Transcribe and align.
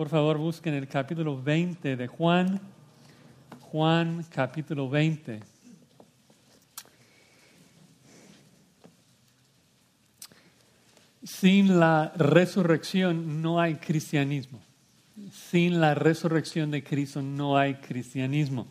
Por 0.00 0.08
favor, 0.08 0.38
busquen 0.38 0.72
el 0.72 0.88
capítulo 0.88 1.42
20 1.42 1.94
de 1.94 2.06
Juan. 2.06 2.58
Juan 3.60 4.24
capítulo 4.30 4.88
20. 4.88 5.40
Sin 11.22 11.78
la 11.78 12.14
resurrección 12.16 13.42
no 13.42 13.60
hay 13.60 13.74
cristianismo. 13.74 14.62
Sin 15.30 15.82
la 15.82 15.94
resurrección 15.94 16.70
de 16.70 16.82
Cristo 16.82 17.20
no 17.20 17.58
hay 17.58 17.74
cristianismo. 17.74 18.68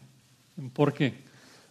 ¿Por 0.74 0.96
qué? 0.96 1.14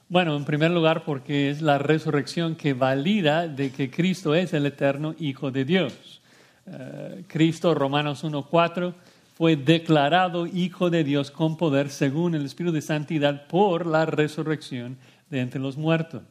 Bueno, 0.09 0.36
en 0.36 0.45
primer 0.45 0.70
lugar 0.70 1.04
porque 1.04 1.50
es 1.50 1.62
la 1.62 1.79
resurrección 1.79 2.54
que 2.54 2.75
valida 2.75 3.48
de 3.48 3.72
que 3.72 3.90
Cristo 3.90 4.36
es 4.36 4.54
el 4.54 4.66
eterno 4.66 5.16
Hijo 5.18 5.50
de 5.50 5.64
Dios. 5.64 6.22
Eh, 6.64 7.25
Cristo, 7.27 7.75
Romanos 7.75 8.22
1.4, 8.22 8.95
fue 9.39 9.55
declarado 9.55 10.48
Hijo 10.48 10.91
de 10.91 11.05
Dios 11.05 11.30
con 11.30 11.56
poder 11.56 11.91
según 11.91 12.34
el 12.34 12.45
Espíritu 12.45 12.74
de 12.74 12.83
Santidad 12.83 13.46
por 13.46 13.87
la 13.87 14.05
resurrección 14.05 14.98
de 15.30 15.38
entre 15.38 15.60
los 15.60 15.77
muertos. 15.77 16.23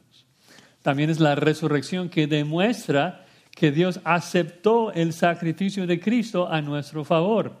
También 0.82 1.08
es 1.08 1.18
la 1.18 1.34
resurrección 1.34 2.10
que 2.10 2.26
demuestra 2.26 3.24
que 3.50 3.72
Dios 3.72 3.98
aceptó 4.04 4.92
el 4.92 5.14
sacrificio 5.14 5.86
de 5.86 5.98
Cristo 5.98 6.52
a 6.52 6.60
nuestro 6.60 7.02
favor. 7.02 7.56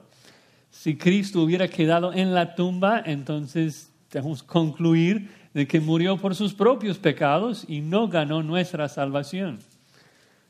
Si 0.70 0.98
Cristo 0.98 1.40
hubiera 1.40 1.66
quedado 1.68 2.12
en 2.12 2.34
la 2.34 2.54
tumba, 2.54 3.02
entonces 3.06 3.90
debemos 4.12 4.42
concluir 4.42 5.30
de 5.54 5.66
que 5.66 5.80
murió 5.80 6.18
por 6.18 6.34
sus 6.34 6.52
propios 6.52 6.98
pecados 6.98 7.64
y 7.66 7.80
no 7.80 8.08
ganó 8.08 8.42
nuestra 8.42 8.86
salvación. 8.90 9.60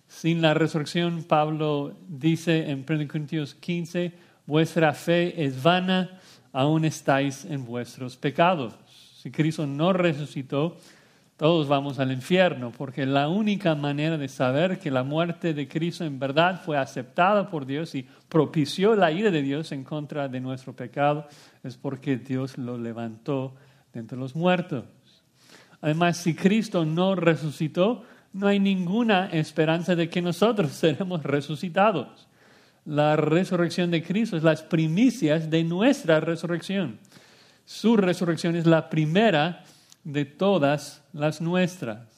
Sin 0.08 0.42
la 0.42 0.54
resurrección, 0.54 1.22
Pablo 1.22 1.94
dice 2.08 2.70
en 2.70 2.84
1 2.88 3.06
Corintios 3.06 3.54
15, 3.54 4.26
vuestra 4.48 4.94
fe 4.94 5.44
es 5.44 5.62
vana, 5.62 6.18
aún 6.52 6.86
estáis 6.86 7.44
en 7.44 7.66
vuestros 7.66 8.16
pecados. 8.16 8.74
Si 9.22 9.30
Cristo 9.30 9.66
no 9.66 9.92
resucitó, 9.92 10.78
todos 11.36 11.68
vamos 11.68 11.98
al 11.98 12.10
infierno, 12.10 12.72
porque 12.76 13.04
la 13.04 13.28
única 13.28 13.74
manera 13.74 14.16
de 14.16 14.26
saber 14.26 14.78
que 14.78 14.90
la 14.90 15.04
muerte 15.04 15.52
de 15.52 15.68
Cristo 15.68 16.04
en 16.04 16.18
verdad 16.18 16.62
fue 16.64 16.78
aceptada 16.78 17.50
por 17.50 17.66
Dios 17.66 17.94
y 17.94 18.08
propició 18.30 18.96
la 18.96 19.12
ira 19.12 19.30
de 19.30 19.42
Dios 19.42 19.70
en 19.70 19.84
contra 19.84 20.28
de 20.28 20.40
nuestro 20.40 20.74
pecado 20.74 21.28
es 21.62 21.76
porque 21.76 22.16
Dios 22.16 22.56
lo 22.56 22.78
levantó 22.78 23.54
de 23.92 24.00
entre 24.00 24.16
los 24.16 24.34
muertos. 24.34 24.86
Además, 25.82 26.16
si 26.16 26.34
Cristo 26.34 26.86
no 26.86 27.14
resucitó, 27.14 28.02
no 28.32 28.46
hay 28.46 28.58
ninguna 28.60 29.26
esperanza 29.26 29.94
de 29.94 30.08
que 30.08 30.22
nosotros 30.22 30.72
seremos 30.72 31.22
resucitados. 31.22 32.27
La 32.88 33.16
resurrección 33.16 33.90
de 33.90 34.02
Cristo 34.02 34.38
es 34.38 34.42
las 34.42 34.62
primicias 34.62 35.50
de 35.50 35.62
nuestra 35.62 36.20
resurrección. 36.20 36.98
Su 37.66 37.98
resurrección 37.98 38.56
es 38.56 38.64
la 38.64 38.88
primera 38.88 39.62
de 40.04 40.24
todas 40.24 41.04
las 41.12 41.42
nuestras. 41.42 42.08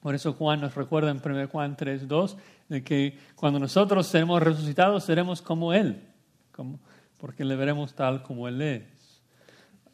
Por 0.00 0.14
eso 0.14 0.34
Juan 0.34 0.60
nos 0.60 0.74
recuerda 0.74 1.10
en 1.10 1.22
1 1.24 1.48
Juan 1.48 1.78
3.2 1.78 2.36
de 2.68 2.84
que 2.84 3.18
cuando 3.36 3.58
nosotros 3.58 4.06
seremos 4.06 4.42
resucitados 4.42 5.02
seremos 5.02 5.40
como 5.40 5.72
Él, 5.72 6.02
porque 7.16 7.46
le 7.46 7.56
veremos 7.56 7.94
tal 7.94 8.22
como 8.22 8.48
Él 8.48 8.60
es. 8.60 8.82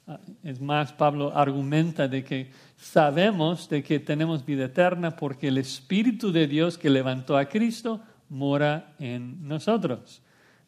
Ah, 0.08 0.19
es 0.42 0.61
más, 0.61 0.92
Pablo 0.92 1.30
argumenta 1.33 2.08
de 2.08 2.25
que 2.25 2.50
sabemos 2.77 3.69
de 3.69 3.84
que 3.84 4.00
tenemos 4.00 4.45
vida 4.45 4.64
eterna 4.64 5.14
porque 5.14 5.47
el 5.47 5.58
Espíritu 5.58 6.33
de 6.33 6.48
Dios 6.48 6.77
que 6.77 6.91
levantó 6.91 7.36
a 7.36 7.45
Cristo 7.45 8.00
mora 8.33 8.94
en 8.98 9.47
nosotros. 9.47 10.22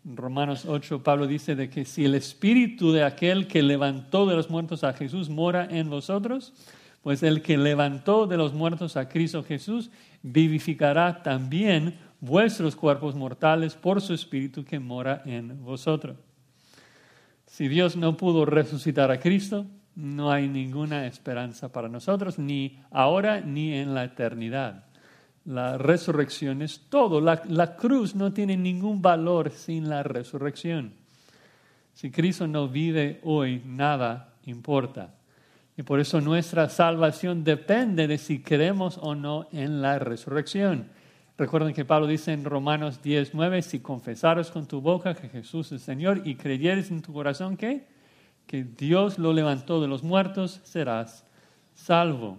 En 0.05 0.19
Romanos 0.19 0.67
8, 0.67 1.03
Pablo 1.03 1.27
dice 1.27 1.57
de 1.57 1.71
que 1.71 1.87
si 1.87 2.05
el 2.05 2.15
espíritu 2.15 2.93
de 2.93 3.03
aquel 3.03 3.49
que 3.49 3.63
levantó 3.63 4.27
de 4.27 4.37
los 4.37 4.51
muertos 4.51 4.85
a 4.85 4.93
Jesús 4.93 5.31
mora 5.31 5.67
en 5.71 5.89
vosotros, 5.89 6.53
pues 7.03 7.23
el 7.23 7.41
que 7.41 7.57
levantó 7.57 8.27
de 8.27 8.37
los 8.37 8.53
muertos 8.53 8.99
a 8.99 9.09
Cristo 9.09 9.43
Jesús 9.43 9.91
vivificará 10.23 11.23
también 11.23 11.95
vuestros 12.21 12.77
cuerpos 12.77 13.15
mortales 13.15 13.75
por 13.75 14.03
su 14.03 14.13
espíritu 14.13 14.63
que 14.63 14.79
mora 14.79 15.23
en 15.25 15.65
vosotros. 15.65 16.17
Si 17.47 17.69
Dios 17.69 17.97
no 17.97 18.19
pudo 18.19 18.45
resucitar 18.45 19.11
a 19.11 19.21
Cristo, 19.21 19.65
no 19.95 20.31
hay 20.31 20.49
ninguna 20.49 21.07
esperanza 21.07 21.73
para 21.73 21.89
nosotros, 21.89 22.39
ni 22.39 22.79
ahora 22.91 23.41
ni 23.41 23.73
en 23.73 23.95
la 23.95 24.05
eternidad. 24.05 24.85
La 25.45 25.77
resurrección 25.77 26.63
es 26.63 26.81
todo. 26.89 27.21
La, 27.21 27.77
cruz 27.77 28.15
no 28.15 28.33
tiene 28.33 28.57
ningún 28.57 29.03
valor 29.03 29.51
sin 29.51 29.89
la 29.89 30.03
resurrección. 30.03 30.95
Si 31.93 32.11
Cristo 32.11 32.47
no 32.47 32.69
vive 32.69 33.21
hoy, 33.25 33.63
nada 33.67 34.35
importa. 34.47 35.15
Y 35.77 35.83
por 35.83 36.01
eso 36.01 36.21
nuestra 36.21 36.69
salvación 36.69 37.45
depende 37.45 38.07
de 38.07 38.17
si 38.17 38.41
creemos 38.41 38.99
o 39.03 39.15
no 39.15 39.49
en 39.53 39.83
la 39.83 39.99
resurrección. 39.99 40.89
Recuerden 41.37 41.75
que 41.75 41.85
Pablo 41.85 42.07
dice 42.07 42.33
en 42.33 42.45
Romanos 42.45 43.03
10:9, 43.03 43.61
si 43.63 43.81
confesaros 43.81 44.51
con 44.51 44.67
tu 44.67 44.81
boca 44.81 45.15
que 45.15 45.29
Jesús 45.29 45.73
es 45.73 45.83
Señor 45.83 46.23
y 46.25 46.37
creyeres 46.37 46.91
en 46.91 47.03
tu 47.03 47.13
corazón 47.13 47.57
que, 47.57 47.87
que 48.47 48.63
Dios 48.63 49.19
lo 49.19 49.33
levantó 49.33 49.81
de 49.81 49.89
los 49.89 50.05
muertos, 50.05 50.61
serás 50.63 51.25
salvo. 51.75 52.39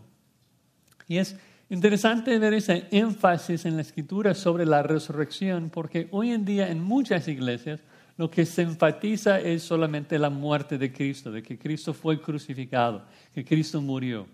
Y 1.07 1.17
es 1.17 1.37
Interesante 1.69 2.37
ver 2.37 2.53
ese 2.53 2.87
énfasis 2.91 3.65
en 3.65 3.75
la 3.75 3.81
escritura 3.81 4.35
sobre 4.35 4.67
la 4.67 4.83
resurrección, 4.83 5.71
porque 5.71 6.07
hoy 6.11 6.31
en 6.31 6.45
día 6.45 6.69
en 6.69 6.83
muchas 6.83 7.27
iglesias 7.27 7.81
lo 8.17 8.29
que 8.29 8.45
se 8.45 8.61
enfatiza 8.61 9.39
es 9.39 9.63
solamente 9.63 10.19
la 10.19 10.29
muerte 10.29 10.77
de 10.77 10.93
Cristo, 10.93 11.31
de 11.31 11.41
que 11.41 11.57
Cristo 11.57 11.93
fue 11.93 12.21
crucificado, 12.21 13.05
que 13.33 13.43
Cristo 13.43 13.81
murió. 13.81 14.27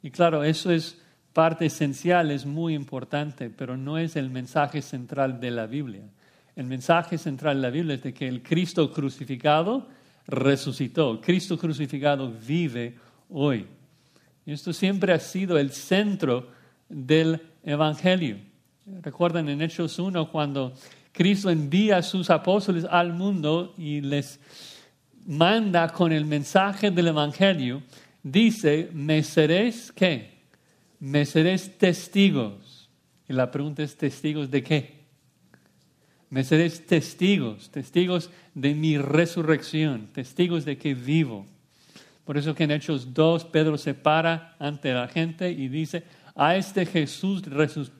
Y 0.00 0.12
claro, 0.12 0.44
eso 0.44 0.70
es 0.70 0.96
parte 1.32 1.66
esencial, 1.66 2.30
es 2.30 2.46
muy 2.46 2.74
importante, 2.74 3.50
pero 3.50 3.76
no 3.76 3.98
es 3.98 4.14
el 4.14 4.30
mensaje 4.30 4.80
central 4.80 5.40
de 5.40 5.50
la 5.50 5.66
Biblia. 5.66 6.04
El 6.54 6.66
mensaje 6.66 7.18
central 7.18 7.56
de 7.56 7.62
la 7.62 7.70
Biblia 7.70 7.96
es 7.96 8.02
de 8.04 8.14
que 8.14 8.28
el 8.28 8.42
Cristo 8.42 8.92
crucificado 8.92 9.88
resucitó, 10.28 11.20
Cristo 11.20 11.58
crucificado 11.58 12.30
vive 12.30 12.96
hoy. 13.28 13.66
Y 14.46 14.52
esto 14.52 14.72
siempre 14.72 15.12
ha 15.12 15.18
sido 15.18 15.58
el 15.58 15.72
centro 15.72 16.59
del 16.90 17.40
Evangelio. 17.64 18.36
Recuerdan 19.00 19.48
en 19.48 19.62
Hechos 19.62 19.98
1 19.98 20.30
cuando 20.30 20.74
Cristo 21.12 21.48
envía 21.48 21.98
a 21.98 22.02
sus 22.02 22.28
apóstoles 22.28 22.84
al 22.84 23.14
mundo 23.14 23.74
y 23.78 24.00
les 24.00 24.40
manda 25.26 25.88
con 25.88 26.12
el 26.12 26.24
mensaje 26.24 26.90
del 26.90 27.08
Evangelio, 27.08 27.82
dice, 28.22 28.90
me 28.92 29.22
seréis 29.22 29.92
qué? 29.92 30.40
Me 30.98 31.24
seréis 31.24 31.78
testigos. 31.78 32.90
Y 33.28 33.32
la 33.32 33.50
pregunta 33.50 33.82
es, 33.82 33.96
¿testigos 33.96 34.50
de 34.50 34.62
qué? 34.62 35.00
Me 36.30 36.44
seréis 36.44 36.86
testigos, 36.86 37.70
testigos 37.70 38.30
de 38.54 38.74
mi 38.74 38.98
resurrección, 38.98 40.08
testigos 40.12 40.64
de 40.64 40.78
que 40.78 40.94
vivo. 40.94 41.46
Por 42.24 42.38
eso 42.38 42.54
que 42.54 42.64
en 42.64 42.70
Hechos 42.70 43.12
2 43.12 43.46
Pedro 43.46 43.76
se 43.76 43.94
para 43.94 44.54
ante 44.58 44.92
la 44.92 45.08
gente 45.08 45.50
y 45.50 45.68
dice, 45.68 46.04
a 46.40 46.56
este 46.56 46.86
Jesús 46.86 47.42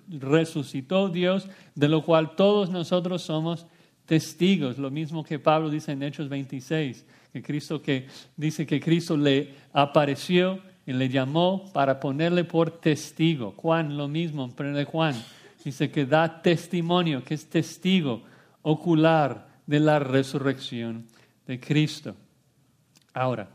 resucitó 0.08 1.10
Dios, 1.10 1.46
de 1.74 1.88
lo 1.88 2.02
cual 2.02 2.36
todos 2.36 2.70
nosotros 2.70 3.20
somos 3.20 3.66
testigos. 4.06 4.78
Lo 4.78 4.90
mismo 4.90 5.22
que 5.22 5.38
Pablo 5.38 5.68
dice 5.68 5.92
en 5.92 6.02
Hechos 6.02 6.30
26, 6.30 7.04
que 7.34 7.42
Cristo 7.42 7.82
que 7.82 8.06
dice 8.38 8.64
que 8.64 8.80
Cristo 8.80 9.14
le 9.14 9.56
apareció 9.74 10.58
y 10.86 10.94
le 10.94 11.10
llamó 11.10 11.70
para 11.74 12.00
ponerle 12.00 12.44
por 12.44 12.70
testigo. 12.80 13.52
Juan 13.58 13.98
lo 13.98 14.08
mismo, 14.08 14.50
en 14.58 14.84
Juan 14.86 15.22
dice 15.62 15.90
que 15.90 16.06
da 16.06 16.40
testimonio, 16.40 17.22
que 17.22 17.34
es 17.34 17.44
testigo 17.50 18.22
ocular 18.62 19.48
de 19.66 19.80
la 19.80 19.98
resurrección 19.98 21.04
de 21.46 21.60
Cristo. 21.60 22.16
Ahora, 23.12 23.50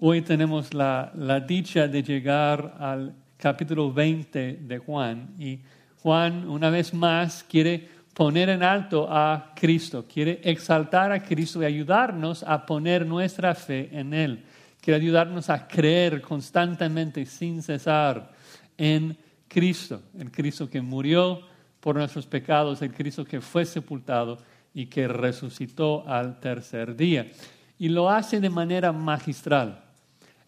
hoy 0.00 0.22
tenemos 0.22 0.72
la, 0.72 1.12
la 1.16 1.38
dicha 1.38 1.86
de 1.86 2.02
llegar 2.02 2.78
al 2.80 3.21
capítulo 3.42 3.92
20 3.92 4.60
de 4.62 4.78
Juan. 4.78 5.34
Y 5.36 5.58
Juan, 6.00 6.48
una 6.48 6.70
vez 6.70 6.94
más, 6.94 7.42
quiere 7.42 7.88
poner 8.14 8.50
en 8.50 8.62
alto 8.62 9.08
a 9.10 9.52
Cristo, 9.56 10.06
quiere 10.06 10.40
exaltar 10.44 11.10
a 11.10 11.24
Cristo 11.24 11.60
y 11.60 11.64
ayudarnos 11.64 12.44
a 12.44 12.64
poner 12.64 13.04
nuestra 13.04 13.56
fe 13.56 13.88
en 13.90 14.14
Él. 14.14 14.44
Quiere 14.80 15.00
ayudarnos 15.00 15.50
a 15.50 15.66
creer 15.66 16.22
constantemente 16.22 17.26
sin 17.26 17.62
cesar 17.62 18.30
en 18.78 19.18
Cristo, 19.48 20.02
el 20.16 20.30
Cristo 20.30 20.70
que 20.70 20.80
murió 20.80 21.40
por 21.80 21.96
nuestros 21.96 22.26
pecados, 22.26 22.80
el 22.80 22.92
Cristo 22.92 23.24
que 23.24 23.40
fue 23.40 23.64
sepultado 23.64 24.38
y 24.72 24.86
que 24.86 25.08
resucitó 25.08 26.08
al 26.08 26.38
tercer 26.38 26.94
día. 26.94 27.28
Y 27.76 27.88
lo 27.88 28.08
hace 28.08 28.38
de 28.38 28.50
manera 28.50 28.92
magistral. 28.92 29.81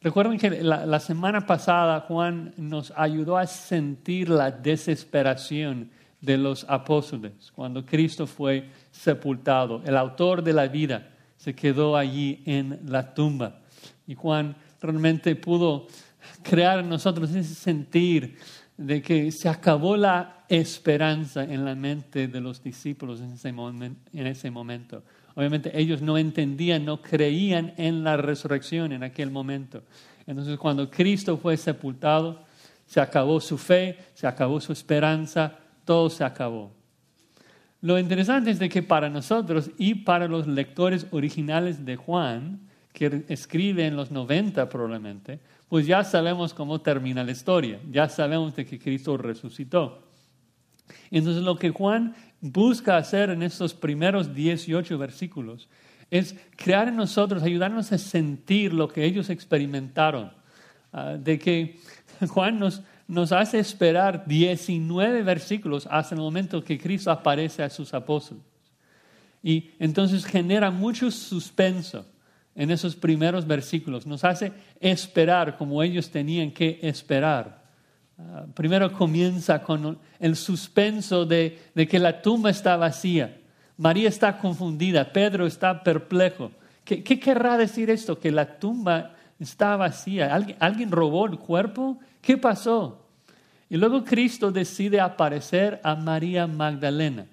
Recuerden 0.04 0.36
que 0.36 0.50
la, 0.62 1.00
semana 1.00 1.46
pasada 1.46 2.00
Juan 2.02 2.52
nos 2.58 2.92
ayudó 2.94 3.38
a 3.38 3.46
sentir 3.46 4.28
la 4.28 4.50
desesperación 4.50 5.88
de 6.20 6.36
los 6.36 6.66
apóstoles 6.68 7.50
cuando 7.54 7.86
Cristo 7.86 8.26
fue 8.26 8.68
sepultado. 8.90 9.80
El 9.86 9.96
autor 9.96 10.44
de 10.44 10.52
la 10.52 10.66
vida 10.66 11.08
se 11.38 11.54
quedó 11.54 11.96
allí 11.96 12.42
en 12.44 12.80
la 12.84 13.14
tumba. 13.14 13.60
Y 14.06 14.14
Juan 14.14 14.54
realmente 14.82 15.34
pudo 15.36 15.86
crear 16.42 16.80
en 16.80 16.90
nosotros 16.90 17.30
ese 17.30 17.54
sentir 17.54 18.36
de 18.76 19.00
que 19.00 19.32
se 19.32 19.48
acabó 19.48 19.96
la 19.96 20.44
esperanza 20.50 21.44
en 21.44 21.64
la 21.64 21.74
mente 21.74 22.28
de 22.28 22.42
los 22.42 22.62
discípulos 22.62 23.22
en 23.22 23.32
ese, 23.32 23.48
en 23.48 24.26
ese 24.26 24.50
momento. 24.50 25.02
Obviamente 25.34 25.78
ellos 25.78 26.00
no 26.00 26.16
entendían, 26.16 26.84
no 26.84 27.02
creían 27.02 27.74
en 27.76 28.04
la 28.04 28.16
resurrección 28.16 28.92
en 28.92 29.02
aquel 29.02 29.30
momento. 29.30 29.82
Entonces 30.26 30.56
cuando 30.58 30.90
Cristo 30.90 31.36
fue 31.36 31.56
sepultado, 31.56 32.44
se 32.86 33.00
acabó 33.00 33.40
su 33.40 33.58
fe, 33.58 33.98
se 34.14 34.26
acabó 34.26 34.60
su 34.60 34.72
esperanza, 34.72 35.58
todo 35.84 36.08
se 36.10 36.24
acabó. 36.24 36.72
Lo 37.80 37.98
interesante 37.98 38.50
es 38.50 38.58
de 38.58 38.68
que 38.68 38.82
para 38.82 39.10
nosotros 39.10 39.70
y 39.76 39.94
para 39.94 40.26
los 40.28 40.46
lectores 40.46 41.06
originales 41.10 41.84
de 41.84 41.96
Juan, 41.96 42.60
que 42.92 43.24
escribe 43.28 43.86
en 43.86 43.96
los 43.96 44.10
90 44.10 44.68
probablemente, 44.68 45.40
pues 45.68 45.86
ya 45.86 46.04
sabemos 46.04 46.54
cómo 46.54 46.80
termina 46.80 47.24
la 47.24 47.32
historia, 47.32 47.80
ya 47.90 48.08
sabemos 48.08 48.54
de 48.54 48.64
que 48.64 48.78
Cristo 48.78 49.16
resucitó. 49.16 50.04
Entonces 51.10 51.42
lo 51.42 51.56
que 51.56 51.70
Juan 51.70 52.14
busca 52.44 52.98
hacer 52.98 53.30
en 53.30 53.42
estos 53.42 53.72
primeros 53.72 54.34
18 54.34 54.98
versículos 54.98 55.66
es 56.10 56.36
crear 56.56 56.88
en 56.88 56.96
nosotros, 56.96 57.42
ayudarnos 57.42 57.90
a 57.90 57.96
sentir 57.96 58.74
lo 58.74 58.86
que 58.86 59.02
ellos 59.04 59.30
experimentaron, 59.30 60.30
ah, 60.92 61.14
de 61.18 61.38
que 61.38 61.80
Juan 62.28 62.58
nos, 62.58 62.82
nos 63.08 63.32
hace 63.32 63.58
esperar 63.58 64.26
19 64.26 65.22
versículos 65.22 65.88
hasta 65.90 66.14
el 66.14 66.20
momento 66.20 66.62
que 66.62 66.78
Cristo 66.78 67.10
aparece 67.10 67.62
a 67.62 67.70
sus 67.70 67.94
apóstoles. 67.94 68.44
Y 69.42 69.70
entonces 69.78 70.26
genera 70.26 70.70
mucho 70.70 71.10
suspenso 71.10 72.04
en 72.54 72.70
esos 72.70 72.94
primeros 72.94 73.46
versículos. 73.46 74.06
Nos 74.06 74.22
hace 74.22 74.52
esperar 74.80 75.56
como 75.56 75.82
ellos 75.82 76.10
tenían 76.10 76.50
que 76.50 76.78
esperar. 76.82 77.63
Ah, 78.18 78.46
primero 78.54 78.92
comienza 78.92 79.62
con 79.62 79.98
el 80.20 80.36
suspenso 80.36 81.26
de, 81.26 81.58
que 81.88 81.98
la 81.98 82.22
tumba 82.22 82.50
está 82.50 82.76
vacía. 82.76 83.36
María 83.76 84.08
está 84.08 84.38
confundida, 84.38 85.12
Pedro 85.12 85.46
está 85.46 85.82
perplejo. 85.82 86.52
¿Qué, 86.84 87.02
querrá 87.02 87.56
decir 87.56 87.90
esto? 87.90 88.20
Que 88.20 88.30
la 88.30 88.58
tumba 88.58 89.14
está 89.38 89.76
vacía. 89.76 90.34
¿Alguien, 90.34 90.56
¿Alguien 90.60 90.90
robó 90.90 91.26
el 91.26 91.38
cuerpo? 91.38 91.98
¿Qué 92.20 92.36
pasó? 92.36 93.04
Y 93.68 93.76
luego 93.76 94.04
Cristo 94.04 94.52
decide 94.52 95.00
aparecer 95.00 95.80
a 95.82 95.96
María 95.96 96.46
Magdalena. 96.46 97.26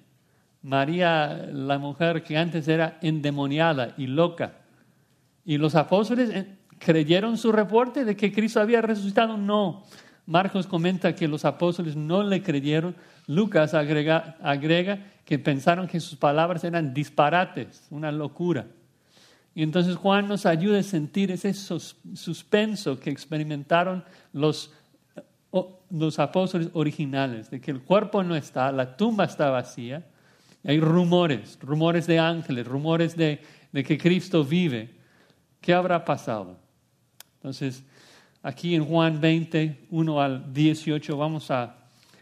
María, 0.62 1.48
la 1.52 1.78
mujer 1.78 2.22
que 2.22 2.36
antes 2.36 2.66
era 2.66 2.98
endemoniada 3.02 3.94
y 3.96 4.06
loca. 4.06 4.54
Y 5.44 5.58
los 5.58 5.74
apóstoles 5.74 6.30
eh, 6.30 6.56
creyeron 6.78 7.36
su 7.36 7.52
reporte 7.52 8.04
de 8.04 8.16
que 8.16 8.32
Cristo 8.32 8.60
había 8.60 8.80
resucitado. 8.80 9.36
No. 9.36 9.84
Marcos 10.26 10.66
comenta 10.66 11.14
que 11.14 11.28
los 11.28 11.44
apóstoles 11.44 11.96
no 11.96 12.22
le 12.22 12.42
creyeron. 12.42 12.94
Lucas 13.26 13.74
agrega, 13.74 15.06
que 15.24 15.38
pensaron 15.38 15.86
que 15.88 16.00
sus 16.00 16.18
palabras 16.18 16.64
eran 16.64 16.94
disparates, 16.94 17.86
una 17.90 18.12
locura. 18.12 18.66
Y 19.54 19.62
entonces 19.62 19.96
Juan 19.96 20.28
nos 20.28 20.46
ayuda 20.46 20.78
a 20.78 20.82
sentir 20.82 21.30
ese 21.30 21.52
suspenso 21.52 22.98
que 22.98 23.10
experimentaron 23.10 24.04
los, 24.32 24.72
los 25.90 26.18
apóstoles 26.18 26.70
originales, 26.72 27.50
de 27.50 27.60
que 27.60 27.70
el 27.70 27.82
cuerpo 27.82 28.22
no 28.22 28.34
está, 28.34 28.72
la 28.72 28.96
tumba 28.96 29.24
está 29.24 29.50
vacía. 29.50 30.06
Hay 30.64 30.80
rumores, 30.80 31.58
rumores 31.60 32.06
de 32.06 32.18
ángeles, 32.18 32.66
rumores 32.66 33.16
de, 33.16 33.42
de 33.72 33.84
que 33.84 33.98
Cristo 33.98 34.44
vive. 34.44 34.94
¿Qué 35.60 35.74
habrá 35.74 36.04
pasado? 36.04 36.56
Entonces, 37.36 37.84
aquí 38.42 38.74
en 38.74 38.84
Juan 38.84 39.20
20, 39.20 39.86
1 39.90 40.20
al 40.20 40.52
18, 40.52 41.16
vamos 41.16 41.50
a, 41.50 41.76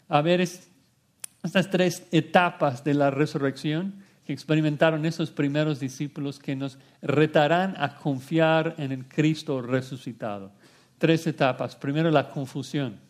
a 0.08 0.22
ver 0.22 0.40
estas 0.40 1.70
tres 1.70 2.06
etapas 2.12 2.84
de 2.84 2.94
la 2.94 3.10
resurrección 3.10 3.94
que 4.26 4.32
experimentaron 4.32 5.06
esos 5.06 5.30
primeros 5.30 5.80
discípulos 5.80 6.38
que 6.38 6.54
nos 6.54 6.78
retarán 7.02 7.74
a 7.78 7.96
confiar 7.96 8.74
en 8.78 8.92
el 8.92 9.08
Cristo 9.08 9.60
resucitado. 9.60 10.52
Tres 10.98 11.26
etapas. 11.26 11.74
Primero, 11.74 12.10
la 12.10 12.28
confusión. 12.28 13.00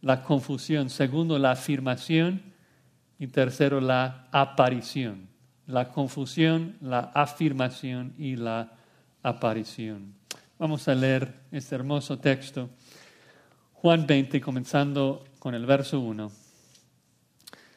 La 0.00 0.22
confusión. 0.22 0.88
Segundo, 0.88 1.38
la 1.38 1.50
afirmación. 1.50 2.40
Y 3.18 3.26
tercero, 3.26 3.80
la 3.80 4.28
aparición. 4.30 5.28
La 5.66 5.88
confusión, 5.88 6.76
la 6.80 7.00
afirmación 7.12 8.14
y 8.16 8.36
la 8.36 8.72
aparición. 9.22 10.15
Vamos 10.58 10.88
a 10.88 10.94
leer 10.94 11.34
este 11.52 11.74
hermoso 11.74 12.18
texto. 12.18 12.70
Juan 13.74 14.06
20, 14.06 14.40
comenzando 14.40 15.22
con 15.38 15.54
el 15.54 15.66
verso 15.66 16.00
1. 16.00 16.32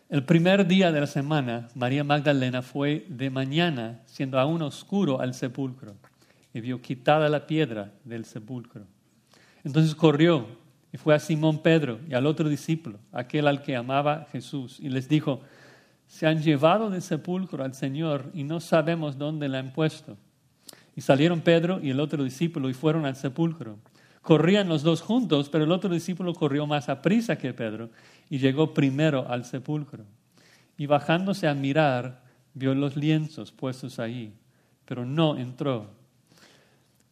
El 0.08 0.24
primer 0.24 0.66
día 0.66 0.90
de 0.94 1.02
la 1.02 1.08
semana, 1.08 1.68
María 1.76 2.06
Magdalena 2.06 2.62
fue 2.62 3.06
de 3.10 3.30
mañana, 3.30 4.00
siendo 4.06 4.40
aún 4.40 4.62
oscuro, 4.62 5.20
al 5.20 5.34
sepulcro 5.34 5.98
y 6.54 6.62
vio 6.62 6.82
quitada 6.82 7.28
la 7.28 7.48
piedra 7.48 7.92
del 8.06 8.24
sepulcro. 8.24 8.86
Entonces 9.66 9.94
corrió 9.94 10.48
y 10.94 10.98
fue 10.98 11.14
a 11.14 11.20
Simón 11.20 11.62
Pedro 11.62 12.00
y 12.08 12.14
al 12.14 12.26
otro 12.26 12.48
discípulo, 12.48 13.00
aquel 13.12 13.50
al 13.50 13.62
que 13.62 13.76
amaba 13.76 14.26
Jesús, 14.32 14.80
y 14.80 14.88
les 14.88 15.10
dijo, 15.10 15.42
se 16.08 16.28
han 16.28 16.42
llevado 16.42 16.90
del 16.90 17.02
sepulcro 17.02 17.62
al 17.62 17.74
Señor 17.74 18.32
y 18.34 18.46
no 18.46 18.62
sabemos 18.62 19.18
dónde 19.18 19.50
la 19.50 19.60
han 19.60 19.74
puesto. 19.74 20.16
Y 21.00 21.02
salieron 21.02 21.40
Pedro 21.40 21.80
y 21.82 21.92
el 21.92 22.02
otro 22.02 22.26
discípulo 22.26 22.70
y 22.70 22.74
fueron 22.74 23.06
al 23.06 23.16
sepulcro. 23.16 23.78
Corrían 24.22 24.68
los 24.68 24.84
dos 24.84 25.00
juntos, 25.00 25.48
pero 25.48 25.64
el 25.64 25.72
otro 25.72 25.90
discípulo 25.90 26.34
corrió 26.34 26.68
más 26.68 26.90
a 26.90 27.02
prisa 27.02 27.38
que 27.38 27.54
Pedro 27.54 27.90
y 28.30 28.38
llegó 28.38 28.74
primero 28.74 29.26
al 29.30 29.46
sepulcro. 29.46 30.04
Y 30.78 30.88
bajándose 30.88 31.48
a 31.48 31.54
mirar, 31.54 32.22
vio 32.54 32.76
los 32.76 32.98
lienzos 32.98 33.54
puestos 33.54 33.98
ahí, 33.98 34.34
pero 34.84 35.06
no 35.06 35.38
entró. 35.38 35.90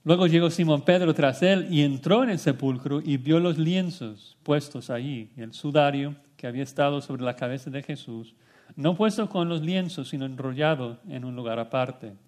Luego 0.04 0.28
llegó 0.28 0.50
Simón 0.50 0.82
Pedro 0.82 1.14
tras 1.14 1.42
él 1.42 1.70
y 1.72 1.84
entró 1.84 2.26
en 2.26 2.32
el 2.32 2.40
sepulcro 2.40 3.00
y 3.02 3.16
vio 3.16 3.40
los 3.40 3.58
lienzos 3.58 4.36
puestos 4.44 4.90
allí, 4.90 5.32
el 5.38 5.54
sudario 5.54 6.14
que 6.36 6.46
había 6.46 6.64
estado 6.64 7.00
sobre 7.00 7.24
la 7.24 7.38
cabeza 7.38 7.70
de 7.70 7.84
Jesús, 7.84 8.36
no 8.76 8.98
puesto 8.98 9.30
con 9.30 9.48
los 9.48 9.62
lienzos, 9.62 10.10
sino 10.10 10.26
enrollado 10.26 11.00
en 11.08 11.24
un 11.24 11.38
lugar 11.38 11.58
aparte. 11.58 12.27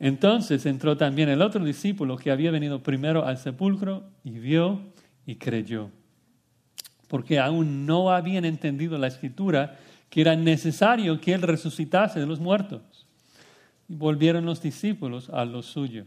Entonces 0.00 0.66
entró 0.66 0.96
también 0.96 1.28
el 1.28 1.42
otro 1.42 1.64
discípulo 1.64 2.16
que 2.16 2.32
había 2.32 2.50
venido 2.50 2.82
primero 2.82 3.24
al 3.24 3.38
sepulcro 3.38 4.02
y 4.24 4.40
vio 4.40 4.80
y 5.24 5.36
creyó 5.36 5.90
porque 7.10 7.40
aún 7.40 7.86
no 7.86 8.12
habían 8.12 8.44
entendido 8.44 8.96
la 8.96 9.08
escritura 9.08 9.76
que 10.08 10.20
era 10.20 10.36
necesario 10.36 11.20
que 11.20 11.34
Él 11.34 11.42
resucitase 11.42 12.20
de 12.20 12.26
los 12.26 12.38
muertos. 12.38 12.82
Y 13.88 13.96
volvieron 13.96 14.46
los 14.46 14.62
discípulos 14.62 15.28
a 15.28 15.44
los 15.44 15.66
suyos. 15.66 16.06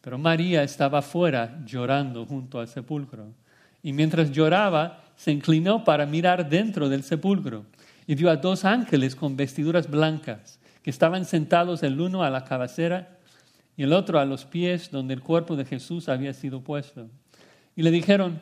Pero 0.00 0.18
María 0.18 0.64
estaba 0.64 1.02
fuera 1.02 1.62
llorando 1.64 2.26
junto 2.26 2.58
al 2.58 2.66
sepulcro. 2.66 3.32
Y 3.80 3.92
mientras 3.92 4.32
lloraba, 4.32 5.04
se 5.14 5.30
inclinó 5.30 5.84
para 5.84 6.04
mirar 6.04 6.48
dentro 6.48 6.88
del 6.88 7.04
sepulcro 7.04 7.64
y 8.08 8.16
vio 8.16 8.28
a 8.28 8.36
dos 8.36 8.64
ángeles 8.64 9.14
con 9.14 9.36
vestiduras 9.36 9.88
blancas 9.88 10.58
que 10.86 10.90
estaban 10.90 11.24
sentados 11.24 11.82
el 11.82 12.00
uno 12.00 12.22
a 12.22 12.30
la 12.30 12.44
cabecera 12.44 13.18
y 13.76 13.82
el 13.82 13.92
otro 13.92 14.20
a 14.20 14.24
los 14.24 14.44
pies 14.44 14.88
donde 14.92 15.14
el 15.14 15.20
cuerpo 15.20 15.56
de 15.56 15.64
Jesús 15.64 16.08
había 16.08 16.32
sido 16.32 16.60
puesto. 16.60 17.08
Y 17.74 17.82
le 17.82 17.90
dijeron, 17.90 18.40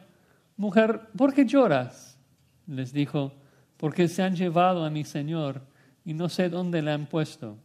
Mujer, 0.58 1.08
¿por 1.16 1.32
qué 1.32 1.46
lloras? 1.46 2.18
Les 2.66 2.92
dijo, 2.92 3.32
porque 3.78 4.08
se 4.08 4.22
han 4.22 4.36
llevado 4.36 4.84
a 4.84 4.90
mi 4.90 5.04
Señor 5.04 5.62
y 6.04 6.12
no 6.12 6.28
sé 6.28 6.50
dónde 6.50 6.82
le 6.82 6.90
han 6.90 7.06
puesto. 7.06 7.56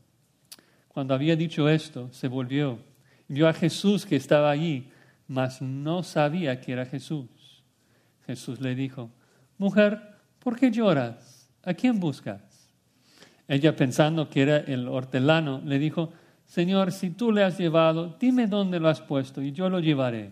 Cuando 0.88 1.13
había 1.13 1.36
dicho 1.36 1.67
esto, 1.67 2.07
se 2.13 2.29
volvió 2.29 2.79
y 3.27 3.33
vio 3.33 3.50
a 3.50 3.53
Jesús 3.53 4.05
que 4.05 4.15
estaba 4.15 4.50
allí, 4.50 4.89
mas 5.27 5.62
no 5.62 6.03
sabía 6.03 6.62
que 6.62 6.71
era 6.71 6.86
Jesús. 6.86 7.27
Jesús 8.25 8.62
le 8.62 8.75
dijo, 8.75 9.12
Mujer, 9.57 10.00
¿por 10.39 10.57
qué 10.57 10.71
lloras? 10.71 11.51
¿A 11.63 11.74
quién 11.74 12.00
buscas? 12.00 12.49
Ella, 13.50 13.75
pensando 13.75 14.29
que 14.29 14.44
era 14.44 14.58
el 14.58 14.88
hortelano, 14.88 15.60
le 15.65 15.79
dijo, 15.79 16.13
Señor, 16.46 16.91
si 16.91 17.10
tú 17.10 17.32
le 17.32 17.44
has 17.44 17.58
llevado, 17.58 18.15
dime 18.20 18.46
dónde 18.46 18.79
lo 18.79 18.89
has 18.89 19.01
puesto 19.01 19.41
y 19.41 19.51
yo 19.51 19.72
lo 19.72 19.79
llevaré. 19.79 20.32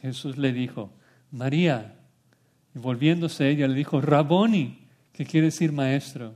Jesús 0.00 0.38
le 0.38 0.52
dijo, 0.52 0.92
María. 1.32 1.96
Y 2.76 2.78
volviéndose 2.78 3.50
ella 3.50 3.66
le 3.66 3.74
dijo, 3.74 4.00
Raboni, 4.00 4.86
que 5.12 5.26
quiere 5.26 5.46
decir 5.46 5.72
maestro. 5.72 6.34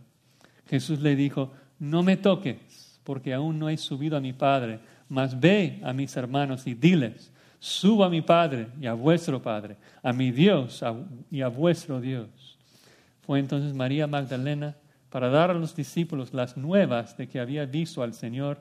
Jesús 0.69 1.01
le 1.01 1.15
dijo, 1.15 1.53
no 1.79 2.03
me 2.03 2.17
toques, 2.17 3.01
porque 3.05 3.33
aún 3.33 3.61
no 3.61 3.69
he 3.69 3.77
subido 3.77 4.17
a 4.17 4.21
mi 4.21 4.33
Padre, 4.33 4.81
mas 5.09 5.39
ve 5.39 5.81
a 5.85 5.93
mis 5.93 6.17
hermanos 6.17 6.67
y 6.67 6.75
diles, 6.75 7.33
subo 7.61 8.03
a 8.03 8.11
mi 8.11 8.23
Padre 8.23 8.67
y 8.81 8.87
a 8.87 8.93
vuestro 8.95 9.41
Padre, 9.41 9.77
a 10.03 10.13
mi 10.13 10.33
Dios 10.33 10.83
y 11.31 11.43
a 11.43 11.49
vuestro 11.49 12.01
Dios. 12.01 12.59
Fue 13.23 13.39
entonces 13.39 13.73
María 13.73 14.09
Magdalena 14.09 14.75
para 15.17 15.31
dar 15.31 15.51
a 15.51 15.55
los 15.55 15.75
discípulos 15.75 16.35
las 16.35 16.59
nuevas 16.59 17.17
de 17.17 17.27
que 17.27 17.41
había 17.41 17.65
visto 17.65 18.03
al 18.03 18.13
Señor 18.13 18.59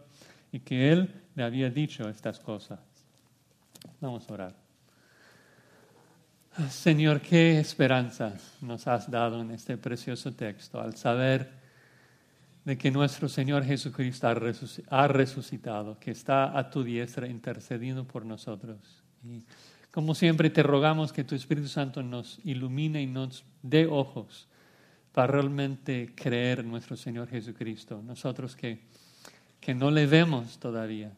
y 0.53 0.61
que 0.61 0.89
Él 0.89 1.13
le 1.35 1.43
había 1.43 1.69
dicho 1.69 2.07
estas 2.07 2.39
cosas. 2.39 2.79
Vamos 3.99 4.29
a 4.29 4.33
orar. 4.33 4.55
Señor, 6.69 7.19
qué 7.19 7.59
esperanza 7.59 8.37
nos 8.61 8.87
has 8.87 9.11
dado 9.11 9.41
en 9.41 9.51
este 9.51 9.75
precioso 9.75 10.31
texto 10.31 10.79
al 10.79 10.95
saber 10.95 11.51
de 12.63 12.77
que 12.77 12.89
nuestro 12.89 13.27
Señor 13.27 13.65
Jesucristo 13.65 14.29
ha 14.89 15.07
resucitado, 15.09 15.99
que 15.99 16.11
está 16.11 16.57
a 16.57 16.69
tu 16.69 16.85
diestra 16.85 17.27
intercediendo 17.27 18.05
por 18.05 18.25
nosotros. 18.25 18.77
Y 19.25 19.43
como 19.91 20.15
siempre 20.15 20.49
te 20.49 20.63
rogamos 20.63 21.11
que 21.11 21.25
tu 21.25 21.35
Espíritu 21.35 21.67
Santo 21.67 22.01
nos 22.01 22.39
ilumine 22.45 23.01
y 23.01 23.07
nos 23.07 23.43
dé 23.61 23.87
ojos 23.87 24.47
para 25.15 25.33
realmente 25.33 26.13
creer 26.13 26.59
en 26.59 26.69
nuestro 26.69 26.95
Señor 26.95 27.27
Jesucristo. 27.29 28.03
Nosotros 28.05 28.55
que, 28.55 28.81
que 29.59 29.73
no 29.73 29.89
le 29.89 30.05
vemos 30.05 30.59
todavía, 30.59 31.11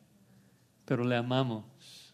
pero 0.86 1.04
le 1.04 1.18
amamos 1.18 2.08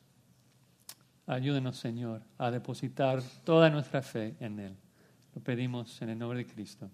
Ayúdenos, 1.25 1.77
Señor, 1.77 2.21
a 2.37 2.51
depositar 2.51 3.23
toda 3.45 3.69
nuestra 3.69 4.01
fe 4.01 4.35
en 4.41 4.59
Él. 4.59 4.75
Lo 5.33 5.41
pedimos 5.41 6.01
en 6.01 6.09
el 6.09 6.19
nombre 6.19 6.39
de 6.39 6.45
Cristo. 6.45 6.89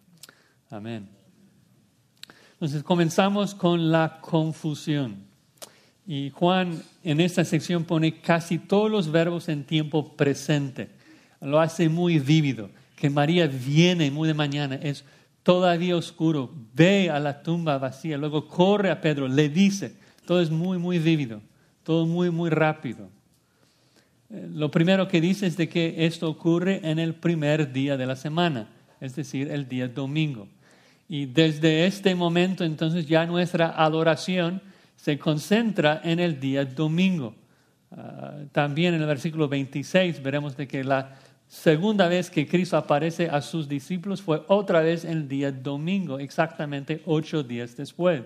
Amén. 0.69 1.09
Entonces 2.53 2.83
comenzamos 2.83 3.55
con 3.55 3.91
la 3.91 4.19
confusión. 4.21 5.25
Y 6.05 6.29
Juan 6.29 6.79
en 7.03 7.21
esta 7.21 7.43
sección 7.43 7.85
pone 7.85 8.21
casi 8.21 8.59
todos 8.59 8.91
los 8.91 9.11
verbos 9.11 9.49
en 9.49 9.63
tiempo 9.63 10.15
presente. 10.15 10.89
Lo 11.41 11.59
hace 11.59 11.89
muy 11.89 12.19
vívido. 12.19 12.69
Que 12.99 13.09
María 13.09 13.47
viene 13.47 14.11
muy 14.11 14.27
de 14.27 14.33
mañana, 14.33 14.75
es 14.75 15.05
todavía 15.43 15.95
oscuro, 15.95 16.53
ve 16.73 17.09
a 17.09 17.19
la 17.19 17.41
tumba 17.41 17.77
vacía, 17.77 18.17
luego 18.17 18.47
corre 18.47 18.91
a 18.91 18.99
Pedro, 18.99 19.27
le 19.27 19.47
dice. 19.47 19.95
Todo 20.25 20.41
es 20.41 20.51
muy, 20.51 20.77
muy 20.77 20.99
vívido, 20.99 21.41
todo 21.83 22.05
muy, 22.05 22.29
muy 22.29 22.49
rápido. 22.49 23.09
Lo 24.29 24.69
primero 24.69 25.07
que 25.07 25.21
dice 25.21 25.47
es 25.47 25.57
de 25.57 25.69
que 25.69 26.05
esto 26.05 26.29
ocurre 26.29 26.81
en 26.83 26.99
el 26.99 27.15
primer 27.15 27.71
día 27.71 27.97
de 27.97 28.05
la 28.05 28.15
semana, 28.15 28.67
es 28.99 29.15
decir, 29.15 29.49
el 29.49 29.67
día 29.67 29.87
domingo. 29.87 30.47
Y 31.07 31.25
desde 31.25 31.87
este 31.87 32.13
momento 32.13 32.63
entonces 32.63 33.07
ya 33.07 33.25
nuestra 33.25 33.69
adoración 33.69 34.61
se 34.97 35.17
concentra 35.17 36.01
en 36.03 36.19
el 36.19 36.39
día 36.39 36.65
domingo. 36.65 37.33
Ah, 37.91 38.35
también 38.51 38.93
en 38.93 39.01
el 39.01 39.07
versículo 39.07 39.47
26 39.47 40.21
veremos 40.21 40.55
de 40.55 40.67
que 40.67 40.83
la 40.83 41.17
segunda 41.49 42.07
vez 42.07 42.29
que 42.29 42.47
Cristo 42.47 42.77
aparece 42.77 43.27
a 43.27 43.41
sus 43.41 43.67
discípulos 43.67 44.21
fue 44.21 44.43
otra 44.47 44.79
vez 44.81 45.03
el 45.03 45.27
día 45.27 45.51
domingo, 45.51 46.19
exactamente 46.19 47.01
ocho 47.05 47.43
días 47.43 47.75
después. 47.75 48.21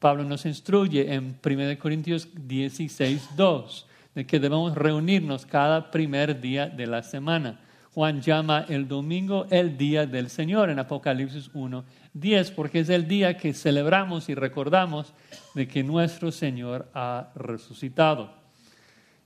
Pablo 0.00 0.24
nos 0.24 0.46
instruye 0.46 1.12
en 1.12 1.38
1 1.44 1.78
Corintios 1.78 2.28
16, 2.34 3.36
2 3.36 3.86
de 4.14 4.26
que 4.26 4.40
debemos 4.40 4.74
reunirnos 4.74 5.46
cada 5.46 5.90
primer 5.90 6.40
día 6.40 6.66
de 6.66 6.86
la 6.86 7.02
semana. 7.02 7.60
Juan 7.92 8.22
llama 8.22 8.64
el 8.68 8.88
domingo 8.88 9.46
el 9.50 9.76
día 9.76 10.06
del 10.06 10.30
Señor 10.30 10.70
en 10.70 10.78
Apocalipsis 10.78 11.50
1, 11.52 11.84
10, 12.14 12.50
porque 12.52 12.80
es 12.80 12.88
el 12.88 13.06
día 13.06 13.36
que 13.36 13.52
celebramos 13.52 14.28
y 14.28 14.34
recordamos 14.34 15.12
de 15.54 15.68
que 15.68 15.82
nuestro 15.82 16.32
Señor 16.32 16.88
ha 16.94 17.30
resucitado. 17.34 18.32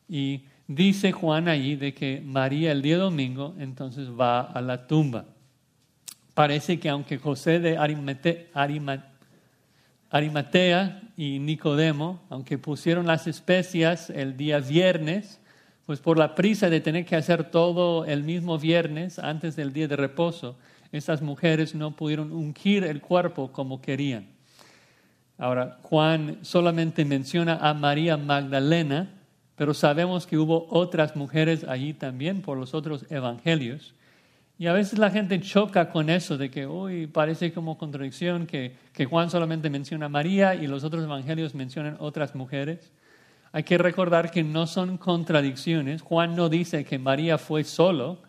Y 0.09 0.45
dice 0.67 1.13
Juan 1.13 1.49
allí 1.49 1.77
de 1.77 1.95
que 1.95 2.23
María 2.25 2.73
el 2.73 2.83
día 2.83 2.99
domingo 2.99 3.55
entonces 3.59 4.09
va 4.09 4.41
a 4.41 4.61
la 4.61 4.87
tumba. 4.87 5.27
Parece 6.35 6.81
que 6.81 6.89
aunque 6.89 7.19
José 7.19 7.61
de 7.61 7.79
Arimatea, 10.11 11.01
y 11.17 11.39
Nicodemo, 11.39 12.21
aunque 12.29 12.59
pusieron 12.59 13.07
las 13.07 13.27
especias 13.27 14.11
el 14.11 14.37
día 14.37 14.59
viernes, 14.59 15.41
pues 15.87 16.01
por 16.01 16.19
la 16.19 16.35
prisa 16.35 16.71
de 16.71 16.81
tener 16.81 17.05
que 17.05 17.17
hacer 17.17 17.51
todo 17.51 18.05
el 18.05 18.25
mismo 18.25 18.59
viernes 18.59 19.19
antes 19.19 19.55
del 19.55 19.73
día 19.73 19.87
de 19.87 19.97
reposo, 19.97 20.57
estas 20.93 21.23
mujeres 21.23 21.75
no 21.75 21.95
pudieron 21.95 22.33
ungir 22.33 22.85
el 22.85 23.01
cuerpo 23.01 23.53
como 23.53 23.81
querían. 23.81 24.27
Ahora, 25.37 25.79
Juan 25.83 26.39
solamente 26.43 27.05
menciona 27.05 27.59
a 27.61 27.75
María 27.75 28.17
Magdalena, 28.17 29.11
pero 29.57 29.75
sabemos 29.75 30.27
que 30.27 30.39
hubo 30.39 30.67
otras 30.71 31.17
mujeres 31.17 31.65
allí 31.65 31.95
también 31.95 32.43
por 32.43 32.59
los 32.59 32.75
otros 32.75 33.07
evangelios. 33.11 33.95
Y 34.59 34.67
a 34.67 34.73
veces 34.73 34.99
la 34.99 35.11
gente 35.11 35.41
choca 35.41 35.91
con 35.91 36.11
eso 36.11 36.39
de 36.39 36.51
que, 36.51 36.67
uy, 36.67 37.07
parece 37.07 37.53
como 37.53 37.77
contradicción 37.77 38.47
que, 38.47 38.77
que 38.93 39.05
Juan 39.05 39.31
solamente 39.31 39.69
menciona 39.71 40.07
a 40.07 40.09
María 40.09 40.55
y 40.55 40.67
los 40.67 40.85
otros 40.85 41.05
evangelios 41.05 41.55
mencionan 41.55 41.97
otras 41.99 42.35
mujeres. 42.35 42.93
Hay 43.51 43.65
que 43.65 43.79
recordar 43.79 44.31
que 44.31 44.43
no 44.43 44.67
son 44.67 44.97
contradicciones. 44.97 46.03
Juan 46.03 46.35
no 46.35 46.49
dice 46.49 46.85
que 46.85 46.99
María 46.99 47.39
fue 47.39 47.65
solo, 47.65 48.23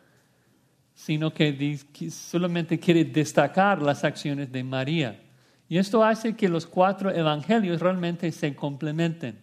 sino 0.95 1.33
que 1.33 1.79
solamente 2.09 2.79
quiere 2.79 3.03
destacar 3.05 3.81
las 3.81 4.03
acciones 4.03 4.51
de 4.51 4.63
María. 4.63 5.21
Y 5.67 5.77
esto 5.77 6.03
hace 6.03 6.35
que 6.35 6.47
los 6.47 6.65
cuatro 6.65 7.11
evangelios 7.11 7.81
realmente 7.81 8.31
se 8.31 8.55
complementen, 8.55 9.39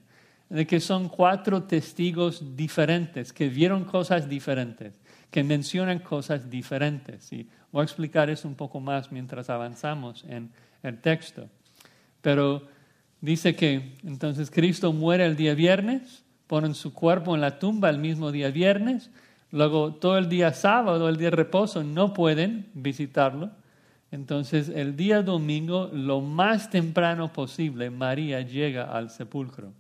de 0.53 0.67
que 0.67 0.81
son 0.81 1.09
cuatro 1.09 1.65
testigos 1.65 2.57
diferentes, 2.57 3.33
que 3.33 3.49
vieron 3.49 3.85
cosas 3.85 4.29
diferentes 4.29 5.03
que 5.33 5.43
mencionan 5.43 5.99
cosas 5.99 6.51
diferentes. 6.51 7.33
Y 7.33 7.49
voy 7.73 7.81
a 7.81 7.85
explicar 7.85 8.29
eso 8.29 8.47
un 8.47 8.55
poco 8.55 8.79
más 8.81 9.11
mientras 9.11 9.49
avanzamos 9.49 10.25
en 10.29 10.53
el 10.83 11.01
texto. 11.01 11.49
Pero 12.21 12.69
dice 13.23 13.57
que 13.57 13.97
entonces 14.05 14.51
Cristo 14.51 14.93
muere 14.93 15.25
el 15.25 15.35
día 15.35 15.55
viernes, 15.55 16.23
ponen 16.47 16.75
su 16.75 16.93
cuerpo 16.93 17.35
en 17.35 17.41
la 17.41 17.59
tumba 17.59 17.89
el 17.89 17.97
mismo 17.97 18.31
día 18.31 18.51
viernes, 18.51 19.11
luego 19.51 19.95
todo 19.95 20.19
el 20.19 20.29
día 20.29 20.53
sábado, 20.53 21.09
el 21.09 21.17
día 21.17 21.31
de 21.31 21.37
reposo, 21.37 21.83
no 21.83 22.13
pueden 22.13 22.69
visitarlo. 22.75 23.53
Entonces 24.11 24.69
el 24.69 24.97
día 24.97 25.23
domingo, 25.23 25.89
lo 25.95 26.21
más 26.21 26.69
temprano 26.69 27.33
posible, 27.33 27.89
María 27.89 28.43
llega 28.43 28.85
al 28.85 29.09
sepulcro. 29.09 29.73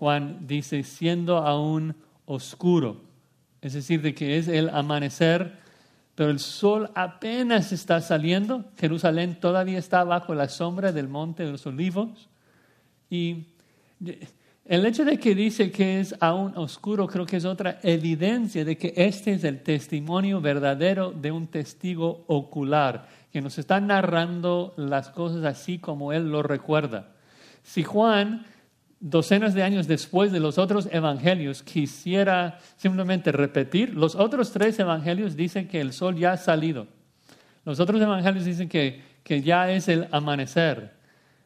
Juan 0.00 0.48
dice, 0.48 0.82
siendo 0.82 1.36
aún 1.36 1.94
oscuro 2.26 3.10
es 3.60 3.74
decir, 3.74 4.00
de 4.00 4.14
que 4.14 4.38
es 4.38 4.48
el 4.48 4.70
amanecer, 4.70 5.58
pero 6.14 6.30
el 6.30 6.38
sol 6.38 6.90
apenas 6.94 7.72
está 7.72 8.00
saliendo, 8.00 8.64
Jerusalén 8.78 9.38
todavía 9.38 9.78
está 9.78 10.04
bajo 10.04 10.34
la 10.34 10.48
sombra 10.48 10.92
del 10.92 11.08
monte 11.08 11.44
de 11.44 11.52
los 11.52 11.66
olivos, 11.66 12.28
y 13.10 13.44
el 14.64 14.86
hecho 14.86 15.04
de 15.04 15.18
que 15.18 15.34
dice 15.34 15.70
que 15.70 16.00
es 16.00 16.14
aún 16.20 16.56
oscuro 16.56 17.06
creo 17.06 17.26
que 17.26 17.36
es 17.36 17.44
otra 17.44 17.80
evidencia 17.82 18.64
de 18.64 18.78
que 18.78 18.94
este 18.96 19.32
es 19.32 19.44
el 19.44 19.62
testimonio 19.62 20.40
verdadero 20.40 21.10
de 21.10 21.32
un 21.32 21.48
testigo 21.48 22.24
ocular, 22.28 23.08
que 23.30 23.42
nos 23.42 23.58
está 23.58 23.80
narrando 23.80 24.72
las 24.76 25.10
cosas 25.10 25.44
así 25.44 25.78
como 25.78 26.12
él 26.12 26.30
lo 26.30 26.42
recuerda. 26.42 27.12
Si 27.62 27.82
Juan 27.82 28.46
docenas 29.00 29.54
de 29.54 29.62
años 29.62 29.88
después 29.88 30.30
de 30.30 30.40
los 30.40 30.58
otros 30.58 30.88
evangelios, 30.92 31.62
quisiera 31.62 32.58
simplemente 32.76 33.32
repetir, 33.32 33.94
los 33.94 34.14
otros 34.14 34.52
tres 34.52 34.78
evangelios 34.78 35.34
dicen 35.34 35.66
que 35.66 35.80
el 35.80 35.94
sol 35.94 36.16
ya 36.16 36.32
ha 36.32 36.36
salido. 36.36 36.86
Los 37.64 37.80
otros 37.80 38.00
evangelios 38.00 38.44
dicen 38.44 38.68
que, 38.68 39.02
que 39.24 39.40
ya 39.40 39.70
es 39.70 39.88
el 39.88 40.06
amanecer. 40.12 40.92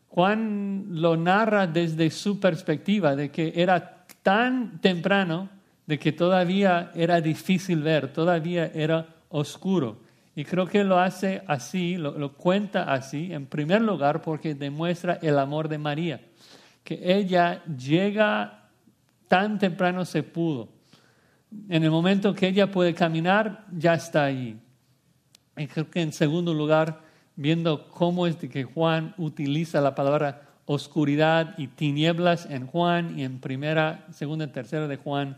Juan 0.09 0.87
lo 0.91 1.17
narra 1.17 1.67
desde 1.67 2.11
su 2.11 2.41
perspectiva, 2.41 3.17
de 3.17 3.31
que 3.31 3.53
era 3.57 4.05
tan 4.23 4.81
temprano, 4.81 5.49
de 5.87 5.99
que 5.99 6.13
todavía 6.13 6.91
era 6.95 7.21
difícil 7.21 7.83
ver, 7.83 8.13
todavía 8.13 8.71
era 8.75 9.07
oscuro. 9.29 10.03
Y 10.37 10.45
creo 10.45 10.67
que 10.67 10.83
lo 10.83 10.99
hace 10.99 11.43
así, 11.47 11.97
lo, 11.97 12.19
lo 12.19 12.33
cuenta 12.33 12.93
así, 12.93 13.33
en 13.33 13.47
primer 13.47 13.83
lugar 13.83 14.23
porque 14.23 14.55
demuestra 14.55 15.19
el 15.23 15.39
amor 15.39 15.69
de 15.69 15.79
María 15.79 16.21
que 16.85 17.01
ella 17.03 17.65
llega 17.65 18.69
tan 19.27 19.59
temprano 19.59 20.05
se 20.05 20.23
pudo. 20.23 20.69
En 21.69 21.83
el 21.83 21.91
momento 21.91 22.35
que 22.35 22.49
ella 22.49 22.71
puede 22.71 22.95
caminar, 22.95 23.67
ya 23.73 23.95
está 23.95 24.25
ahí. 24.25 24.61
Y 25.57 25.67
creo 25.67 25.91
que 25.91 26.03
en 26.03 26.13
segundo 26.13 26.53
lugar, 26.53 27.01
viendo 27.37 27.89
cómo 27.89 28.27
es 28.27 28.37
que 28.37 28.65
Juan 28.65 29.15
utiliza 29.17 29.81
la 29.81 29.95
palabra 29.95 30.43
oscuridad 30.67 31.55
y 31.59 31.69
tinieblas 31.69 32.47
en 32.47 32.67
Juan 32.67 33.19
y 33.19 33.25
en 33.25 33.41
primera, 33.41 34.07
segunda 34.13 34.45
y 34.45 34.49
tercera 34.49 34.87
de 34.87 34.97
Juan, 34.97 35.37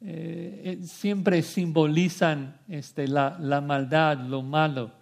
eh, 0.00 0.78
eh, 0.80 0.84
siempre 0.84 1.42
simbolizan 1.42 2.56
este, 2.68 3.08
la, 3.08 3.36
la, 3.40 3.60
maldad, 3.60 4.18
lo 4.18 4.42
malo, 4.42 4.92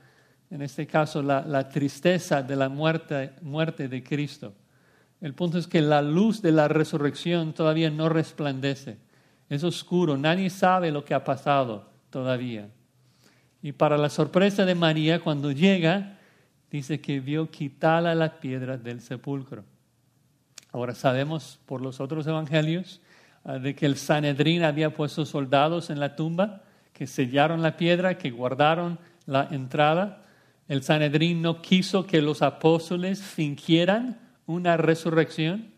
en 0.50 0.62
este 0.62 0.86
caso 0.86 1.22
la, 1.22 1.42
la 1.42 1.68
tristeza 1.68 2.42
de 2.42 2.56
la 2.56 2.68
muerte, 2.70 3.32
muerte 3.42 3.88
de 3.88 4.02
Cristo. 4.02 4.54
El 5.26 5.34
punto 5.34 5.58
es 5.58 5.66
que 5.66 5.82
la 5.82 6.02
luz 6.02 6.40
de 6.40 6.52
la 6.52 6.68
resurrección 6.68 7.52
todavía 7.52 7.90
no 7.90 8.08
resplandece. 8.08 8.98
Es 9.48 9.64
oscuro, 9.64 10.16
nadie 10.16 10.50
sabe 10.50 10.92
lo 10.92 11.04
que 11.04 11.14
ha 11.14 11.24
pasado 11.24 11.90
todavía. 12.10 12.68
Y 13.60 13.72
para 13.72 13.98
la 13.98 14.08
sorpresa 14.08 14.64
de 14.64 14.76
María, 14.76 15.18
cuando 15.18 15.50
llega, 15.50 16.20
dice 16.70 17.00
que 17.00 17.18
vio 17.18 17.50
quitada 17.50 18.14
la 18.14 18.38
piedra 18.38 18.76
del 18.76 19.00
sepulcro. 19.00 19.64
Ahora 20.70 20.94
sabemos 20.94 21.58
por 21.66 21.80
los 21.80 21.98
otros 21.98 22.24
evangelios 22.28 23.00
ah, 23.42 23.58
de 23.58 23.74
que 23.74 23.86
el 23.86 23.96
Sanedrín 23.96 24.62
había 24.62 24.94
puesto 24.94 25.26
soldados 25.26 25.90
en 25.90 25.98
la 25.98 26.14
tumba 26.14 26.62
que 26.92 27.08
sellaron 27.08 27.62
la 27.62 27.76
piedra, 27.76 28.16
que 28.16 28.30
guardaron 28.30 29.00
la 29.26 29.48
entrada. 29.50 30.22
El 30.68 30.84
Sanedrín 30.84 31.42
no 31.42 31.62
quiso 31.62 32.06
que 32.06 32.22
los 32.22 32.42
apóstoles 32.42 33.20
fingieran 33.20 34.24
una 34.46 34.76
resurrección, 34.76 35.72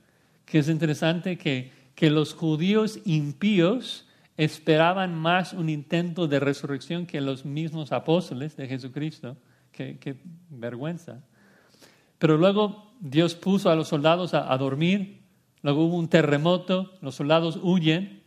que 0.44 0.58
es 0.58 0.68
interesante 0.68 1.36
que, 1.38 1.72
que 1.94 2.10
los 2.10 2.34
judíos 2.34 3.00
impíos 3.04 4.06
esperaban 4.36 5.14
más 5.14 5.52
un 5.52 5.68
intento 5.68 6.28
de 6.28 6.40
resurrección 6.40 7.06
que 7.06 7.20
los 7.20 7.44
mismos 7.44 7.92
apóstoles 7.92 8.56
de 8.56 8.68
Jesucristo. 8.68 9.36
Qué, 9.72 9.98
qué 9.98 10.16
vergüenza. 10.48 11.20
Pero 12.18 12.36
luego 12.36 12.92
Dios 13.00 13.34
puso 13.34 13.70
a 13.70 13.74
los 13.76 13.88
soldados 13.88 14.34
a, 14.34 14.52
a 14.52 14.56
dormir, 14.58 15.20
luego 15.62 15.84
hubo 15.84 15.96
un 15.96 16.08
terremoto, 16.08 16.94
los 17.00 17.16
soldados 17.16 17.58
huyen 17.62 18.22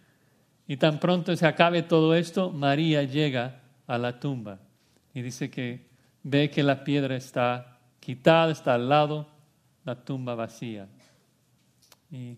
y 0.68 0.78
tan 0.78 1.00
pronto 1.00 1.36
se 1.36 1.48
acabe 1.48 1.82
todo 1.82 2.16
esto, 2.16 2.52
María 2.52 3.04
llega 3.04 3.62
a 3.88 3.98
la 3.98 4.20
tumba 4.20 4.60
y 5.14 5.22
dice 5.22 5.50
que 5.50 5.88
ve 6.24 6.50
que 6.50 6.64
la 6.64 6.84
piedra 6.84 7.16
está 7.16 7.80
quitada, 8.00 8.52
está 8.52 8.76
al 8.76 8.88
lado, 8.88 9.28
la 9.84 9.96
tumba 9.96 10.36
vacía. 10.36 10.88
Y 12.12 12.38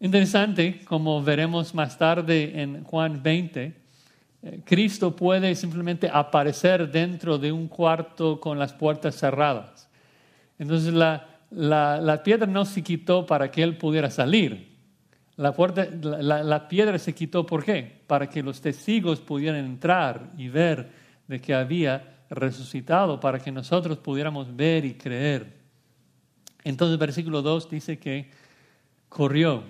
interesante, 0.00 0.84
como 0.84 1.22
veremos 1.22 1.74
más 1.74 1.96
tarde 1.96 2.60
en 2.60 2.84
Juan 2.84 3.22
20, 3.22 3.74
eh, 4.42 4.60
Cristo 4.64 5.14
puede 5.14 5.54
simplemente 5.54 6.08
aparecer 6.12 6.90
dentro 6.90 7.38
de 7.38 7.50
un 7.52 7.68
cuarto 7.68 8.40
con 8.40 8.58
las 8.58 8.72
puertas 8.72 9.16
cerradas. 9.16 9.88
Entonces 10.58 10.92
la, 10.92 11.26
la, 11.50 12.22
piedra 12.22 12.46
no 12.46 12.64
se 12.64 12.82
quitó 12.82 13.26
para 13.26 13.50
que 13.50 13.62
él 13.62 13.76
pudiera 13.76 14.10
salir. 14.10 14.76
La, 15.36 15.52
puerta, 15.52 15.86
la, 16.02 16.42
la, 16.42 16.68
piedra 16.68 16.98
se 16.98 17.14
quitó 17.14 17.46
¿por 17.46 17.64
qué? 17.64 18.00
Para 18.06 18.28
que 18.28 18.42
los 18.42 18.60
testigos 18.60 19.20
pudieran 19.20 19.64
entrar 19.64 20.32
y 20.36 20.48
ver 20.48 20.90
de 21.28 21.40
que 21.40 21.54
había 21.54 22.24
resucitado, 22.28 23.20
para 23.20 23.38
que 23.38 23.52
nosotros 23.52 23.98
pudiéramos 23.98 24.54
ver 24.54 24.84
y 24.84 24.94
creer. 24.94 25.57
Entonces, 26.68 26.98
versículo 26.98 27.40
2 27.40 27.70
dice 27.70 27.98
que 27.98 28.30
corrió 29.08 29.62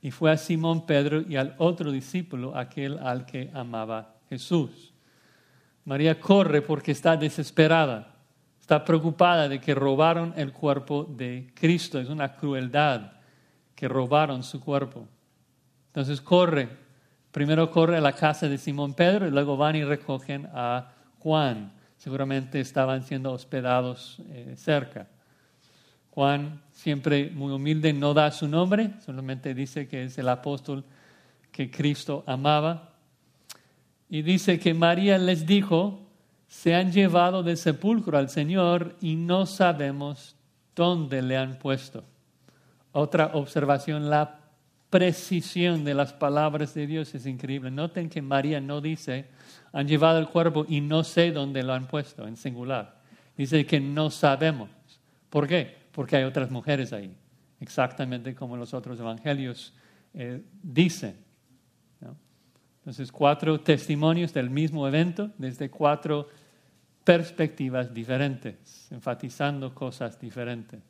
y 0.00 0.12
fue 0.12 0.30
a 0.30 0.36
Simón 0.36 0.86
Pedro 0.86 1.22
y 1.28 1.34
al 1.34 1.56
otro 1.58 1.90
discípulo, 1.90 2.56
aquel 2.56 2.98
al 2.98 3.26
que 3.26 3.50
amaba 3.52 4.14
Jesús. 4.28 4.94
María 5.84 6.20
corre 6.20 6.62
porque 6.62 6.92
está 6.92 7.16
desesperada, 7.16 8.14
está 8.60 8.84
preocupada 8.84 9.48
de 9.48 9.60
que 9.60 9.74
robaron 9.74 10.32
el 10.36 10.52
cuerpo 10.52 11.02
de 11.02 11.50
Cristo. 11.52 11.98
Es 11.98 12.08
una 12.08 12.36
crueldad 12.36 13.10
que 13.74 13.88
robaron 13.88 14.44
su 14.44 14.60
cuerpo. 14.60 15.08
Entonces 15.88 16.20
corre, 16.20 16.68
primero 17.32 17.72
corre 17.72 17.96
a 17.96 18.00
la 18.00 18.12
casa 18.12 18.48
de 18.48 18.56
Simón 18.56 18.94
Pedro 18.94 19.26
y 19.26 19.32
luego 19.32 19.56
van 19.56 19.74
y 19.74 19.82
recogen 19.82 20.48
a 20.54 20.92
Juan. 21.18 21.72
Seguramente 21.96 22.60
estaban 22.60 23.02
siendo 23.02 23.32
hospedados 23.32 24.22
eh, 24.28 24.54
cerca. 24.56 25.08
Juan, 26.20 26.60
siempre 26.72 27.30
muy 27.30 27.50
humilde, 27.50 27.94
no 27.94 28.12
da 28.12 28.30
su 28.30 28.46
nombre, 28.46 28.90
solamente 29.06 29.54
dice 29.54 29.88
que 29.88 30.04
es 30.04 30.18
el 30.18 30.28
apóstol 30.28 30.84
que 31.50 31.70
Cristo 31.70 32.24
amaba. 32.26 32.90
Y 34.10 34.20
dice 34.20 34.60
que 34.60 34.74
María 34.74 35.16
les 35.16 35.46
dijo, 35.46 35.98
se 36.46 36.74
han 36.74 36.92
llevado 36.92 37.42
del 37.42 37.56
sepulcro 37.56 38.18
al 38.18 38.28
Señor 38.28 38.96
y 39.00 39.16
no 39.16 39.46
sabemos 39.46 40.36
dónde 40.76 41.22
le 41.22 41.38
han 41.38 41.58
puesto. 41.58 42.04
Otra 42.92 43.30
observación, 43.32 44.10
la 44.10 44.40
precisión 44.90 45.84
de 45.84 45.94
las 45.94 46.12
palabras 46.12 46.74
de 46.74 46.86
Dios 46.86 47.14
es 47.14 47.24
increíble. 47.24 47.70
Noten 47.70 48.10
que 48.10 48.20
María 48.20 48.60
no 48.60 48.82
dice, 48.82 49.24
han 49.72 49.88
llevado 49.88 50.18
el 50.18 50.28
cuerpo 50.28 50.66
y 50.68 50.82
no 50.82 51.02
sé 51.02 51.32
dónde 51.32 51.62
lo 51.62 51.72
han 51.72 51.86
puesto, 51.86 52.26
en 52.26 52.36
singular. 52.36 53.00
Dice 53.38 53.64
que 53.64 53.80
no 53.80 54.10
sabemos. 54.10 54.68
¿Por 55.30 55.48
qué? 55.48 55.79
Porque 55.92 56.16
hay 56.16 56.24
otras 56.24 56.50
mujeres 56.50 56.92
ahí, 56.92 57.16
exactamente 57.60 58.34
como 58.34 58.56
los 58.56 58.74
otros 58.74 58.98
evangelios 59.00 59.74
eh, 60.14 60.42
dicen. 60.62 61.30
Entonces, 62.80 63.12
cuatro 63.12 63.60
testimonios 63.60 64.32
del 64.32 64.48
mismo 64.48 64.88
evento 64.88 65.30
desde 65.36 65.68
cuatro 65.68 66.28
perspectivas 67.04 67.92
diferentes, 67.92 68.90
enfatizando 68.90 69.74
cosas 69.74 70.18
diferentes. 70.18 70.80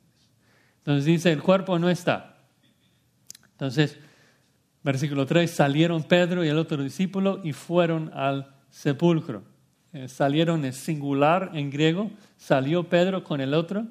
Entonces 0.77 1.05
dice, 1.05 1.31
el 1.31 1.41
cuerpo 1.41 1.77
no 1.77 1.89
está. 1.89 2.37
Entonces, 3.51 3.99
versículo 4.83 5.25
3, 5.25 5.51
salieron 5.51 6.03
Pedro 6.03 6.43
y 6.43 6.47
el 6.47 6.57
otro 6.57 6.81
discípulo 6.81 7.41
y 7.43 7.53
fueron 7.53 8.09
al 8.13 8.55
sepulcro. 8.69 9.43
Eh, 9.93 10.07
salieron 10.07 10.63
en 10.63 10.73
singular 10.73 11.51
en 11.53 11.69
griego, 11.69 12.09
salió 12.37 12.87
Pedro 12.87 13.23
con 13.23 13.41
el 13.41 13.53
otro 13.53 13.85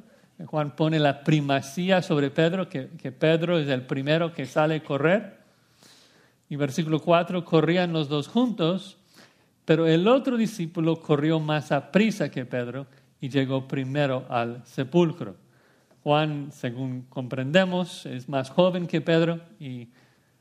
Juan 0.46 0.74
pone 0.74 0.98
la 0.98 1.22
primacía 1.22 2.02
sobre 2.02 2.30
Pedro, 2.30 2.68
que, 2.68 2.86
Pedro 2.86 3.58
es 3.58 3.68
el 3.68 3.82
primero 3.82 4.32
que 4.32 4.46
sale 4.46 4.76
a 4.76 4.84
correr. 4.84 5.38
Y 6.48 6.56
versículo 6.56 7.00
4, 7.00 7.44
corrían 7.44 7.92
los 7.92 8.08
dos 8.08 8.28
juntos, 8.28 8.96
pero 9.64 9.86
el 9.86 10.08
otro 10.08 10.36
discípulo 10.36 11.00
corrió 11.00 11.38
más 11.40 11.72
a 11.72 11.92
prisa 11.92 12.30
que 12.30 12.44
Pedro 12.44 12.86
y 13.20 13.28
llegó 13.28 13.68
primero 13.68 14.26
al 14.28 14.64
sepulcro. 14.64 15.36
Juan, 16.02 16.50
según 16.50 17.02
comprendemos, 17.02 18.06
es 18.06 18.28
más 18.28 18.50
joven 18.50 18.86
que 18.86 19.00
Pedro 19.00 19.40
y 19.60 19.88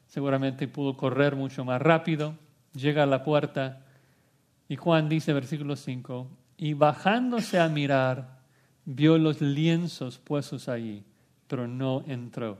seguramente 0.07 0.67
pudo 0.67 0.95
correr 0.95 1.35
mucho 1.35 1.65
más 1.65 1.81
rápido. 1.81 2.33
Llega 2.73 3.03
a 3.03 3.05
la 3.05 3.23
puerta 3.23 3.81
y 4.69 4.77
Juan 4.77 5.09
dice, 5.09 5.33
versículo 5.33 5.75
5, 5.75 6.27
y 6.57 6.73
bajándose 6.73 7.59
a 7.59 7.67
mirar, 7.67 8.38
vio 8.91 9.19
los 9.19 9.39
lienzos 9.39 10.17
puestos 10.17 10.67
allí, 10.67 11.03
pero 11.47 11.67
no 11.67 12.03
entró. 12.07 12.57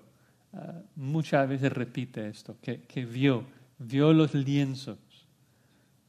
Ah, 0.54 0.74
muchas 0.96 1.50
veces 1.50 1.74
repite 1.74 2.28
esto, 2.28 2.56
que, 2.62 3.06
vio, 3.06 3.44
vio 3.80 4.14
los 4.14 4.36
lienzos. 4.36 4.98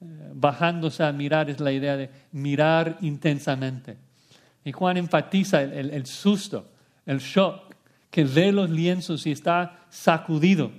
Eh, 0.02 0.04
bajándose 0.34 1.04
a 1.04 1.12
mirar 1.12 1.48
es 1.48 1.58
la 1.58 1.72
idea 1.72 1.96
de 1.96 2.10
mirar 2.32 2.98
intensamente. 3.00 3.96
Y 4.62 4.72
Juan 4.72 4.98
enfatiza 4.98 5.62
el, 5.62 5.90
el 5.90 6.04
susto, 6.04 6.66
el 7.06 7.18
shock, 7.18 7.74
que 8.10 8.24
ve 8.24 8.52
los 8.52 8.68
lienzos 8.68 9.26
y 9.26 9.32
está 9.32 9.86
sacudido, 9.88 10.70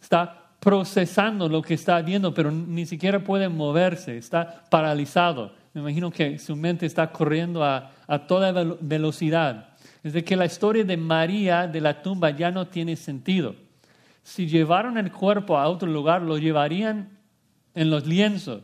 está 0.00 0.50
procesando 0.60 1.48
lo 1.48 1.62
que 1.62 1.72
está 1.72 2.02
viendo, 2.02 2.34
pero 2.34 2.50
ni 2.50 2.84
siquiera 2.84 3.24
puede 3.24 3.48
moverse, 3.48 4.18
está 4.18 4.64
paralizado. 4.68 5.54
Me 5.72 5.80
imagino 5.80 6.10
que 6.10 6.38
su 6.38 6.56
mente 6.56 6.84
está 6.84 7.10
corriendo 7.12 7.64
a, 7.64 7.92
toda 8.18 8.76
velocidad. 8.80 9.70
Es 10.02 10.12
de 10.12 10.24
que 10.24 10.36
la 10.36 10.46
historia 10.46 10.84
de 10.84 10.96
María 10.96 11.66
de 11.66 11.80
la 11.80 12.02
tumba 12.02 12.30
ya 12.30 12.50
no 12.50 12.66
tiene 12.66 12.96
sentido. 12.96 13.54
Si 14.22 14.46
llevaron 14.46 14.98
el 14.98 15.12
cuerpo 15.12 15.56
a 15.56 15.68
otro 15.68 15.88
lugar, 15.88 16.22
lo 16.22 16.38
llevarían 16.38 17.18
en 17.74 17.90
los 17.90 18.06
lienzos. 18.06 18.62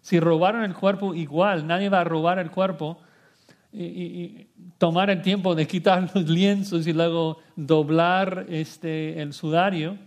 Si 0.00 0.20
robaron 0.20 0.64
el 0.64 0.74
cuerpo, 0.74 1.14
igual, 1.14 1.66
nadie 1.66 1.88
va 1.88 2.00
a 2.00 2.04
robar 2.04 2.38
el 2.38 2.50
cuerpo 2.50 2.98
y, 3.72 4.46
tomar 4.78 5.10
el 5.10 5.22
tiempo 5.22 5.54
de 5.54 5.66
quitar 5.66 6.10
los 6.14 6.28
lienzos 6.28 6.86
y 6.86 6.92
luego 6.92 7.38
doblar 7.56 8.46
este, 8.48 9.20
el 9.20 9.32
sudario, 9.32 9.98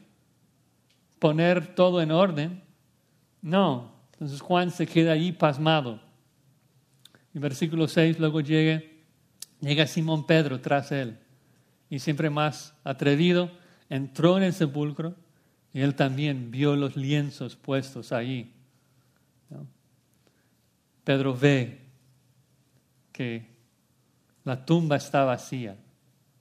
poner 1.20 1.76
todo 1.76 2.02
en 2.02 2.12
orden. 2.12 2.64
No, 3.42 3.92
entonces 4.14 4.42
Juan 4.42 4.72
se 4.72 4.88
queda 4.88 5.14
allí 5.14 5.32
pasmado. 5.32 6.00
En 7.40 7.44
versículo 7.44 7.88
6 7.88 8.20
luego 8.20 8.42
llega, 8.42 8.84
llega 9.62 9.88
Simón 9.88 10.28
Pedro 10.28 10.60
tras 10.60 10.92
él 10.92 11.18
y 11.90 12.00
siempre 12.00 12.30
más 12.30 12.76
atrevido, 12.84 13.50
entró 13.88 14.36
en 14.36 14.44
el 14.44 14.52
sepulcro 14.52 15.16
y 15.72 15.80
él 15.80 15.96
también 15.96 16.52
vio 16.52 16.76
los 16.76 16.98
lienzos 16.98 17.56
puestos 17.56 18.12
allí. 18.12 18.52
Pedro 21.06 21.34
ve 21.34 21.80
que 23.14 23.46
la 24.44 24.66
tumba 24.66 24.98
está 24.98 25.24
vacía. 25.24 25.78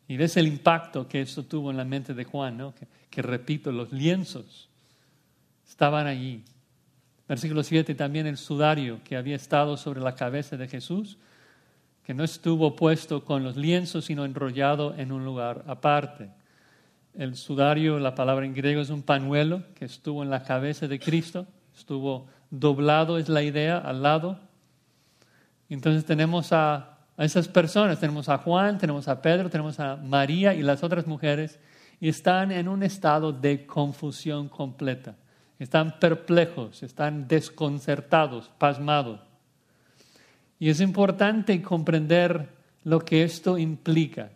Y 0.09 0.17
ves 0.17 0.37
el 0.37 0.49
impacto 0.49 1.07
que 1.07 1.21
eso 1.21 1.45
tuvo 1.45 1.71
en 1.71 1.77
la 1.77 1.85
mente 1.85 2.13
de 2.13 2.25
Juan, 2.25 2.57
¿no? 2.57 2.75
que, 2.75 2.89
que 3.09 3.23
repito, 3.23 3.71
los 3.71 3.93
lienzos 3.93 4.69
estaban 5.65 6.09
allí. 6.09 6.43
Versículo 7.29 7.63
7, 7.63 7.95
también 7.95 8.27
el 8.27 8.39
sudario 8.39 9.01
que 9.05 9.17
había 9.17 9.37
estado 9.37 9.77
sobre 9.77 10.01
la 10.01 10.15
cabeza 10.15 10.57
de 10.57 10.67
Jesús, 10.67 11.19
que 12.03 12.15
no 12.15 12.25
estuvo 12.25 12.75
puesto 12.75 13.25
con 13.25 13.45
los 13.45 13.57
lienzos, 13.57 14.07
sino 14.07 14.25
enrollado 14.25 14.95
en 14.97 15.13
un 15.13 15.25
lugar 15.25 15.63
aparte. 15.67 16.31
El 17.15 17.37
sudario, 17.37 17.99
la 17.99 18.15
palabra 18.15 18.47
en 18.47 18.55
griego 18.55 18.81
es 18.81 18.91
un 18.91 19.03
pañuelo 19.03 19.63
que 19.75 19.85
estuvo 19.85 20.23
en 20.23 20.31
la 20.31 20.43
cabeza 20.43 20.89
de 20.89 20.99
Cristo, 20.99 21.47
estuvo 21.77 22.29
doblado, 22.51 23.19
es 23.19 23.29
la 23.29 23.43
idea, 23.43 23.77
al 23.77 24.03
lado. 24.03 24.41
Entonces 25.69 26.07
tenemos 26.07 26.53
a 26.53 26.99
a 27.19 27.25
esas 27.25 27.49
personas. 27.49 28.01
Tenemos 28.01 28.31
a 28.31 28.39
Juan, 28.39 28.79
tenemos 28.79 29.09
a 29.09 29.21
Pedro, 29.21 29.51
tenemos 29.51 29.79
a 29.81 29.97
María 29.97 30.55
y 30.55 30.63
las 30.63 30.83
otras 30.83 31.07
mujeres 31.07 31.59
y 32.01 32.09
están 32.09 32.53
en 32.53 32.69
un 32.69 32.83
estado 32.83 33.33
de 33.33 33.67
confusión 33.67 34.49
completa. 34.49 35.17
Están 35.59 35.99
perplejos, 35.99 36.83
están 36.83 37.27
desconcertados, 37.27 38.51
pasmados. 38.59 39.21
Y 40.59 40.71
es 40.71 40.81
importante 40.81 41.61
comprender 41.63 42.49
lo 42.85 43.01
que 43.01 43.23
esto 43.23 43.59
implica, 43.59 44.31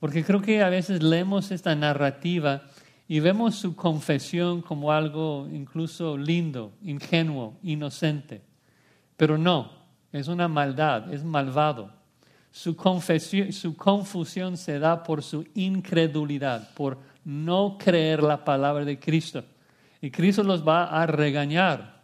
porque 0.00 0.24
creo 0.24 0.40
que 0.40 0.62
a 0.62 0.68
veces 0.68 1.02
leemos 1.02 1.50
esta 1.50 1.74
narrativa 1.74 2.62
y 3.06 3.20
vemos 3.20 3.56
su 3.56 3.76
confesión 3.76 4.62
como 4.62 4.92
algo 4.92 5.48
incluso 5.52 6.16
lindo, 6.16 6.72
ingenuo, 6.82 7.58
inocente. 7.62 8.42
Pero 9.16 9.36
no, 9.36 9.70
es 10.12 10.28
una 10.28 10.48
maldad, 10.48 11.12
es 11.12 11.22
malvado. 11.22 11.92
Su, 12.50 12.74
su 13.50 13.76
confusión 13.76 14.56
se 14.56 14.78
da 14.78 15.02
por 15.02 15.22
su 15.22 15.46
incredulidad, 15.54 16.72
por 16.74 16.98
no 17.24 17.76
creer 17.78 18.22
la 18.22 18.44
palabra 18.44 18.84
de 18.84 18.98
Cristo. 18.98 19.44
Y 20.02 20.10
Cristo 20.10 20.42
los 20.42 20.66
va 20.66 20.84
a 20.84 21.06
regañar. 21.06 22.02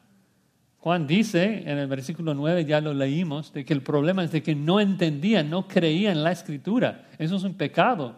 Juan 0.79 1.09
dice 1.09 1.65
en 1.67 1.77
el 1.77 1.89
versículo 1.89 2.33
9, 2.33 2.65
ya 2.65 2.81
lo 2.81 2.95
leímos, 2.95 3.53
de 3.53 3.65
que 3.65 3.75
el 3.75 3.83
problema 3.83 4.23
es 4.23 4.31
de 4.31 4.43
que 4.43 4.55
no 4.55 4.81
entendían, 4.81 5.51
no 5.51 5.67
creían 5.67 6.23
la 6.23 6.31
escritura. 6.31 7.09
Eso 7.19 7.37
es 7.37 7.43
un 7.43 7.55
pecado. 7.55 8.15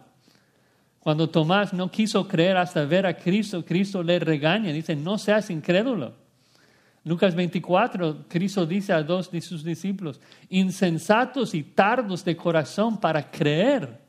Cuando 0.99 1.27
Tomás 1.27 1.73
no 1.73 1.89
quiso 1.89 2.27
creer 2.27 2.57
hasta 2.57 2.85
ver 2.85 3.07
a 3.07 3.17
Cristo, 3.17 3.65
Cristo 3.65 4.03
le 4.03 4.19
regaña, 4.19 4.71
dice, 4.71 4.95
no 4.95 5.17
seas 5.17 5.49
incrédulo. 5.49 6.13
Lucas 7.03 7.33
24, 7.33 8.25
Cristo 8.27 8.67
dice 8.67 8.93
a 8.93 9.01
dos 9.01 9.31
de 9.31 9.41
sus 9.41 9.63
discípulos, 9.63 10.21
insensatos 10.49 11.55
y 11.55 11.63
tardos 11.63 12.23
de 12.23 12.37
corazón 12.37 12.99
para 12.99 13.31
creer, 13.31 13.99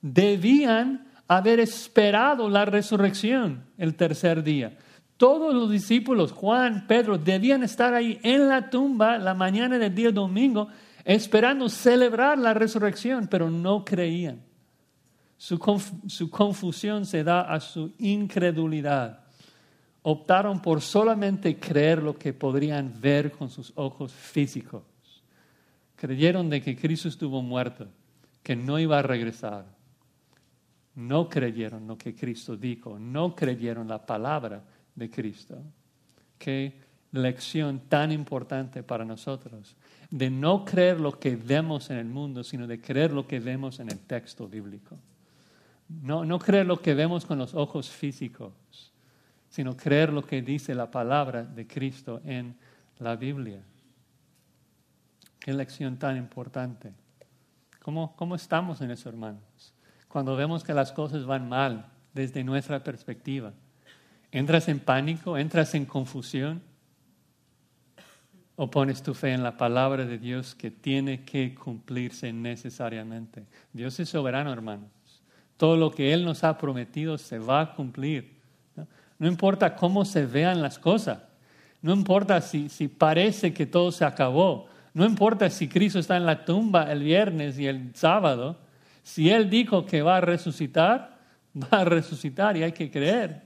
debían 0.00 1.09
haber 1.30 1.60
esperado 1.60 2.48
la 2.48 2.64
resurrección 2.64 3.64
el 3.78 3.94
tercer 3.94 4.42
día. 4.42 4.76
Todos 5.16 5.54
los 5.54 5.70
discípulos, 5.70 6.32
Juan, 6.32 6.86
Pedro, 6.88 7.18
debían 7.18 7.62
estar 7.62 7.94
ahí 7.94 8.18
en 8.22 8.48
la 8.48 8.68
tumba 8.68 9.16
la 9.18 9.34
mañana 9.34 9.78
del 9.78 9.94
día 9.94 10.10
domingo, 10.10 10.68
esperando 11.04 11.68
celebrar 11.68 12.38
la 12.38 12.52
resurrección, 12.52 13.28
pero 13.28 13.48
no 13.48 13.84
creían. 13.84 14.42
Su, 15.36 15.58
su 16.08 16.30
confusión 16.30 17.06
se 17.06 17.22
da 17.22 17.42
a 17.42 17.60
su 17.60 17.92
incredulidad 17.98 19.20
optaron 20.02 20.60
por 20.60 20.80
solamente 20.80 21.58
creer 21.58 22.02
lo 22.02 22.16
que 22.16 22.32
podrían 22.32 23.00
ver 23.00 23.32
con 23.32 23.50
sus 23.50 23.72
ojos 23.76 24.12
físicos. 24.12 24.82
Creyeron 25.96 26.48
de 26.48 26.62
que 26.62 26.76
Cristo 26.76 27.08
estuvo 27.08 27.42
muerto, 27.42 27.86
que 28.42 28.56
no 28.56 28.78
iba 28.78 28.98
a 28.98 29.02
regresar. 29.02 29.66
No 30.94 31.28
creyeron 31.28 31.86
lo 31.86 31.96
que 31.96 32.14
Cristo 32.14 32.56
dijo, 32.56 32.98
no 32.98 33.34
creyeron 33.34 33.88
la 33.88 34.04
palabra 34.04 34.62
de 34.94 35.10
Cristo. 35.10 35.62
Qué 36.38 36.74
lección 37.12 37.80
tan 37.88 38.12
importante 38.12 38.82
para 38.82 39.04
nosotros, 39.04 39.76
de 40.10 40.30
no 40.30 40.64
creer 40.64 41.00
lo 41.00 41.18
que 41.18 41.36
vemos 41.36 41.90
en 41.90 41.98
el 41.98 42.06
mundo, 42.06 42.44
sino 42.44 42.66
de 42.66 42.80
creer 42.80 43.12
lo 43.12 43.26
que 43.26 43.40
vemos 43.40 43.80
en 43.80 43.90
el 43.90 43.98
texto 44.00 44.48
bíblico. 44.48 44.96
No, 45.88 46.24
no 46.24 46.38
creer 46.38 46.66
lo 46.66 46.80
que 46.80 46.94
vemos 46.94 47.26
con 47.26 47.38
los 47.38 47.54
ojos 47.54 47.90
físicos, 47.90 48.52
sino 49.48 49.76
creer 49.76 50.12
lo 50.12 50.24
que 50.24 50.42
dice 50.42 50.74
la 50.74 50.90
palabra 50.90 51.42
de 51.42 51.66
Cristo 51.66 52.20
en 52.24 52.54
la 52.98 53.16
Biblia. 53.16 53.60
Qué 55.40 55.52
lección 55.52 55.96
tan 55.96 56.16
importante. 56.16 56.92
¿Cómo, 57.82 58.14
cómo 58.14 58.36
estamos 58.36 58.80
en 58.82 58.90
eso, 58.90 59.08
hermanos? 59.08 59.72
Cuando 60.10 60.34
vemos 60.34 60.64
que 60.64 60.74
las 60.74 60.90
cosas 60.92 61.24
van 61.24 61.48
mal 61.48 61.86
desde 62.12 62.42
nuestra 62.42 62.82
perspectiva. 62.82 63.52
¿Entras 64.32 64.68
en 64.68 64.80
pánico? 64.80 65.38
¿Entras 65.38 65.74
en 65.74 65.86
confusión? 65.86 66.60
¿O 68.56 68.70
pones 68.70 69.02
tu 69.02 69.14
fe 69.14 69.32
en 69.32 69.42
la 69.42 69.56
palabra 69.56 70.04
de 70.04 70.18
Dios 70.18 70.54
que 70.54 70.70
tiene 70.70 71.24
que 71.24 71.54
cumplirse 71.54 72.32
necesariamente? 72.32 73.46
Dios 73.72 73.98
es 74.00 74.08
soberano, 74.08 74.52
hermanos. 74.52 74.90
Todo 75.56 75.76
lo 75.76 75.90
que 75.90 76.12
Él 76.12 76.24
nos 76.24 76.42
ha 76.44 76.58
prometido 76.58 77.16
se 77.16 77.38
va 77.38 77.60
a 77.60 77.74
cumplir. 77.74 78.40
No 79.18 79.28
importa 79.28 79.76
cómo 79.76 80.04
se 80.04 80.26
vean 80.26 80.60
las 80.60 80.78
cosas. 80.78 81.20
No 81.82 81.94
importa 81.94 82.40
si, 82.40 82.88
parece 82.88 83.54
que 83.54 83.66
todo 83.66 83.92
se 83.92 84.04
acabó. 84.04 84.66
No 84.92 85.04
importa 85.04 85.48
si 85.50 85.68
Cristo 85.68 85.98
está 85.98 86.16
en 86.16 86.26
la 86.26 86.44
tumba 86.44 86.90
el 86.90 87.02
viernes 87.02 87.58
y 87.58 87.66
el 87.66 87.94
sábado. 87.94 88.58
Si 89.10 89.28
Él 89.28 89.50
dijo 89.50 89.84
que 89.84 90.02
va 90.02 90.18
a 90.18 90.20
resucitar, 90.20 91.18
va 91.54 91.80
a 91.80 91.84
resucitar 91.84 92.56
y 92.56 92.62
hay 92.62 92.70
que 92.70 92.88
creer. 92.88 93.42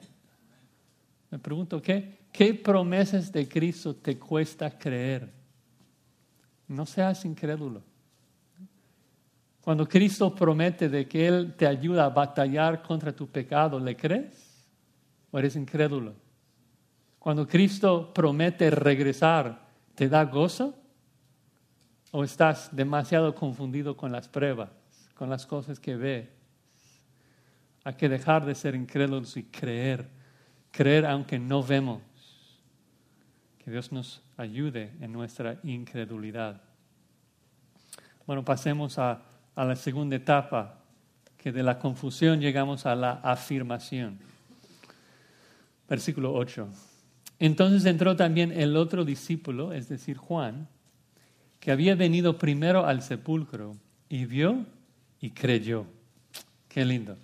Me 1.31 1.39
pregunto, 1.39 1.81
¿qué, 1.81 2.19
qué 2.31 2.53
promesas 2.53 3.33
de 3.33 3.49
Cristo 3.49 3.97
te 3.97 4.19
cuesta 4.19 4.79
creer? 4.79 5.33
No 6.69 6.85
seas 6.85 7.25
incrédulo. 7.25 7.83
Cuando 9.63 9.89
Cristo 9.89 10.35
promete 10.35 10.91
de 10.91 11.09
que 11.09 11.27
Él 11.27 11.55
te 11.57 11.67
ayuda 11.67 12.05
a 12.05 12.11
batallar 12.11 12.83
contra 12.83 13.17
tu 13.17 13.27
pecado, 13.27 13.81
¿le 13.81 13.97
crees? 13.97 14.69
o 15.31 15.39
eres 15.39 15.57
incrédulo? 15.57 16.13
Cuando 17.19 17.49
Cristo 17.49 18.13
promete 18.13 18.71
regresar, 18.71 19.67
¿te 19.95 20.11
da 20.11 20.27
gozo? 20.27 20.75
¿O 22.11 22.23
estás 22.23 22.69
demasiado 22.77 23.35
confundido 23.35 23.97
con 23.97 24.13
las 24.13 24.29
pruebas, 24.29 24.84
con 25.15 25.31
las 25.31 25.47
cosas 25.47 25.81
que 25.81 25.97
ves? 25.97 26.29
Hay 27.85 27.95
que 27.95 28.09
dejar 28.09 28.45
de 28.45 28.55
ser 28.55 28.75
incrédulos 28.75 29.37
y 29.37 29.45
creer, 29.45 30.09
creer 30.71 31.07
aunque 31.07 31.39
no 31.39 31.63
vemos. 31.63 32.03
Que 33.63 33.71
Dios 33.71 33.93
nos 33.93 34.23
ayude 34.37 34.93
en 35.01 35.13
nuestra 35.13 35.59
incredulidad. 35.63 36.61
Bueno, 38.27 38.45
pasemos 38.45 38.99
a, 38.99 39.23
a 39.55 39.65
la 39.65 39.77
segunda 39.77 40.17
etapa, 40.17 40.79
que 41.37 41.53
de 41.53 41.63
la 41.63 41.79
confusión 41.79 42.41
llegamos 42.41 42.87
a 42.87 42.95
la 42.95 43.13
afirmación. 43.23 44.19
Versículo 45.89 46.33
8. 46.33 46.69
Entonces 47.39 47.85
entró 47.85 48.17
también 48.17 48.53
el 48.53 48.77
otro 48.77 49.05
discípulo, 49.05 49.73
es 49.73 49.89
decir, 49.89 50.17
Juan, 50.17 50.69
que 51.61 51.71
había 51.71 51.95
venido 51.95 52.39
primero 52.39 52.87
al 52.87 53.03
sepulcro 53.03 53.77
y 54.09 54.25
vio 54.25 54.65
y 55.25 55.31
creyó. 55.31 55.87
Qué 56.69 56.85
lindo. 56.85 57.17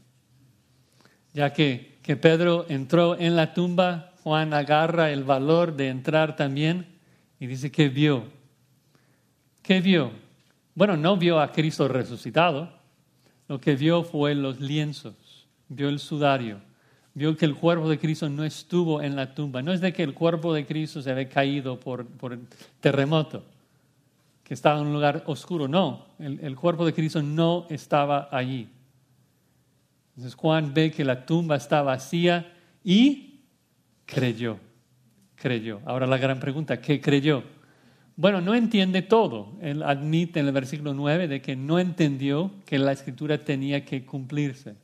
Ya 1.35 1.53
que, 1.53 1.99
que 2.03 2.17
Pedro 2.17 2.65
entró 2.71 3.19
en 3.19 3.37
la 3.37 3.53
tumba, 3.53 4.15
Juan 4.23 4.55
agarra 4.55 5.11
el 5.11 5.23
valor 5.23 5.77
de 5.77 5.89
entrar 5.89 6.35
también 6.35 6.87
y 7.39 7.47
dice 7.47 7.71
que 7.71 7.91
vio. 7.91 8.25
¿Qué 9.63 9.83
vio? 9.83 10.13
Bueno, 10.75 10.97
no 10.97 11.19
vio 11.19 11.41
a 11.41 11.53
Cristo 11.53 11.89
resucitado. 11.89 12.73
Lo 13.49 13.61
que 13.61 13.77
vio 13.77 14.03
fue 14.03 14.35
los 14.35 14.61
lienzos, 14.61 15.47
vio 15.69 15.91
el 15.91 15.99
sudario, 15.99 16.59
vio 17.13 17.37
que 17.37 17.45
el 17.45 17.55
cuerpo 17.55 17.87
de 17.91 17.99
Cristo 17.99 18.31
no 18.31 18.45
estuvo 18.45 19.03
en 19.03 19.15
la 19.15 19.35
tumba. 19.35 19.61
No 19.61 19.75
es 19.75 19.83
de 19.83 19.93
que 19.93 20.05
el 20.05 20.15
cuerpo 20.15 20.55
de 20.55 20.65
Cristo 20.65 21.03
se 21.03 21.11
había 21.11 21.29
caído 21.29 21.79
por, 21.79 22.07
por 22.07 22.39
terremoto, 22.81 23.45
que 24.51 24.55
estaba 24.55 24.81
en 24.81 24.89
un 24.89 24.95
lugar 24.95 25.23
oscuro. 25.27 25.69
No, 25.69 26.07
el, 26.19 26.57
cuerpo 26.57 26.85
de 26.85 26.93
Cristo 26.93 27.23
no 27.23 27.69
estaba 27.71 28.29
allí. 28.33 28.69
Entonces 30.09 30.35
Juan 30.35 30.75
ve 30.75 30.91
que 30.91 31.05
la 31.05 31.25
tumba 31.25 31.55
está 31.55 31.83
vacía 31.83 32.53
y 32.83 33.45
creyó. 34.05 34.59
Creyó. 35.37 35.81
Ahora 35.85 36.09
la 36.09 36.19
gran 36.19 36.41
pregunta, 36.41 36.81
¿qué 36.81 37.01
creyó? 37.01 37.45
Bueno, 38.17 38.41
no 38.41 38.57
entiende 38.57 39.03
todo. 39.03 39.53
Él 39.63 39.85
admite 39.85 40.41
en 40.41 40.49
el 40.49 40.53
versículo 40.53 40.95
9 40.95 41.29
de 41.29 41.41
que 41.41 41.55
no 41.55 41.79
entendió 41.79 42.51
que 42.67 42.81
la 42.81 42.91
escritura 42.91 43.45
tenía 43.45 43.85
que 43.85 44.05
cumplirse. 44.05 44.75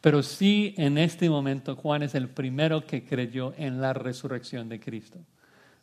Pero 0.00 0.20
sí, 0.24 0.74
en 0.78 0.98
este 0.98 1.30
momento 1.30 1.76
Juan 1.76 2.02
es 2.02 2.16
el 2.16 2.28
primero 2.28 2.84
que 2.84 3.04
creyó 3.04 3.54
en 3.56 3.80
la 3.80 3.92
resurrección 3.92 4.68
de 4.68 4.80
Cristo. 4.80 5.20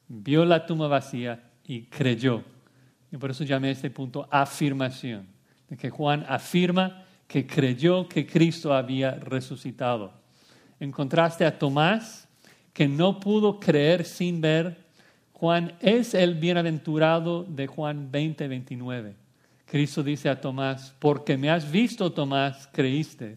Vio 0.10 0.44
la 0.44 0.66
tumba 0.66 0.90
vacía 0.90 1.52
y 1.66 1.84
creyó. 1.84 2.44
Y 3.13 3.17
por 3.17 3.30
eso 3.30 3.43
llamé 3.43 3.67
a 3.67 3.71
este 3.71 3.91
punto 3.91 4.28
afirmación, 4.32 5.28
de 5.69 5.78
que 5.78 5.91
Juan 5.91 6.26
afirma 6.28 7.06
que 7.28 7.45
creyó 7.45 8.10
que 8.10 8.26
Cristo 8.26 8.73
había 8.73 9.12
resucitado. 9.12 10.12
En 10.80 10.91
contraste 10.91 11.45
a 11.45 11.60
Tomás, 11.60 12.28
que 12.73 12.88
no 12.88 13.19
pudo 13.19 13.60
creer 13.60 14.04
sin 14.04 14.41
ver, 14.41 14.88
Juan 15.32 15.73
es 15.80 16.15
el 16.15 16.34
bienaventurado 16.34 17.43
de 17.43 17.67
Juan 17.67 18.10
20, 18.12 18.47
29. 18.47 19.15
Cristo 19.67 20.02
dice 20.02 20.28
a 20.28 20.41
Tomás, 20.41 20.95
porque 20.97 21.38
me 21.38 21.52
has 21.52 21.69
visto, 21.71 22.12
Tomás, 22.12 22.67
creíste. 22.73 23.36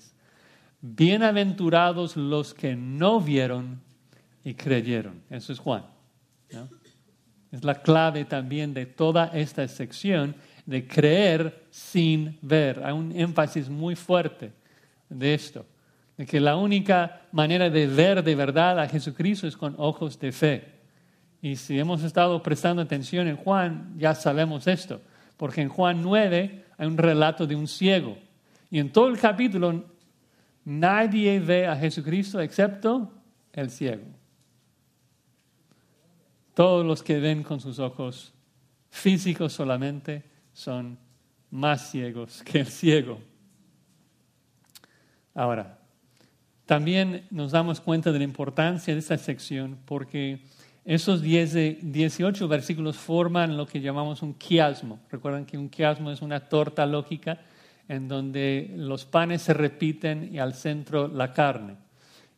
Bienaventurados 0.81 2.17
los 2.17 2.55
que 2.55 2.75
no 2.75 3.21
vieron 3.21 3.83
y 4.43 4.55
creyeron. 4.55 5.21
Eso 5.29 5.53
es 5.53 5.59
Juan. 5.59 5.85
Es 7.57 7.65
la 7.65 7.77
clave 7.77 8.27
también 8.27 8.75
de 8.75 8.85
toda 8.85 9.31
esta 9.33 9.67
sección, 9.67 10.35
de 10.67 10.87
creer 10.87 11.65
sin 11.71 12.37
ver. 12.43 12.83
Hay 12.85 12.93
un 12.93 13.19
énfasis 13.19 13.71
muy 13.71 13.97
fuerte 13.97 14.53
de 15.09 15.33
esto, 15.33 15.65
de 16.19 16.27
que 16.27 16.39
la 16.39 16.57
única 16.57 17.23
manera 17.33 17.71
de 17.71 17.87
ver 17.87 18.23
de 18.23 18.35
verdad 18.35 18.79
a 18.79 18.87
Jesucristo 18.87 19.47
es 19.47 19.57
con 19.57 19.75
ojos 19.79 20.21
de 20.21 20.33
fe. 20.33 20.65
Y 21.41 21.57
si 21.57 21.79
hemos 21.79 22.03
estado 22.03 22.43
prestando 22.43 22.83
atención 22.83 23.27
en 23.27 23.37
Juan, 23.37 23.95
ya 23.97 24.15
sabemos 24.15 24.67
esto, 24.67 25.01
porque 25.39 25.63
en 25.63 25.71
Juan 25.71 26.03
9 26.03 26.65
hay 26.77 26.87
un 26.87 26.99
relato 26.99 27.47
de 27.47 27.57
un 27.57 27.69
ciego. 27.69 28.19
Y 28.71 28.81
en 28.81 28.93
todo 28.93 29.09
el 29.09 29.19
capítulo 29.19 29.83
nadie 30.63 31.41
ve 31.41 31.67
a 31.67 31.75
Jesucristo 31.75 32.39
excepto 32.39 33.11
el 33.55 33.71
ciego. 33.71 34.16
Todos 36.57 36.87
los 36.87 37.03
que 37.03 37.21
ven 37.21 37.43
con 37.43 37.61
sus 37.61 37.79
ojos 37.79 38.33
físicos 38.89 39.53
solamente 39.53 40.25
son 40.55 40.99
más 41.51 41.91
ciegos 41.91 42.43
que 42.47 42.61
el 42.61 42.69
ciego. 42.69 43.21
Ahora, 45.35 45.79
también 46.65 47.27
nos 47.31 47.53
damos 47.53 47.83
cuenta 47.83 48.11
de 48.11 48.21
la 48.21 48.25
importancia 48.25 48.95
de 48.95 49.01
esta 49.01 49.19
sección 49.19 49.81
porque 49.85 50.45
esos 50.87 51.21
18 51.21 52.49
versículos 52.49 52.97
forman 52.97 53.59
lo 53.59 53.67
que 53.67 53.83
llamamos 53.83 54.23
un 54.23 54.33
quiasmo. 54.33 55.01
Recuerdan 55.11 55.45
que 55.45 55.59
un 55.59 55.69
quiasmo 55.69 56.11
es 56.11 56.23
una 56.23 56.49
torta 56.49 56.87
lógica 56.87 57.39
en 57.87 58.09
donde 58.09 58.73
los 58.79 59.05
panes 59.05 59.43
se 59.43 59.53
repiten 59.53 60.31
y 60.33 60.39
al 60.39 60.55
centro 60.55 61.07
la 61.07 61.35
carne. 61.35 61.86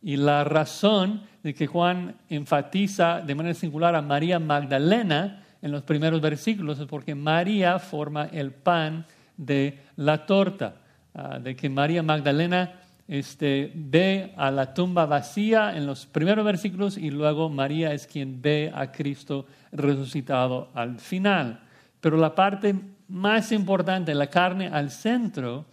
Y 0.03 0.17
la 0.17 0.45
razón 0.45 1.23
de 1.43 1.55
que 1.55 1.67
Juan 1.67 2.17
enfatiza 2.29 3.21
de 3.21 3.35
manera 3.35 3.55
singular 3.55 3.95
a 3.95 4.03
María 4.03 4.39
Magdalena 4.39 5.45
en 5.61 5.73
los 5.73 5.83
primeros 5.83 6.21
versículos 6.21 6.79
es 6.79 6.87
porque 6.87 7.15
María 7.15 7.79
forma 7.79 8.27
el 8.27 8.53
pan 8.53 9.07
de 9.37 9.79
la 9.97 10.27
torta, 10.27 10.77
ah, 11.15 11.39
de 11.39 11.57
que 11.57 11.69
María 11.69 12.03
Magdalena 12.03 12.73
este, 13.09 13.73
ve 13.75 14.35
a 14.37 14.51
la 14.51 14.75
tumba 14.75 15.07
vacía 15.07 15.77
en 15.77 15.87
los 15.87 16.07
primeros 16.07 16.45
versículos 16.45 16.99
y 16.99 17.11
luego 17.11 17.49
María 17.49 17.93
es 17.93 18.07
quien 18.07 18.41
ve 18.43 18.71
a 18.75 18.93
Cristo 18.93 19.47
resucitado 19.73 20.71
al 20.75 20.99
final. 20.99 21.61
Pero 22.01 22.17
la 22.19 22.35
parte 22.35 22.75
más 23.09 23.51
importante, 23.51 24.15
la 24.15 24.29
carne 24.29 24.69
al 24.69 24.91
centro, 24.91 25.65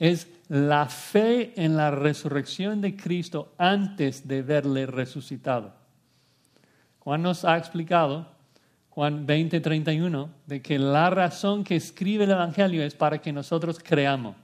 es 0.00 0.28
la 0.48 0.86
fe 0.86 1.52
en 1.62 1.76
la 1.76 1.92
resurrección 1.92 2.80
de 2.80 2.96
Cristo 2.96 3.52
antes 3.58 4.26
de 4.26 4.42
verle 4.42 4.86
resucitado. 4.86 5.74
Juan 7.00 7.22
nos 7.22 7.44
ha 7.44 7.56
explicado, 7.56 8.26
Juan 8.88 9.26
20, 9.26 9.60
31, 9.60 10.30
de 10.46 10.62
que 10.62 10.78
la 10.78 11.10
razón 11.10 11.62
que 11.62 11.76
escribe 11.76 12.24
el 12.24 12.30
Evangelio 12.30 12.82
es 12.82 12.94
para 12.94 13.18
que 13.18 13.32
nosotros 13.32 13.78
creamos, 13.78 14.36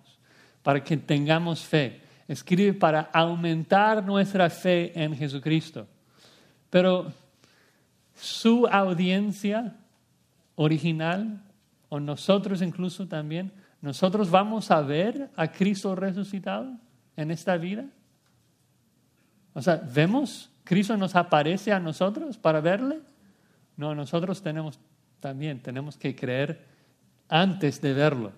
para 0.63 0.85
que 0.85 0.97
tengamos 0.99 1.65
fe. 1.65 2.03
Escribe 2.29 2.75
para 2.75 3.01
aumentar 3.13 4.05
nuestra 4.05 4.51
fe 4.51 4.93
en 4.95 5.17
Jesucristo. 5.17 5.87
Pero 6.69 7.13
su 8.15 8.67
audiencia 8.67 9.75
original, 10.55 11.43
o 11.89 11.99
nosotros 11.99 12.61
incluso 12.61 13.07
también, 13.07 13.53
¿Nosotros 13.81 14.31
vamos 14.31 14.71
a 14.71 14.81
ver 14.81 15.31
a 15.37 15.49
Cristo 15.49 15.95
resucitado 15.95 16.73
en 17.17 17.31
esta 17.31 17.57
vida? 17.57 17.85
O 19.53 19.63
sea, 19.63 19.77
¿vemos? 19.77 20.51
¿Cristo 20.65 20.97
nos 20.97 21.15
aparece 21.15 21.73
a 21.73 21.81
nosotros 21.81 22.37
para 22.37 22.61
verle? 22.61 23.01
No, 23.77 23.95
nosotros 23.95 24.43
tenemos 24.43 24.81
también, 25.21 25.61
tenemos 25.61 25.97
que 25.97 26.17
creer 26.17 26.65
antes 27.29 27.81
de 27.81 27.93
verlo. 27.93 28.33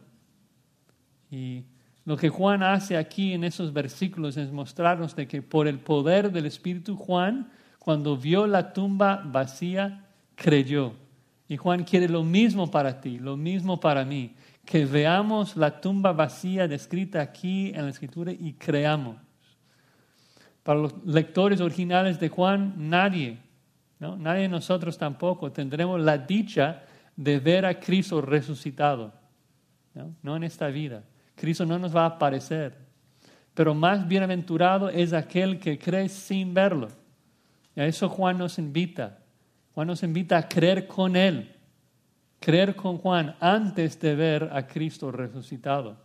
Y 1.30 1.64
lo 2.04 2.16
que 2.16 2.28
Juan 2.28 2.62
hace 2.62 2.96
aquí 2.96 3.32
en 3.32 3.44
esos 3.44 3.72
versículos 3.72 4.36
es 4.36 4.50
mostrarnos 4.50 5.14
de 5.14 5.26
que 5.28 5.42
por 5.42 5.68
el 5.68 5.78
poder 5.78 6.32
del 6.32 6.46
Espíritu 6.46 6.96
Juan, 6.96 7.50
cuando 7.78 8.16
vio 8.16 8.46
la 8.46 8.72
tumba 8.72 9.22
vacía, 9.24 10.06
creyó. 10.34 10.94
Y 11.48 11.56
Juan 11.56 11.84
quiere 11.84 12.08
lo 12.08 12.24
mismo 12.24 12.70
para 12.70 13.00
ti, 13.00 13.18
lo 13.18 13.36
mismo 13.36 13.80
para 13.80 14.04
mí 14.04 14.34
que 14.68 14.84
veamos 14.84 15.56
la 15.56 15.80
tumba 15.80 16.12
vacía 16.12 16.68
descrita 16.68 17.22
aquí 17.22 17.70
en 17.74 17.84
la 17.84 17.88
escritura 17.88 18.32
y 18.32 18.52
creamos. 18.52 19.16
Para 20.62 20.80
los 20.80 20.94
lectores 21.06 21.62
originales 21.62 22.20
de 22.20 22.28
Juan, 22.28 22.74
nadie, 22.76 23.38
nadie 23.98 24.42
de 24.42 24.48
nosotros 24.50 24.98
tampoco 24.98 25.50
tendremos 25.52 25.98
la 26.02 26.18
dicha 26.18 26.82
de 27.16 27.40
ver 27.40 27.64
a 27.64 27.80
Cristo 27.80 28.20
resucitado, 28.20 29.14
¿no? 29.94 30.14
no 30.22 30.36
en 30.36 30.44
esta 30.44 30.66
vida. 30.66 31.02
Cristo 31.34 31.64
no 31.64 31.78
nos 31.78 31.96
va 31.96 32.02
a 32.02 32.16
aparecer, 32.16 32.76
pero 33.54 33.74
más 33.74 34.06
bienaventurado 34.06 34.90
es 34.90 35.14
aquel 35.14 35.58
que 35.58 35.78
cree 35.78 36.10
sin 36.10 36.52
verlo. 36.52 36.88
Y 37.74 37.80
a 37.80 37.86
eso 37.86 38.06
Juan 38.10 38.36
nos 38.36 38.58
invita. 38.58 39.20
Juan 39.72 39.86
nos 39.86 40.02
invita 40.02 40.36
a 40.36 40.46
creer 40.46 40.86
con 40.86 41.16
Él 41.16 41.54
creer 42.40 42.76
con 42.76 42.98
Juan 42.98 43.34
antes 43.40 44.00
de 44.00 44.14
ver 44.14 44.50
a 44.52 44.66
Cristo 44.66 45.10
resucitado. 45.10 45.96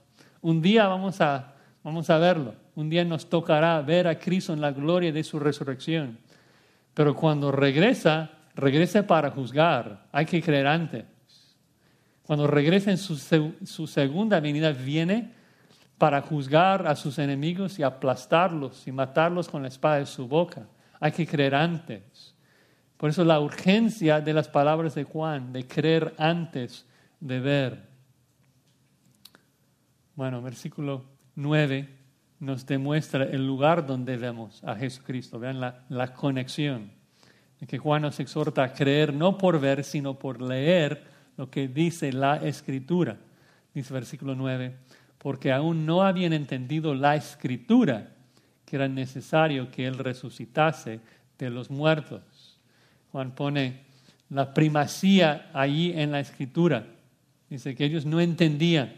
Un 0.42 0.62
día 0.62 0.88
vamos 0.88 1.22
a, 1.22 1.54
vamos 1.84 2.10
a 2.10 2.18
verlo, 2.18 2.56
un 2.76 2.90
día 2.90 3.06
nos 3.06 3.30
tocará 3.30 3.82
ver 3.82 4.08
a 4.08 4.18
Cristo 4.18 4.54
en 4.54 4.62
la 4.62 4.72
gloria 4.72 5.12
de 5.12 5.24
su 5.24 5.40
resurrección. 5.40 6.18
Pero 6.94 7.16
cuando 7.16 7.52
regresa, 7.52 8.32
regresa 8.56 9.06
para 9.06 9.32
juzgar, 9.32 10.06
hay 10.12 10.26
que 10.26 10.42
creer 10.42 10.68
antes. 10.68 11.06
Cuando 12.24 12.48
regresa 12.48 12.92
en 12.92 12.98
su, 12.98 13.18
su 13.18 13.88
segunda 13.88 14.40
venida, 14.40 14.72
viene 14.72 15.32
para 15.98 16.22
juzgar 16.22 16.88
a 16.88 16.96
sus 16.96 17.20
enemigos 17.20 17.80
y 17.80 17.84
aplastarlos 17.84 18.88
y 18.88 18.92
matarlos 18.92 19.48
con 19.48 19.62
la 19.62 19.68
espada 19.68 20.00
de 20.00 20.06
su 20.06 20.28
boca. 20.28 20.64
Hay 21.00 21.12
que 21.12 21.28
creer 21.28 21.56
antes. 21.56 22.02
Por 23.04 23.10
eso 23.10 23.26
la 23.26 23.42
urgencia 23.42 24.22
de 24.22 24.32
las 24.32 24.48
palabras 24.48 24.96
de 24.96 25.04
Juan, 25.04 25.52
de 25.52 25.68
creer 25.68 26.14
antes 26.18 26.86
de 27.20 27.42
ver. 27.42 27.84
Bueno, 30.16 30.42
versículo 30.42 31.04
9 31.36 31.90
nos 32.40 32.66
demuestra 32.66 33.26
el 33.26 33.46
lugar 33.46 33.86
donde 33.86 34.16
vemos 34.16 34.64
a 34.64 34.78
Jesucristo. 34.78 35.38
Vean 35.38 35.60
la, 35.60 35.84
la 35.90 36.14
conexión. 36.14 36.92
Que 37.68 37.78
Juan 37.78 38.04
nos 38.04 38.22
exhorta 38.22 38.64
a 38.64 38.72
creer 38.72 39.14
no 39.14 39.38
por 39.38 39.60
ver, 39.60 39.84
sino 39.84 40.18
por 40.18 40.42
leer 40.42 41.04
lo 41.36 41.50
que 41.50 41.68
dice 41.68 42.14
la 42.14 42.38
Escritura. 42.38 43.18
Dice 43.74 43.94
versículo 43.94 44.34
9, 44.34 44.78
porque 45.18 45.52
aún 45.52 45.86
no 45.86 46.04
habían 46.04 46.32
entendido 46.32 46.96
la 46.96 47.18
Escritura, 47.18 48.14
que 48.64 48.78
era 48.78 48.88
necesario 48.88 49.70
que 49.70 49.86
Él 49.86 49.98
resucitase 49.98 51.02
de 51.38 51.50
los 51.50 51.70
muertos. 51.70 52.33
Juan 53.14 53.36
pone 53.36 53.82
la 54.32 54.56
primacía 54.56 55.52
allí 55.54 55.94
en 55.96 56.12
la 56.12 56.20
escritura. 56.20 56.88
Dice 57.48 57.76
que 57.76 57.86
ellos 57.86 58.08
no 58.08 58.20
entendían. 58.20 58.92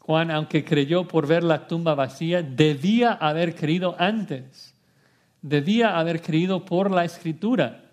Juan, 0.00 0.32
aunque 0.32 0.64
creyó 0.64 1.06
por 1.06 1.28
ver 1.28 1.44
la 1.44 1.68
tumba 1.68 1.94
vacía, 1.94 2.42
debía 2.42 3.12
haber 3.12 3.54
creído 3.54 3.94
antes. 3.96 4.74
Debía 5.40 5.96
haber 5.96 6.20
creído 6.20 6.64
por 6.64 6.90
la 6.90 7.04
escritura. 7.04 7.84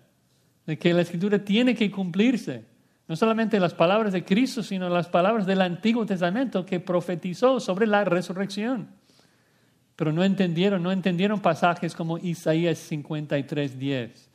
De 0.66 0.76
que 0.76 0.92
la 0.92 1.02
escritura 1.02 1.38
tiene 1.38 1.76
que 1.76 1.88
cumplirse. 1.88 2.64
No 3.06 3.14
solamente 3.14 3.60
las 3.60 3.74
palabras 3.74 4.12
de 4.12 4.24
Cristo, 4.24 4.64
sino 4.64 4.88
las 4.88 5.08
palabras 5.08 5.46
del 5.46 5.60
Antiguo 5.60 6.04
Testamento 6.04 6.66
que 6.66 6.80
profetizó 6.80 7.60
sobre 7.60 7.86
la 7.86 8.02
resurrección. 8.02 8.88
Pero 9.94 10.12
no 10.12 10.24
entendieron, 10.24 10.82
no 10.82 10.90
entendieron 10.90 11.38
pasajes 11.38 11.94
como 11.94 12.18
Isaías 12.18 12.78
53, 12.78 13.78
10 13.78 14.29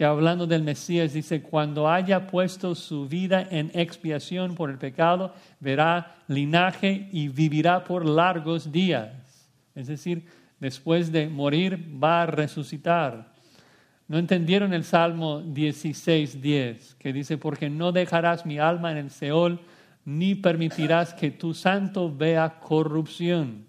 que 0.00 0.06
hablando 0.06 0.46
del 0.46 0.62
Mesías 0.62 1.12
dice, 1.12 1.42
cuando 1.42 1.86
haya 1.86 2.26
puesto 2.26 2.74
su 2.74 3.06
vida 3.06 3.46
en 3.50 3.70
expiación 3.74 4.54
por 4.54 4.70
el 4.70 4.78
pecado, 4.78 5.34
verá 5.60 6.16
linaje 6.26 7.10
y 7.12 7.28
vivirá 7.28 7.84
por 7.84 8.06
largos 8.06 8.72
días. 8.72 9.12
Es 9.74 9.88
decir, 9.88 10.24
después 10.58 11.12
de 11.12 11.28
morir 11.28 11.86
va 12.02 12.22
a 12.22 12.26
resucitar. 12.26 13.34
No 14.08 14.16
entendieron 14.16 14.72
el 14.72 14.84
Salmo 14.84 15.42
16.10, 15.42 16.96
que 16.96 17.12
dice, 17.12 17.36
porque 17.36 17.68
no 17.68 17.92
dejarás 17.92 18.46
mi 18.46 18.58
alma 18.58 18.92
en 18.92 18.96
el 18.96 19.10
Seol, 19.10 19.60
ni 20.06 20.34
permitirás 20.34 21.12
que 21.12 21.30
tu 21.30 21.52
santo 21.52 22.10
vea 22.10 22.58
corrupción. 22.58 23.66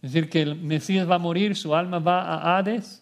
Es 0.00 0.12
decir, 0.12 0.30
que 0.30 0.42
el 0.42 0.54
Mesías 0.54 1.10
va 1.10 1.16
a 1.16 1.18
morir, 1.18 1.56
su 1.56 1.74
alma 1.74 1.98
va 1.98 2.22
a 2.22 2.56
Hades, 2.56 2.99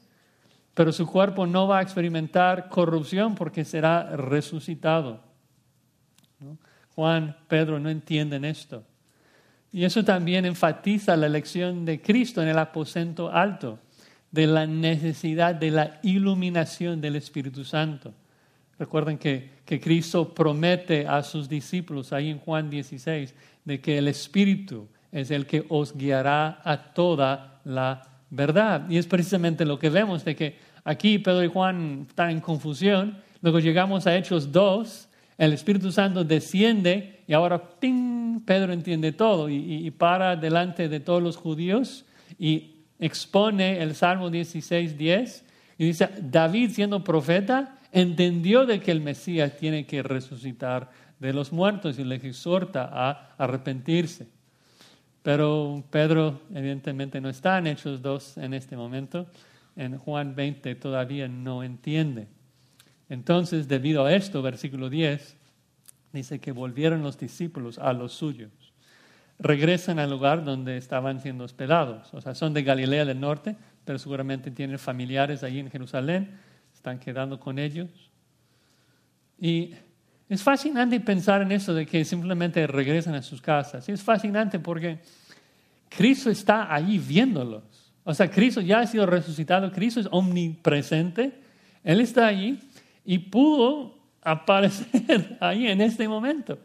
pero 0.78 0.92
su 0.92 1.08
cuerpo 1.08 1.44
no 1.44 1.66
va 1.66 1.80
a 1.80 1.82
experimentar 1.82 2.68
corrupción 2.68 3.34
porque 3.34 3.64
será 3.64 4.14
resucitado. 4.14 5.20
Juan, 6.94 7.36
Pedro 7.48 7.80
no 7.80 7.90
entienden 7.90 8.44
esto. 8.44 8.84
Y 9.72 9.82
eso 9.82 10.04
también 10.04 10.44
enfatiza 10.44 11.16
la 11.16 11.26
elección 11.26 11.84
de 11.84 12.00
Cristo 12.00 12.40
en 12.42 12.46
el 12.46 12.58
aposento 12.60 13.28
alto, 13.28 13.80
de 14.30 14.46
la 14.46 14.68
necesidad 14.68 15.52
de 15.52 15.72
la 15.72 15.98
iluminación 16.04 17.00
del 17.00 17.16
Espíritu 17.16 17.64
Santo. 17.64 18.14
Recuerden 18.78 19.18
que, 19.18 19.50
que 19.64 19.80
Cristo 19.80 20.32
promete 20.32 21.08
a 21.08 21.24
sus 21.24 21.48
discípulos 21.48 22.12
ahí 22.12 22.30
en 22.30 22.38
Juan 22.38 22.70
16 22.70 23.34
de 23.64 23.80
que 23.80 23.98
el 23.98 24.06
Espíritu 24.06 24.86
es 25.10 25.32
el 25.32 25.44
que 25.44 25.66
os 25.70 25.96
guiará 25.96 26.60
a 26.62 26.94
toda 26.94 27.62
la 27.64 28.04
verdad. 28.30 28.88
Y 28.88 28.98
es 28.98 29.08
precisamente 29.08 29.64
lo 29.64 29.76
que 29.76 29.90
vemos 29.90 30.24
de 30.24 30.36
que 30.36 30.67
aquí 30.88 31.18
Pedro 31.18 31.44
y 31.44 31.48
Juan 31.48 32.06
están 32.08 32.30
en 32.30 32.40
confusión. 32.40 33.18
Luego 33.42 33.60
llegamos 33.60 34.06
a 34.06 34.16
Hechos 34.16 34.50
2, 34.50 35.08
el 35.36 35.52
Espíritu 35.52 35.92
Santo 35.92 36.24
desciende 36.24 37.20
y 37.26 37.34
ahora 37.34 37.62
¡ting! 37.78 38.40
Pedro 38.40 38.72
entiende 38.72 39.12
todo 39.12 39.50
y, 39.50 39.90
para 39.90 40.34
delante 40.36 40.88
de 40.88 41.00
todos 41.00 41.22
los 41.22 41.36
judíos 41.36 42.06
y 42.38 42.76
expone 42.98 43.82
el 43.82 43.94
Salmo 43.94 44.30
16, 44.30 44.96
10 44.96 45.44
y 45.76 45.84
dice, 45.84 46.08
David 46.22 46.70
siendo 46.70 47.04
profeta 47.04 47.76
entendió 47.92 48.64
de 48.64 48.80
que 48.80 48.90
el 48.90 49.02
Mesías 49.02 49.56
tiene 49.58 49.86
que 49.86 50.02
resucitar 50.02 50.90
de 51.18 51.32
los 51.32 51.52
muertos 51.52 51.98
y 51.98 52.04
le 52.04 52.14
exhorta 52.14 52.88
a 52.90 53.34
arrepentirse. 53.36 54.28
Pero 55.22 55.84
Pedro 55.90 56.40
evidentemente 56.54 57.20
no 57.20 57.28
está 57.28 57.58
en 57.58 57.66
Hechos 57.66 58.00
2 58.00 58.38
en 58.38 58.54
este 58.54 58.76
momento. 58.76 59.26
En 59.78 59.96
Juan 59.96 60.34
20 60.34 60.74
todavía 60.74 61.28
no 61.28 61.62
entiende. 61.62 62.26
Entonces, 63.08 63.68
debido 63.68 64.04
a 64.04 64.12
esto, 64.12 64.42
versículo 64.42 64.90
10, 64.90 65.36
dice 66.12 66.40
que 66.40 66.50
volvieron 66.50 67.04
los 67.04 67.16
discípulos 67.16 67.78
a 67.78 67.92
los 67.92 68.12
suyos. 68.12 68.50
Regresan 69.38 70.00
al 70.00 70.10
lugar 70.10 70.44
donde 70.44 70.76
estaban 70.76 71.20
siendo 71.20 71.44
hospedados. 71.44 72.12
O 72.12 72.20
sea, 72.20 72.34
son 72.34 72.54
de 72.54 72.64
Galilea 72.64 73.04
del 73.04 73.20
Norte, 73.20 73.54
pero 73.84 74.00
seguramente 74.00 74.50
tienen 74.50 74.80
familiares 74.80 75.44
allí 75.44 75.60
en 75.60 75.70
Jerusalén. 75.70 76.36
Están 76.74 76.98
quedando 76.98 77.38
con 77.38 77.60
ellos. 77.60 77.88
Y 79.38 79.74
es 80.28 80.42
fascinante 80.42 80.98
pensar 80.98 81.40
en 81.40 81.52
eso 81.52 81.72
de 81.72 81.86
que 81.86 82.04
simplemente 82.04 82.66
regresan 82.66 83.14
a 83.14 83.22
sus 83.22 83.40
casas. 83.40 83.88
Es 83.88 84.02
fascinante 84.02 84.58
porque 84.58 84.98
Cristo 85.88 86.30
está 86.30 86.74
allí 86.74 86.98
viéndolos. 86.98 87.87
O 88.08 88.14
sea, 88.14 88.30
Cristo 88.30 88.62
ya 88.62 88.80
ha 88.80 88.86
sido 88.86 89.04
resucitado, 89.04 89.70
Cristo 89.70 90.00
es 90.00 90.08
omnipresente, 90.10 91.42
Él 91.84 92.00
está 92.00 92.26
allí 92.26 92.58
y 93.04 93.18
pudo 93.18 93.98
aparecer 94.22 95.36
ahí 95.42 95.66
en 95.66 95.82
este 95.82 96.08
momento, 96.08 96.58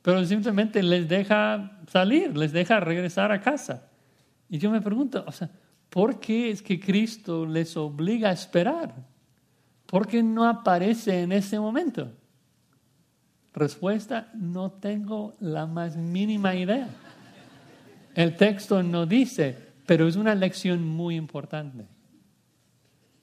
pero 0.00 0.24
simplemente 0.24 0.82
les 0.82 1.06
deja 1.06 1.78
salir, 1.92 2.34
les 2.34 2.50
deja 2.50 2.80
regresar 2.80 3.30
a 3.30 3.42
casa. 3.42 3.90
Y 4.48 4.56
yo 4.56 4.70
me 4.70 4.80
pregunto, 4.80 5.22
o 5.26 5.32
sea, 5.32 5.50
¿por 5.90 6.18
qué 6.18 6.48
es 6.48 6.62
que 6.62 6.80
Cristo 6.80 7.44
les 7.44 7.76
obliga 7.76 8.30
a 8.30 8.32
esperar? 8.32 8.94
¿Por 9.84 10.06
qué 10.06 10.22
no 10.22 10.48
aparece 10.48 11.20
en 11.20 11.32
ese 11.32 11.60
momento? 11.60 12.10
Respuesta, 13.52 14.30
no 14.32 14.70
tengo 14.70 15.34
la 15.40 15.66
más 15.66 15.94
mínima 15.94 16.54
idea. 16.54 16.88
El 18.14 18.34
texto 18.34 18.82
no 18.82 19.04
dice, 19.04 19.65
pero 19.86 20.06
es 20.06 20.16
una 20.16 20.34
lección 20.34 20.84
muy 20.84 21.16
importante. 21.16 21.86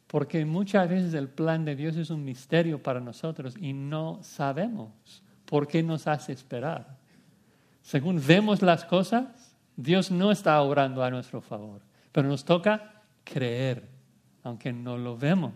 Porque 0.08 0.46
muchas 0.46 0.90
veces 0.90 1.14
el 1.14 1.28
plan 1.28 1.66
de 1.66 1.76
Dios 1.76 1.98
es 1.98 2.10
un 2.10 2.24
misterio 2.24 2.82
para 2.82 3.00
nosotros 3.00 3.56
y 3.60 3.74
no 3.74 4.20
sabemos 4.22 5.24
por 5.46 5.68
qué 5.68 5.84
nos 5.84 6.08
hace 6.08 6.32
esperar. 6.32 6.98
Según 7.82 8.22
vemos 8.26 8.62
las 8.62 8.86
cosas, 8.86 9.58
Dios 9.76 10.12
no 10.12 10.32
está 10.32 10.62
obrando 10.62 11.04
a 11.04 11.10
nuestro 11.10 11.42
favor, 11.42 11.82
pero 12.12 12.28
nos 12.28 12.46
toca 12.46 13.02
creer, 13.24 13.90
aunque 14.44 14.72
no 14.72 14.98
lo 14.98 15.18
vemos. 15.18 15.54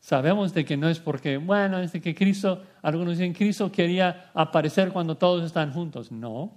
Sabemos 0.00 0.54
de 0.54 0.64
que 0.64 0.76
no 0.76 0.88
es 0.88 0.98
porque, 0.98 1.38
bueno, 1.38 1.78
es 1.78 1.92
de 1.92 2.00
que 2.00 2.14
Cristo, 2.14 2.62
algunos 2.82 3.18
dicen, 3.18 3.32
Cristo 3.32 3.72
quería 3.72 4.30
aparecer 4.34 4.92
cuando 4.92 5.16
todos 5.16 5.44
están 5.44 5.72
juntos. 5.72 6.12
No, 6.12 6.52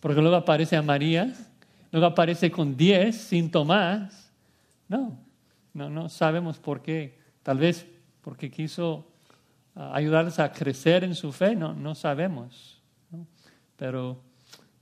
porque 0.00 0.20
luego 0.20 0.36
aparece 0.36 0.76
a 0.76 0.82
María, 0.82 1.32
luego 1.92 2.06
aparece 2.06 2.50
con 2.50 2.76
diez 2.76 3.16
sin 3.16 3.50
Tomás. 3.50 4.32
No, 4.88 5.18
no, 5.72 5.88
no 5.90 6.08
sabemos 6.08 6.58
por 6.58 6.82
qué. 6.82 7.18
Tal 7.42 7.58
vez 7.58 7.86
porque 8.20 8.50
quiso 8.50 9.10
ah, 9.74 9.92
ayudarles 9.94 10.38
a 10.38 10.52
crecer 10.52 11.04
en 11.04 11.14
su 11.14 11.32
fe, 11.32 11.54
no, 11.54 11.72
no 11.74 11.94
sabemos. 11.94 12.82
Pero 13.76 14.22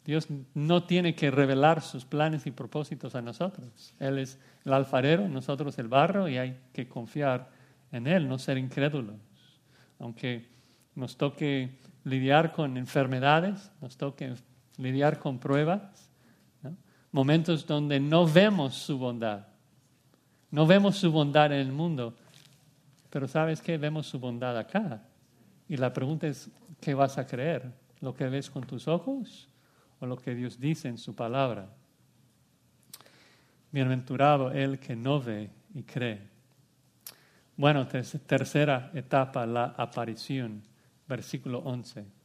Dios 0.05 0.27
no 0.55 0.85
tiene 0.85 1.15
que 1.15 1.31
revelar 1.31 1.83
sus 1.83 2.05
planes 2.05 2.47
y 2.47 2.51
propósitos 2.51 3.15
a 3.15 3.23
nosotros. 3.23 3.95
Él 4.01 4.19
es 4.19 4.39
el 4.65 4.73
alfarero, 4.73 5.29
nosotros 5.29 5.79
el 5.79 5.89
barro 5.89 6.29
y 6.29 6.39
hay 6.39 6.59
que 6.73 6.89
confiar 6.89 7.51
en 7.93 8.07
Él, 8.07 8.27
no 8.27 8.39
ser 8.39 8.59
incrédulos. 8.59 9.17
Aunque 9.99 10.49
nos 10.95 11.17
toque 11.17 11.79
lidiar 12.05 12.53
con 12.53 12.77
enfermedades, 12.77 13.71
nos 13.81 13.97
toque 13.97 14.35
lidiar 14.79 15.19
con 15.19 15.39
pruebas, 15.39 16.08
momentos 17.13 17.67
donde 17.67 18.01
no 18.01 18.27
vemos 18.27 18.75
su 18.75 18.99
bondad, 18.99 19.47
no 20.51 20.67
vemos 20.67 20.97
su 20.97 21.11
bondad 21.11 21.47
en 21.47 21.61
el 21.61 21.73
mundo, 21.73 22.15
pero 23.11 23.29
¿sabes 23.29 23.61
qué? 23.63 23.79
Vemos 23.79 24.07
su 24.07 24.19
bondad 24.19 24.57
acá. 24.57 25.03
Y 25.69 25.77
la 25.77 25.93
pregunta 25.93 26.27
es, 26.27 26.51
¿qué 26.81 26.95
vas 26.95 27.19
a 27.19 27.27
creer? 27.27 27.71
¿Lo 28.01 28.15
que 28.15 28.29
ves 28.29 28.51
con 28.51 28.65
tus 28.65 28.89
ojos 28.89 29.49
o 30.01 30.07
lo 30.07 30.17
que 30.17 30.35
Dios 30.35 30.59
dice 30.59 30.89
en 30.89 30.99
su 30.99 31.15
palabra? 31.15 31.69
Bienaventurado 33.71 34.51
el 34.51 34.79
que 34.79 34.97
no 34.97 35.21
ve 35.21 35.51
y 35.75 35.83
cree. 35.83 36.23
Bueno, 37.57 37.87
tercera 37.87 38.91
etapa, 38.95 39.45
la 39.45 39.75
aparición, 39.77 40.63
versículo 41.07 41.59
11. 41.59 42.18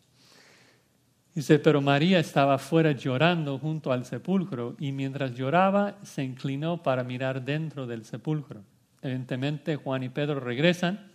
Dice, 1.35 1.57
pero 1.57 1.81
María 1.81 2.19
estaba 2.19 2.59
fuera 2.59 2.91
llorando 2.91 3.57
junto 3.57 3.91
al 3.91 4.05
sepulcro 4.05 4.75
y 4.79 4.91
mientras 4.91 5.33
lloraba 5.33 5.97
se 6.03 6.23
inclinó 6.23 6.83
para 6.83 7.03
mirar 7.03 7.43
dentro 7.43 7.87
del 7.87 8.05
sepulcro. 8.05 8.61
Evidentemente 9.01 9.75
Juan 9.75 10.03
y 10.03 10.09
Pedro 10.09 10.39
regresan 10.39 11.11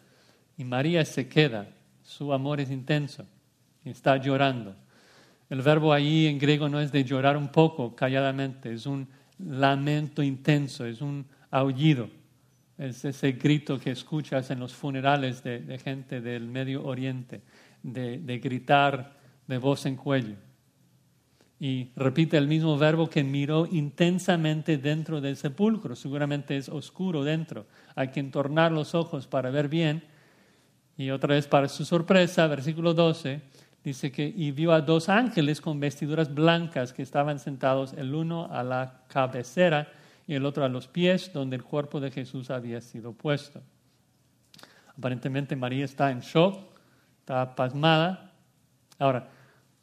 y 0.57 0.65
María 0.65 1.05
se 1.05 1.29
queda. 1.29 1.69
Su 2.03 2.33
amor 2.33 2.61
es 2.61 2.71
intenso 2.71 3.25
y 3.85 3.91
está 3.91 4.17
llorando. 4.17 4.75
El 5.49 5.63
verbo 5.63 5.93
ahí 5.93 6.27
en 6.27 6.39
griego 6.39 6.69
no 6.69 6.81
es 6.81 6.91
de 6.91 7.05
llorar 7.05 7.37
un 7.37 7.49
poco 7.49 7.95
calladamente, 7.95 8.73
es 8.73 8.87
un 8.87 9.09
lamento 9.39 10.23
intenso, 10.23 10.85
es 10.85 11.01
un 11.01 11.27
aullido. 11.51 12.11
Es 12.77 13.05
ese 13.05 13.33
grito 13.33 13.79
que 13.79 13.93
escuchas 13.93 14.51
en 14.51 14.61
los 14.61 14.75
funerales 14.75 15.43
de, 15.43 15.81
gente 15.83 16.21
del 16.21 16.47
Medio 16.47 16.85
Oriente, 16.85 17.41
de, 17.83 18.19
de, 18.19 18.39
gritar 18.39 19.18
de 19.49 19.59
voz 19.59 19.85
en 19.87 19.97
cuello. 19.97 20.37
Y 21.61 21.91
repite 21.97 22.37
el 22.37 22.47
mismo 22.47 22.79
verbo 22.79 23.11
que 23.11 23.25
miró 23.25 23.67
intensamente 23.67 24.79
dentro 24.79 25.21
del 25.21 25.37
sepulcro. 25.37 25.97
Seguramente 25.97 26.57
es 26.57 26.69
oscuro 26.69 27.25
dentro. 27.25 27.67
Hay 27.97 28.09
que 28.09 28.21
entornar 28.21 28.71
los 28.71 28.95
ojos 28.95 29.27
para 29.27 29.51
ver 29.51 29.69
bien. 29.69 30.05
Y 30.97 31.11
otra 31.11 31.35
vez, 31.35 31.49
para 31.49 31.69
su 31.69 31.85
sorpresa, 31.85 32.47
versículo 32.47 32.95
12, 32.95 33.41
dice 33.83 34.13
que 34.13 34.33
y 34.35 34.53
vio 34.53 34.73
a 34.73 34.83
dos 34.83 35.09
ángeles 35.09 35.61
con 35.61 35.81
vestiduras 35.81 36.33
blancas 36.33 36.93
que 36.93 37.03
estaban 37.03 37.41
sentados 37.41 37.93
el 37.95 38.15
uno 38.15 38.49
a 38.53 38.63
la 38.63 39.03
cabecera 39.09 39.89
y 40.29 40.35
el 40.35 40.45
otro 40.45 40.65
a 40.65 40.69
los 40.69 40.87
pies 40.87 41.33
donde 41.33 41.57
el 41.57 41.65
cuerpo 41.65 41.99
de 41.99 42.11
Jesús 42.11 42.51
había 42.51 42.81
sido 42.81 43.13
puesto. 43.13 43.63
Aparentemente 44.97 45.57
María 45.57 45.85
está 45.85 46.11
en 46.11 46.21
shock, 46.21 46.59
está 47.21 47.55
pasmada. 47.55 48.33
Ahora, 48.99 49.29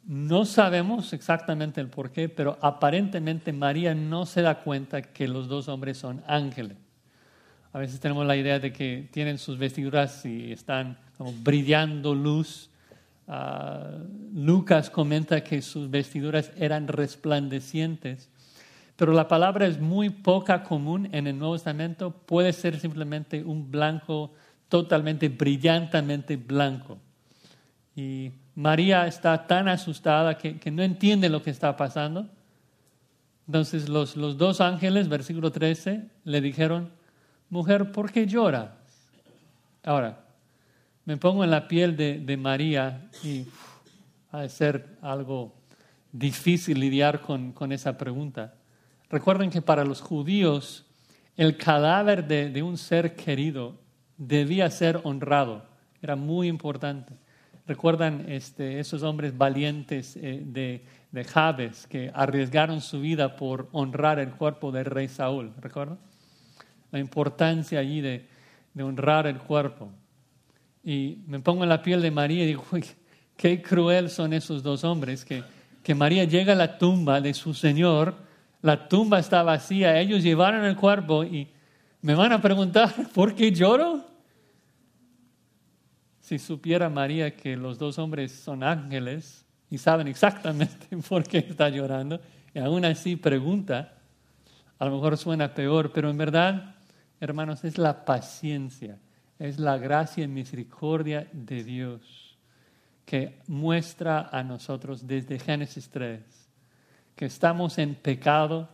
no 0.06 0.44
sabemos 0.44 1.12
exactamente 1.12 1.80
el 1.80 1.88
por 1.88 2.12
qué, 2.12 2.28
pero 2.28 2.58
aparentemente 2.60 3.52
María 3.52 3.94
no 3.94 4.24
se 4.24 4.40
da 4.40 4.60
cuenta 4.60 5.02
que 5.02 5.26
los 5.26 5.48
dos 5.48 5.66
hombres 5.68 5.98
son 5.98 6.22
ángeles. 6.28 6.76
A 7.72 7.78
veces 7.78 7.98
tenemos 7.98 8.24
la 8.24 8.36
idea 8.36 8.60
de 8.60 8.72
que 8.72 9.08
tienen 9.10 9.36
sus 9.36 9.58
vestiduras 9.58 10.24
y 10.24 10.52
están 10.52 10.96
como 11.18 11.32
brillando 11.32 12.14
luz. 12.14 12.70
Ah, 13.26 13.98
Lucas 14.32 14.90
comenta 14.90 15.42
que 15.42 15.60
sus 15.60 15.90
vestiduras 15.90 16.52
eran 16.56 16.86
resplandecientes. 16.86 18.30
Pero 18.94 19.12
la 19.12 19.26
palabra 19.26 19.66
es 19.66 19.80
muy 19.80 20.08
poca 20.08 20.62
común 20.62 21.08
en 21.12 21.26
el 21.26 21.38
Nuevo 21.38 21.56
Testamento. 21.56 22.12
Puede 22.12 22.52
ser 22.52 22.78
simplemente 22.78 23.42
un 23.42 23.70
blanco 23.70 24.32
totalmente 24.68 25.28
brillantemente 25.28 26.36
blanco. 26.36 26.98
Y 27.94 28.30
María 28.56 29.06
está 29.06 29.46
tan 29.46 29.68
asustada 29.68 30.36
que, 30.36 30.58
no 30.72 30.82
entiende 30.82 31.28
lo 31.28 31.42
que 31.42 31.50
está 31.50 31.76
pasando. 31.76 32.26
Entonces 33.46 33.88
los, 33.88 34.16
los, 34.16 34.36
dos 34.36 34.60
ángeles, 34.60 35.08
versículo 35.08 35.52
13, 35.52 36.02
le 36.24 36.40
dijeron, 36.40 36.90
mujer, 37.48 37.92
¿por 37.92 38.10
qué 38.10 38.26
lloras? 38.26 38.70
Ahora, 39.84 40.24
me 41.04 41.16
pongo 41.16 41.44
en 41.44 41.52
la 41.52 41.68
piel 41.68 41.96
de, 41.96 42.18
de 42.18 42.36
María 42.36 43.08
y 43.22 43.46
ha 44.32 44.40
de 44.40 44.48
ser 44.48 44.98
algo 45.00 45.54
difícil 46.10 46.80
lidiar 46.80 47.20
con, 47.20 47.52
con 47.52 47.70
esa 47.70 47.96
pregunta. 47.96 48.54
Recuerden 49.08 49.50
que 49.50 49.62
para 49.62 49.84
los 49.84 50.00
judíos 50.00 50.86
el 51.36 51.56
cadáver 51.58 52.26
de, 52.26 52.62
un 52.62 52.78
ser 52.78 53.14
querido 53.14 53.78
debía 54.16 54.70
ser 54.70 55.00
honrado, 55.04 55.64
era 56.00 56.16
muy 56.16 56.48
importante. 56.48 57.14
¿Recuerdan 57.66 58.26
este, 58.28 58.78
esos 58.78 59.02
hombres 59.02 59.36
valientes 59.36 60.16
eh, 60.16 60.40
de, 60.44 60.84
de 61.10 61.24
Jabes 61.24 61.86
que 61.86 62.10
arriesgaron 62.14 62.80
su 62.80 63.00
vida 63.00 63.36
por 63.36 63.68
honrar 63.72 64.18
el 64.20 64.30
cuerpo 64.30 64.70
del 64.70 64.84
rey 64.84 65.08
Saúl? 65.08 65.52
¿Recuerdan? 65.60 65.98
La 66.92 67.00
importancia 67.00 67.80
allí 67.80 68.00
de, 68.00 68.26
de 68.72 68.82
honrar 68.82 69.26
el 69.26 69.38
cuerpo. 69.38 69.90
Y 70.84 71.18
me 71.26 71.40
pongo 71.40 71.64
en 71.64 71.70
la 71.70 71.82
piel 71.82 72.02
de 72.02 72.10
María 72.10 72.44
y 72.44 72.46
digo, 72.46 72.64
qué 73.36 73.60
cruel 73.60 74.10
son 74.10 74.32
esos 74.32 74.62
dos 74.62 74.84
hombres 74.84 75.24
que, 75.24 75.42
que 75.82 75.94
María 75.94 76.24
llega 76.24 76.52
a 76.52 76.56
la 76.56 76.78
tumba 76.78 77.20
de 77.20 77.34
su 77.34 77.54
Señor, 77.54 78.14
la 78.62 78.86
tumba 78.88 79.18
está 79.18 79.42
vacía, 79.42 79.98
ellos 79.98 80.22
llevaron 80.22 80.64
el 80.64 80.76
cuerpo 80.76 81.24
y 81.24 81.48
me 82.02 82.14
van 82.14 82.32
a 82.32 82.40
preguntar, 82.40 82.92
¿por 83.14 83.34
qué 83.34 83.50
lloro? 83.50 84.04
Si 86.26 86.40
supiera 86.40 86.90
María 86.90 87.36
que 87.36 87.56
los 87.56 87.78
dos 87.78 88.00
hombres 88.00 88.32
son 88.32 88.64
ángeles 88.64 89.46
y 89.70 89.78
saben 89.78 90.08
exactamente 90.08 90.96
por 91.08 91.22
qué 91.22 91.38
está 91.38 91.68
llorando, 91.68 92.20
y 92.52 92.58
aún 92.58 92.84
así 92.84 93.14
pregunta, 93.14 93.92
a 94.76 94.84
lo 94.86 94.90
mejor 94.90 95.16
suena 95.18 95.54
peor, 95.54 95.92
pero 95.92 96.10
en 96.10 96.18
verdad, 96.18 96.74
hermanos, 97.20 97.62
es 97.62 97.78
la 97.78 98.04
paciencia, 98.04 98.98
es 99.38 99.60
la 99.60 99.78
gracia 99.78 100.24
y 100.24 100.26
misericordia 100.26 101.28
de 101.32 101.62
Dios 101.62 102.36
que 103.04 103.38
muestra 103.46 104.28
a 104.32 104.42
nosotros 104.42 105.06
desde 105.06 105.38
Génesis 105.38 105.88
3 105.90 106.20
que 107.14 107.26
estamos 107.26 107.78
en 107.78 107.94
pecado 107.94 108.68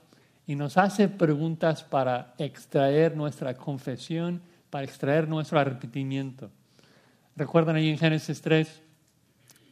y 0.47 0.57
nos 0.57 0.79
hace 0.79 1.07
preguntas 1.07 1.85
para 1.85 2.33
extraer 2.39 3.15
nuestra 3.15 3.53
confesión, 3.53 4.41
para 4.71 4.85
extraer 4.85 5.29
nuestro 5.29 5.61
arrepentimiento. 5.61 6.51
¿Recuerdan 7.37 7.77
ahí 7.77 7.89
en 7.89 7.99
Génesis 7.99 8.41
3 8.43 8.83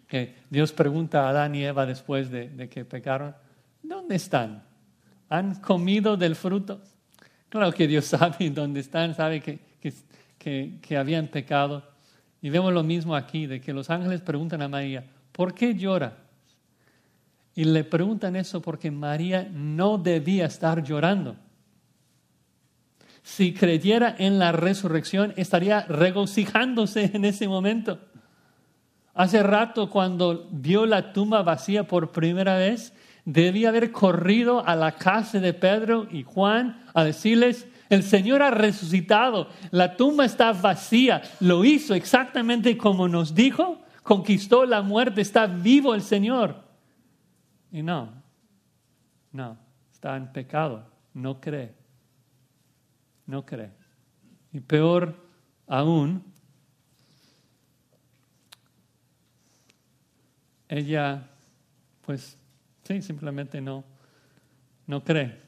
que 0.08 0.34
Dios 0.50 0.72
pregunta 0.72 1.26
a 1.26 1.30
Adán 1.30 1.54
y 1.54 1.64
Eva 1.64 1.86
después 1.86 2.30
de, 2.30 2.68
que 2.68 2.84
pecaron, 2.84 3.34
¿dónde 3.82 4.16
están? 4.16 4.64
¿Han 5.28 5.56
comido 5.60 6.16
del 6.16 6.34
fruto? 6.34 6.80
Claro 7.48 7.72
que 7.72 7.86
Dios 7.86 8.04
sabe 8.06 8.50
dónde 8.50 8.80
están, 8.80 9.14
sabe 9.14 9.40
que, 9.40 9.60
que, 10.38 10.78
que 10.80 10.96
habían 10.96 11.28
pecado. 11.28 11.88
Y 12.42 12.50
vemos 12.50 12.72
lo 12.72 12.82
mismo 12.82 13.14
aquí, 13.14 13.46
de 13.46 13.60
que 13.60 13.72
los 13.72 13.88
ángeles 13.88 14.20
preguntan 14.20 14.62
a 14.62 14.68
María, 14.68 15.04
¿por 15.30 15.54
qué 15.54 15.74
llora? 15.74 16.16
Y 17.54 17.64
le 17.64 17.84
preguntan 17.84 18.36
eso 18.36 18.62
porque 18.62 18.90
María 18.90 19.48
no 19.52 19.98
debía 19.98 20.46
estar 20.46 20.82
llorando. 20.82 21.36
Si 23.30 23.54
creyera 23.54 24.16
en 24.18 24.40
la 24.40 24.50
resurrección, 24.50 25.32
estaría 25.36 25.82
regocijándose 25.82 27.12
en 27.14 27.24
ese 27.24 27.46
momento. 27.46 28.00
Hace 29.14 29.44
rato, 29.44 29.88
cuando 29.88 30.48
vio 30.50 30.84
la 30.84 31.12
tumba 31.12 31.44
vacía 31.44 31.86
por 31.86 32.10
primera 32.10 32.56
vez, 32.56 32.92
debía 33.24 33.68
haber 33.68 33.92
corrido 33.92 34.66
a 34.66 34.74
la 34.74 34.96
casa 34.96 35.38
de 35.38 35.54
Pedro 35.54 36.08
y 36.10 36.24
Juan 36.24 36.82
a 36.92 37.04
decirles, 37.04 37.68
el 37.88 38.02
Señor 38.02 38.42
ha 38.42 38.50
resucitado, 38.50 39.48
la 39.70 39.96
tumba 39.96 40.24
está 40.24 40.52
vacía, 40.52 41.22
lo 41.38 41.64
hizo 41.64 41.94
exactamente 41.94 42.76
como 42.76 43.06
nos 43.06 43.32
dijo, 43.32 43.80
conquistó 44.02 44.66
la 44.66 44.82
muerte, 44.82 45.20
está 45.20 45.46
vivo 45.46 45.94
el 45.94 46.02
Señor. 46.02 46.64
Y 47.70 47.84
no, 47.84 48.12
no, 49.30 49.56
está 49.92 50.16
en 50.16 50.32
pecado, 50.32 50.84
no 51.14 51.40
cree, 51.40 51.79
no 53.30 53.46
cree. 53.46 53.70
Y 54.52 54.60
peor 54.60 55.16
aún, 55.66 56.22
ella, 60.68 61.30
pues, 62.04 62.36
sí, 62.82 63.00
simplemente 63.00 63.60
no, 63.60 63.84
no 64.86 65.02
cree, 65.04 65.40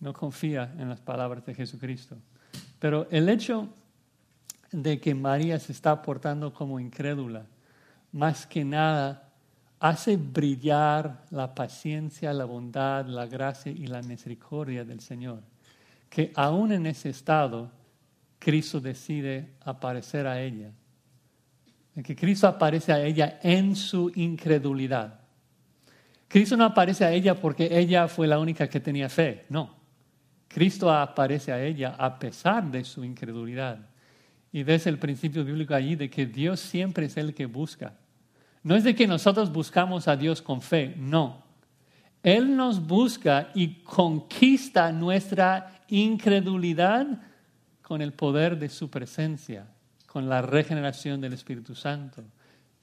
no 0.00 0.12
confía 0.12 0.74
en 0.78 0.88
las 0.88 1.00
palabras 1.00 1.44
de 1.44 1.54
Jesucristo. 1.54 2.16
Pero 2.78 3.06
el 3.10 3.28
hecho 3.28 3.68
de 4.72 5.00
que 5.00 5.14
María 5.14 5.58
se 5.58 5.72
está 5.72 6.00
portando 6.00 6.52
como 6.52 6.80
incrédula, 6.80 7.46
más 8.12 8.46
que 8.46 8.64
nada 8.64 9.28
hace 9.80 10.16
brillar 10.16 11.24
la 11.30 11.54
paciencia, 11.54 12.32
la 12.32 12.44
bondad, 12.44 13.06
la 13.06 13.26
gracia 13.26 13.70
y 13.70 13.86
la 13.86 14.02
misericordia 14.02 14.84
del 14.84 15.00
Señor. 15.00 15.42
Que 16.08 16.32
aún 16.34 16.72
en 16.72 16.86
ese 16.86 17.10
estado, 17.10 17.70
Cristo 18.38 18.80
decide 18.80 19.54
aparecer 19.64 20.26
a 20.26 20.40
ella. 20.40 20.70
Que 22.02 22.14
Cristo 22.14 22.46
aparece 22.46 22.92
a 22.92 23.02
ella 23.02 23.40
en 23.42 23.74
su 23.74 24.10
incredulidad. 24.14 25.20
Cristo 26.28 26.56
no 26.56 26.64
aparece 26.64 27.04
a 27.04 27.12
ella 27.12 27.34
porque 27.34 27.68
ella 27.70 28.06
fue 28.06 28.26
la 28.26 28.38
única 28.38 28.68
que 28.68 28.80
tenía 28.80 29.08
fe, 29.08 29.46
no. 29.48 29.76
Cristo 30.46 30.90
aparece 30.90 31.52
a 31.52 31.62
ella 31.62 31.96
a 31.98 32.18
pesar 32.18 32.70
de 32.70 32.84
su 32.84 33.04
incredulidad. 33.04 33.78
Y 34.52 34.62
ves 34.62 34.86
el 34.86 34.98
principio 34.98 35.44
bíblico 35.44 35.74
allí 35.74 35.96
de 35.96 36.08
que 36.08 36.26
Dios 36.26 36.60
siempre 36.60 37.06
es 37.06 37.16
el 37.16 37.34
que 37.34 37.46
busca 37.46 37.94
no 38.62 38.76
es 38.76 38.84
de 38.84 38.94
que 38.94 39.06
nosotros 39.06 39.52
buscamos 39.52 40.08
a 40.08 40.16
Dios 40.16 40.42
con 40.42 40.60
fe, 40.60 40.94
no. 40.96 41.42
Él 42.22 42.56
nos 42.56 42.84
busca 42.84 43.50
y 43.54 43.82
conquista 43.82 44.92
nuestra 44.92 45.82
incredulidad 45.88 47.06
con 47.82 48.02
el 48.02 48.12
poder 48.12 48.58
de 48.58 48.68
su 48.68 48.90
presencia, 48.90 49.66
con 50.06 50.28
la 50.28 50.42
regeneración 50.42 51.20
del 51.20 51.32
Espíritu 51.32 51.74
Santo, 51.74 52.22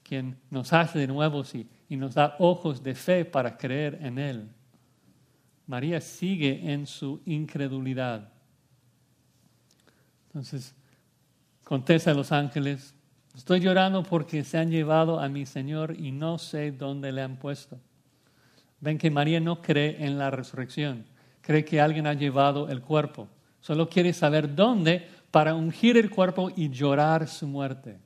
quien 0.02 0.36
nos 0.50 0.72
hace 0.72 0.98
de 0.98 1.06
nuevo 1.06 1.42
y, 1.52 1.66
y 1.88 1.96
nos 1.96 2.14
da 2.14 2.36
ojos 2.38 2.82
de 2.82 2.94
fe 2.94 3.24
para 3.24 3.56
creer 3.56 3.98
en 4.02 4.18
Él. 4.18 4.48
María 5.66 6.00
sigue 6.00 6.72
en 6.72 6.86
su 6.86 7.20
incredulidad. 7.26 8.32
Entonces, 10.28 10.74
contesta 11.64 12.10
a 12.10 12.14
los 12.14 12.32
ángeles, 12.32 12.96
Estoy 13.36 13.60
llorando 13.60 14.02
porque 14.02 14.44
se 14.44 14.56
han 14.56 14.70
llevado 14.70 15.20
a 15.20 15.28
mi 15.28 15.44
Señor 15.44 15.94
y 16.00 16.10
no 16.10 16.38
sé 16.38 16.72
dónde 16.72 17.12
le 17.12 17.20
han 17.20 17.36
puesto. 17.36 17.78
Ven 18.86 18.98
que 18.98 19.10
María 19.10 19.40
no 19.40 19.60
cree 19.60 20.04
en 20.04 20.16
la 20.16 20.30
resurrección, 20.30 21.04
cree 21.40 21.64
que 21.64 21.80
alguien 21.80 22.06
ha 22.06 22.14
llevado 22.14 22.68
el 22.68 22.80
cuerpo. 22.80 23.28
Solo 23.60 23.88
quiere 23.88 24.12
saber 24.12 24.54
dónde 24.54 25.06
para 25.30 25.54
ungir 25.54 25.96
el 25.96 26.08
cuerpo 26.08 26.50
y 26.54 26.70
llorar 26.70 27.26
su 27.26 27.48
muerte. 27.48 27.98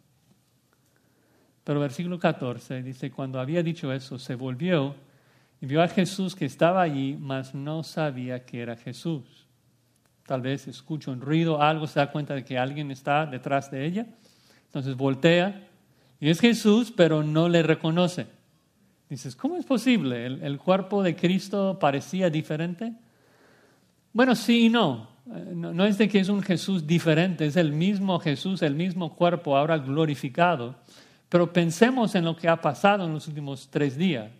Pero 1.65 1.81
versículo 1.81 2.19
14 2.19 2.83
dice, 2.83 3.11
cuando 3.11 3.39
había 3.39 3.63
dicho 3.63 3.93
eso, 3.93 4.19
se 4.19 4.35
volvió 4.35 4.95
y 5.61 5.67
vio 5.67 5.83
a 5.83 5.89
Jesús 5.89 6.35
que 6.35 6.47
estaba 6.47 6.81
allí, 6.81 7.17
mas 7.21 7.55
no 7.55 7.83
sabía 7.83 8.47
que 8.47 8.63
era 8.63 8.77
Jesús. 8.77 9.47
Tal 10.27 10.41
vez 10.41 10.67
escucha 10.67 11.11
un 11.11 11.21
ruido, 11.21 11.61
algo, 11.61 11.87
se 11.87 12.01
da 12.01 12.11
cuenta 12.11 12.35
de 12.35 12.45
que 12.45 12.57
alguien 12.57 12.91
está 12.91 13.27
detrás 13.27 13.71
de 13.71 13.85
ella 13.85 14.07
entonces 14.71 14.97
voltea 14.97 15.67
y 16.21 16.31
es 16.31 16.39
Jesús, 16.39 16.93
pero 16.97 17.25
no 17.25 17.49
le 17.49 17.65
reconoce. 17.65 18.29
Dices, 19.11 19.37
¿cómo 19.37 19.57
es 19.57 19.67
posible? 19.67 20.25
¿El, 20.25 20.59
cuerpo 20.59 21.03
de 21.03 21.15
Cristo 21.15 21.77
parecía 21.79 22.31
diferente? 22.31 22.93
Bueno, 24.13 24.35
sí 24.35 24.67
y 24.67 24.69
no. 24.71 25.09
Eh, 25.27 25.53
no. 25.53 25.75
no. 25.75 25.85
es 25.85 25.99
de 25.99 26.09
que 26.09 26.21
es 26.21 26.29
un 26.29 26.41
Jesús 26.41 26.87
diferente, 26.87 27.45
es 27.45 27.57
el 27.57 27.73
mismo 27.73 28.19
Jesús, 28.21 28.63
el 28.63 28.75
mismo 28.75 29.15
cuerpo, 29.15 29.57
ahora 29.57 29.77
glorificado. 29.77 30.77
Pero 31.29 31.53
pensemos 31.53 32.15
en 32.15 32.25
lo 32.25 32.37
que 32.37 32.49
ha 32.49 32.61
pasado 32.61 33.05
en 33.05 33.13
los 33.13 33.29
últimos 33.29 33.69
tres 33.69 33.99
días. 33.99 34.31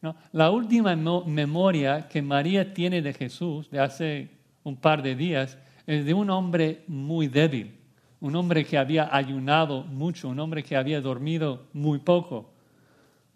¿no? 0.00 0.14
La 0.30 0.50
última 0.50 0.94
memoria 0.94 2.06
que 2.06 2.22
María 2.22 2.72
tiene 2.72 3.02
de 3.02 3.14
Jesús, 3.14 3.68
de 3.70 3.80
hace 3.80 4.30
un 4.62 4.76
par 4.76 5.02
de 5.02 5.16
días, 5.16 5.58
es 5.86 6.04
de 6.04 6.14
un 6.14 6.30
hombre 6.30 6.84
muy 6.86 7.26
débil 7.26 7.76
un 8.20 8.34
hombre 8.34 8.64
que 8.64 8.78
había 8.78 9.14
ayunado 9.14 9.84
mucho, 9.84 10.28
un 10.28 10.40
hombre 10.40 10.62
que 10.62 10.76
había 10.76 11.00
dormido 11.00 11.66
muy 11.72 11.98
poco, 11.98 12.50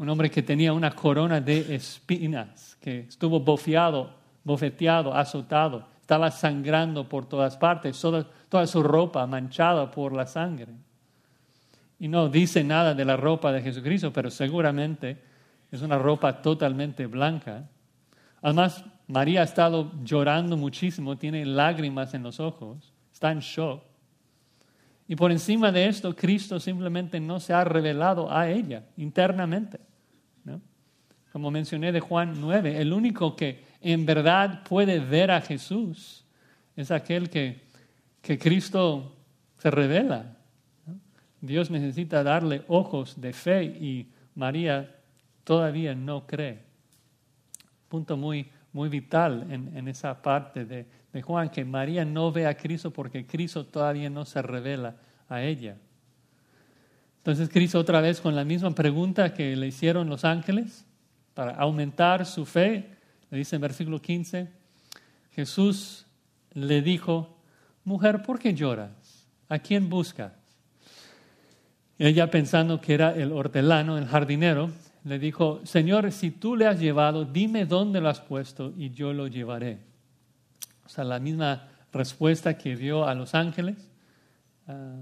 un 0.00 0.08
hombre 0.08 0.30
que 0.30 0.42
tenía 0.42 0.72
una 0.72 0.92
corona 0.92 1.42
de 1.42 1.74
espinas, 1.74 2.74
que 2.80 3.00
estuvo 3.00 3.38
bofeado, 3.38 4.14
bofeteado, 4.42 5.14
azotado, 5.14 5.86
estaba 6.00 6.30
sangrando 6.30 7.06
por 7.06 7.26
todas 7.26 7.58
partes, 7.58 8.00
toda, 8.00 8.24
toda 8.48 8.66
su 8.66 8.82
ropa 8.82 9.26
manchada 9.26 9.90
por 9.90 10.14
la 10.14 10.26
sangre. 10.26 10.72
Y 11.98 12.08
no 12.08 12.30
dice 12.30 12.64
nada 12.64 12.94
de 12.94 13.04
la 13.04 13.18
ropa 13.18 13.52
de 13.52 13.60
Jesucristo, 13.60 14.10
pero 14.10 14.30
seguramente 14.30 15.18
es 15.70 15.82
una 15.82 15.98
ropa 15.98 16.40
totalmente 16.40 17.04
blanca. 17.04 17.68
Además, 18.40 18.82
María 19.06 19.42
ha 19.42 19.44
estado 19.44 19.92
llorando 20.02 20.56
muchísimo, 20.56 21.18
tiene 21.18 21.44
lágrimas 21.44 22.14
en 22.14 22.22
los 22.22 22.40
ojos, 22.40 22.94
está 23.12 23.32
en 23.32 23.40
shock. 23.40 23.82
Y 25.06 25.14
por 25.14 25.30
encima 25.30 25.70
de 25.70 25.88
esto, 25.88 26.16
Cristo 26.16 26.58
simplemente 26.58 27.20
no 27.20 27.38
se 27.38 27.52
ha 27.52 27.64
revelado 27.64 28.32
a 28.32 28.48
ella 28.48 28.86
internamente. 28.96 29.89
Como 31.32 31.50
mencioné 31.50 31.92
de 31.92 32.00
Juan 32.00 32.40
9, 32.40 32.80
el 32.80 32.92
único 32.92 33.36
que 33.36 33.64
en 33.80 34.04
verdad 34.04 34.64
puede 34.64 34.98
ver 34.98 35.30
a 35.30 35.40
Jesús 35.40 36.24
es 36.76 36.90
aquel 36.90 37.30
que, 37.30 37.60
que 38.20 38.38
Cristo 38.38 39.14
se 39.58 39.70
revela. 39.70 40.36
Dios 41.40 41.70
necesita 41.70 42.22
darle 42.22 42.62
ojos 42.68 43.20
de 43.20 43.32
fe 43.32 43.64
y 43.64 44.08
María 44.34 44.96
todavía 45.44 45.94
no 45.94 46.26
cree. 46.26 46.58
Punto 47.88 48.16
muy, 48.16 48.50
muy 48.72 48.88
vital 48.88 49.46
en, 49.50 49.88
esa 49.88 50.20
parte 50.20 50.64
de, 50.64 50.86
de 51.12 51.22
Juan, 51.22 51.48
que 51.48 51.64
María 51.64 52.04
no 52.04 52.30
ve 52.30 52.46
a 52.46 52.56
Cristo 52.56 52.90
porque 52.90 53.26
Cristo 53.26 53.64
todavía 53.64 54.10
no 54.10 54.24
se 54.24 54.42
revela 54.42 54.96
a 55.28 55.42
ella. 55.42 55.76
Entonces 57.18 57.48
Cristo 57.48 57.78
otra 57.78 58.00
vez 58.00 58.20
con 58.20 58.34
la 58.34 58.44
misma 58.44 58.70
pregunta 58.72 59.34
que 59.34 59.54
le 59.56 59.66
hicieron 59.66 60.08
los 60.08 60.24
ángeles, 60.24 60.86
para 61.40 61.54
aumentar 61.54 62.26
su 62.26 62.44
fe, 62.44 62.84
le 63.30 63.38
dice 63.38 63.56
en 63.56 63.62
versículo 63.62 64.02
15, 64.02 64.46
Jesús 65.32 66.04
le 66.52 66.82
dijo, 66.82 67.34
mujer, 67.82 68.20
¿por 68.20 68.38
qué 68.38 68.52
lloras? 68.52 69.26
¿A 69.48 69.58
quién 69.58 69.88
buscas? 69.88 70.34
Ella 71.98 72.30
pensando 72.30 72.78
que 72.78 72.92
era 72.92 73.14
el 73.14 73.32
hortelano, 73.32 73.96
el 73.96 74.04
jardinero, 74.04 74.70
le 75.04 75.18
dijo, 75.18 75.62
Señor, 75.64 76.12
si 76.12 76.30
tú 76.30 76.56
le 76.56 76.66
has 76.66 76.78
llevado, 76.78 77.24
dime 77.24 77.64
dónde 77.64 78.02
lo 78.02 78.10
has 78.10 78.20
puesto 78.20 78.74
y 78.76 78.90
yo 78.90 79.14
lo 79.14 79.26
llevaré. 79.26 79.78
O 80.84 80.90
sea, 80.90 81.04
la 81.04 81.20
misma 81.20 81.68
respuesta 81.90 82.58
que 82.58 82.76
dio 82.76 83.08
a 83.08 83.14
los 83.14 83.34
ángeles. 83.34 83.88
Ah, 84.68 84.96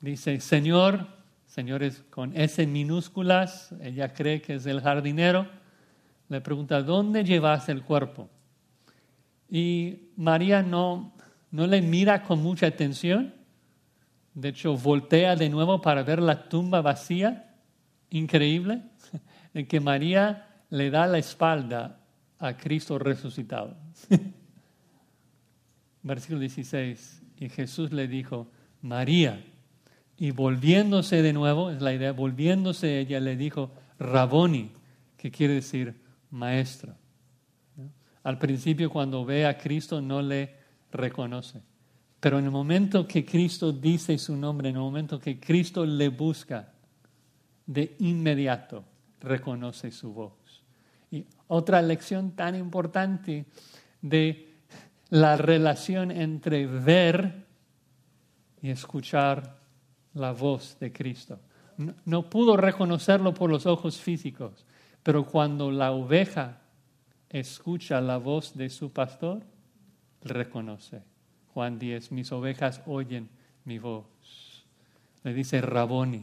dice, 0.00 0.40
Señor, 0.40 1.06
señores 1.44 2.02
con 2.08 2.34
S 2.34 2.66
minúsculas, 2.66 3.74
ella 3.82 4.14
cree 4.14 4.40
que 4.40 4.54
es 4.54 4.64
el 4.64 4.80
jardinero, 4.80 5.62
le 6.34 6.40
pregunta, 6.40 6.82
¿dónde 6.82 7.22
llevas 7.22 7.68
el 7.68 7.84
cuerpo? 7.84 8.28
Y 9.48 10.10
María 10.16 10.62
no, 10.62 11.14
no 11.52 11.66
le 11.68 11.80
mira 11.80 12.24
con 12.24 12.42
mucha 12.42 12.66
atención, 12.66 13.32
de 14.34 14.48
hecho 14.48 14.76
voltea 14.76 15.36
de 15.36 15.48
nuevo 15.48 15.80
para 15.80 16.02
ver 16.02 16.20
la 16.20 16.48
tumba 16.48 16.80
vacía, 16.80 17.54
increíble 18.10 18.82
en 19.54 19.66
que 19.66 19.78
María 19.78 20.48
le 20.70 20.90
da 20.90 21.06
la 21.06 21.18
espalda 21.18 22.00
a 22.40 22.56
Cristo 22.56 22.98
resucitado. 22.98 23.76
Versículo 26.02 26.40
16. 26.40 27.22
Y 27.38 27.48
Jesús 27.48 27.92
le 27.92 28.08
dijo, 28.08 28.48
María. 28.82 29.40
Y 30.16 30.32
volviéndose 30.32 31.22
de 31.22 31.32
nuevo, 31.32 31.70
es 31.70 31.80
la 31.80 31.92
idea, 31.92 32.12
volviéndose 32.12 32.98
ella 32.98 33.20
le 33.20 33.36
dijo, 33.36 33.70
Raboni, 34.00 34.72
que 35.16 35.30
quiere 35.30 35.54
decir 35.54 36.03
maestro. 36.34 36.94
Al 38.22 38.38
principio 38.38 38.90
cuando 38.90 39.24
ve 39.24 39.46
a 39.46 39.56
Cristo 39.56 40.00
no 40.00 40.22
le 40.22 40.54
reconoce. 40.90 41.62
Pero 42.20 42.38
en 42.38 42.46
el 42.46 42.50
momento 42.50 43.06
que 43.06 43.24
Cristo 43.24 43.70
dice 43.70 44.16
su 44.18 44.36
nombre, 44.36 44.70
en 44.70 44.76
el 44.76 44.80
momento 44.80 45.18
que 45.18 45.38
Cristo 45.38 45.84
le 45.84 46.08
busca, 46.08 46.72
de 47.66 47.96
inmediato 47.98 48.84
reconoce 49.20 49.90
su 49.90 50.12
voz. 50.12 50.62
Y 51.10 51.24
otra 51.48 51.80
lección 51.82 52.32
tan 52.32 52.54
importante 52.54 53.46
de 54.00 54.54
la 55.10 55.36
relación 55.36 56.10
entre 56.10 56.66
ver 56.66 57.44
y 58.62 58.70
escuchar 58.70 59.58
la 60.14 60.32
voz 60.32 60.78
de 60.80 60.92
Cristo. 60.92 61.38
No, 62.04 62.30
pudo 62.30 62.56
reconocerlo 62.56 63.34
por 63.34 63.50
los 63.50 63.66
ojos 63.66 63.98
físicos, 63.98 64.64
pero 65.04 65.24
cuando 65.24 65.70
la 65.70 65.92
oveja 65.92 66.62
escucha 67.28 68.00
la 68.00 68.16
voz 68.16 68.56
de 68.56 68.70
su 68.70 68.90
pastor, 68.90 69.42
reconoce. 70.22 71.02
Juan 71.52 71.78
10, 71.78 72.10
mis 72.10 72.32
ovejas 72.32 72.80
oyen 72.86 73.28
mi 73.64 73.78
voz. 73.78 74.06
Le 75.22 75.34
dice 75.34 75.60
Raboni. 75.60 76.22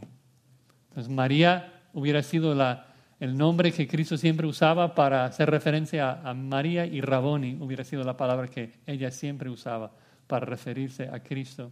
Entonces 0.89 1.13
María 1.13 1.84
hubiera 1.93 2.23
sido 2.23 2.55
la, 2.55 2.88
el 3.19 3.38
nombre 3.38 3.71
que 3.71 3.88
Cristo 3.88 4.17
siempre 4.17 4.47
usaba 4.47 4.95
para 4.95 5.25
hacer 5.25 5.49
referencia 5.49 6.19
a, 6.23 6.34
María 6.34 6.86
y 6.88 7.01
Raboni 7.01 7.57
hubiera 7.59 7.84
sido 7.84 8.03
la 8.03 8.17
palabra 8.17 8.47
que 8.47 8.73
ella 8.88 9.11
siempre 9.11 9.49
usaba 9.49 9.91
para 10.25 10.47
referirse 10.47 11.07
a 11.07 11.21
Cristo. 11.21 11.71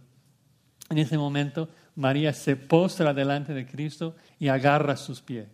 En 0.88 0.98
ese 0.98 1.18
momento, 1.18 1.68
María 1.96 2.32
se 2.32 2.54
postra 2.54 3.12
delante 3.12 3.52
de 3.52 3.66
Cristo 3.66 4.14
y 4.38 4.46
agarra 4.46 4.96
sus 4.96 5.20
pies. 5.20 5.48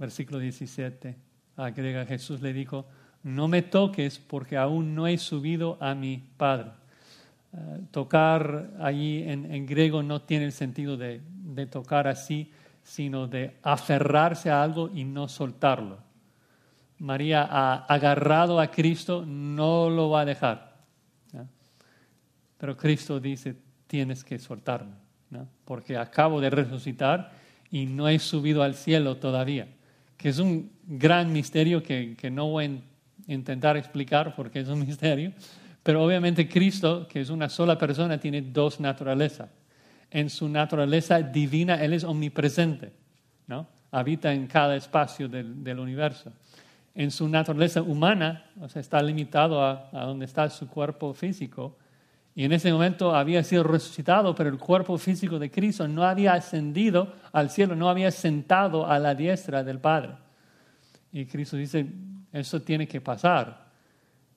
Versículo 0.00 0.40
17, 0.40 1.14
agrega 1.56 2.06
Jesús 2.06 2.40
le 2.40 2.52
dijo, 2.52 2.86
no 3.22 3.46
me 3.46 3.62
toques 3.62 4.18
porque 4.18 4.56
aún 4.56 4.94
no 4.94 5.06
he 5.06 5.18
subido 5.18 5.76
a 5.78 5.94
mi 5.94 6.24
Padre. 6.36 6.70
Eh, 7.52 7.80
tocar 7.90 8.70
allí 8.80 9.22
en, 9.24 9.66
griego 9.66 10.02
no 10.02 10.22
tiene 10.22 10.46
el 10.46 10.52
sentido 10.52 10.96
de, 10.96 11.20
de 11.44 11.66
tocar 11.66 12.08
así, 12.08 12.50
sino 12.82 13.28
de 13.28 13.58
aferrarse 13.62 14.50
a 14.50 14.62
algo 14.62 14.90
y 14.92 15.04
no 15.04 15.28
soltarlo. 15.28 15.98
María 16.98 17.46
ha 17.48 17.84
agarrado 17.84 18.58
a 18.58 18.70
Cristo, 18.70 19.24
no 19.26 19.90
lo 19.90 20.10
va 20.10 20.22
a 20.22 20.24
dejar. 20.24 20.70
Pero 22.58 22.76
Cristo 22.76 23.18
dice, 23.20 23.56
tienes 23.86 24.22
que 24.22 24.38
soltarme, 24.38 24.94
porque 25.64 25.96
acabo 25.96 26.40
de 26.40 26.50
resucitar 26.50 27.32
y 27.70 27.86
no 27.86 28.06
he 28.06 28.18
subido 28.18 28.62
al 28.62 28.74
cielo 28.74 29.16
todavía, 29.16 29.66
que 30.20 30.28
es 30.28 30.38
un 30.38 30.70
gran 30.86 31.32
misterio 31.32 31.82
que, 31.82 32.14
que 32.14 32.30
no 32.30 32.48
voy 32.48 32.66
a 32.66 33.32
intentar 33.32 33.78
explicar 33.78 34.34
porque 34.36 34.60
es 34.60 34.68
un 34.68 34.80
misterio, 34.86 35.32
pero 35.82 36.04
obviamente 36.04 36.46
Cristo, 36.46 37.08
que 37.08 37.22
es 37.22 37.30
una 37.30 37.48
sola 37.48 37.78
persona, 37.78 38.18
tiene 38.20 38.42
dos 38.42 38.80
naturalezas 38.80 39.48
en 40.10 40.28
su 40.28 40.48
naturaleza 40.48 41.22
divina, 41.22 41.82
Él 41.82 41.92
es 41.92 42.04
omnipresente, 42.04 42.92
¿no? 43.46 43.66
habita 43.92 44.32
en 44.32 44.46
cada 44.46 44.76
espacio 44.76 45.28
del, 45.28 45.78
universo. 45.78 46.32
En 46.94 47.10
su 47.10 47.28
naturaleza 47.28 47.82
humana, 47.82 48.46
o 48.60 48.68
sea, 48.68 48.80
está 48.80 49.02
limitado 49.02 49.64
a, 49.64 49.88
a 49.92 50.04
donde 50.04 50.24
está 50.26 50.48
su 50.50 50.68
cuerpo 50.68 51.14
físico, 51.14 51.78
y 52.34 52.44
en 52.44 52.52
ese 52.52 52.72
momento 52.72 53.14
había 53.14 53.42
sido 53.42 53.64
resucitado, 53.64 54.34
pero 54.34 54.50
el 54.50 54.58
cuerpo 54.58 54.96
físico 54.98 55.38
de 55.38 55.50
Cristo 55.50 55.88
no 55.88 56.04
había 56.04 56.34
ascendido 56.34 57.12
al 57.32 57.50
cielo, 57.50 57.74
no 57.74 57.88
había 57.88 58.10
sentado 58.10 58.86
a 58.86 58.98
la 58.98 59.14
diestra 59.14 59.64
del 59.64 59.80
Padre. 59.80 60.14
Y 61.12 61.26
Cristo 61.26 61.56
dice, 61.56 61.86
eso 62.32 62.62
tiene 62.62 62.86
que 62.86 63.00
pasar. 63.00 63.68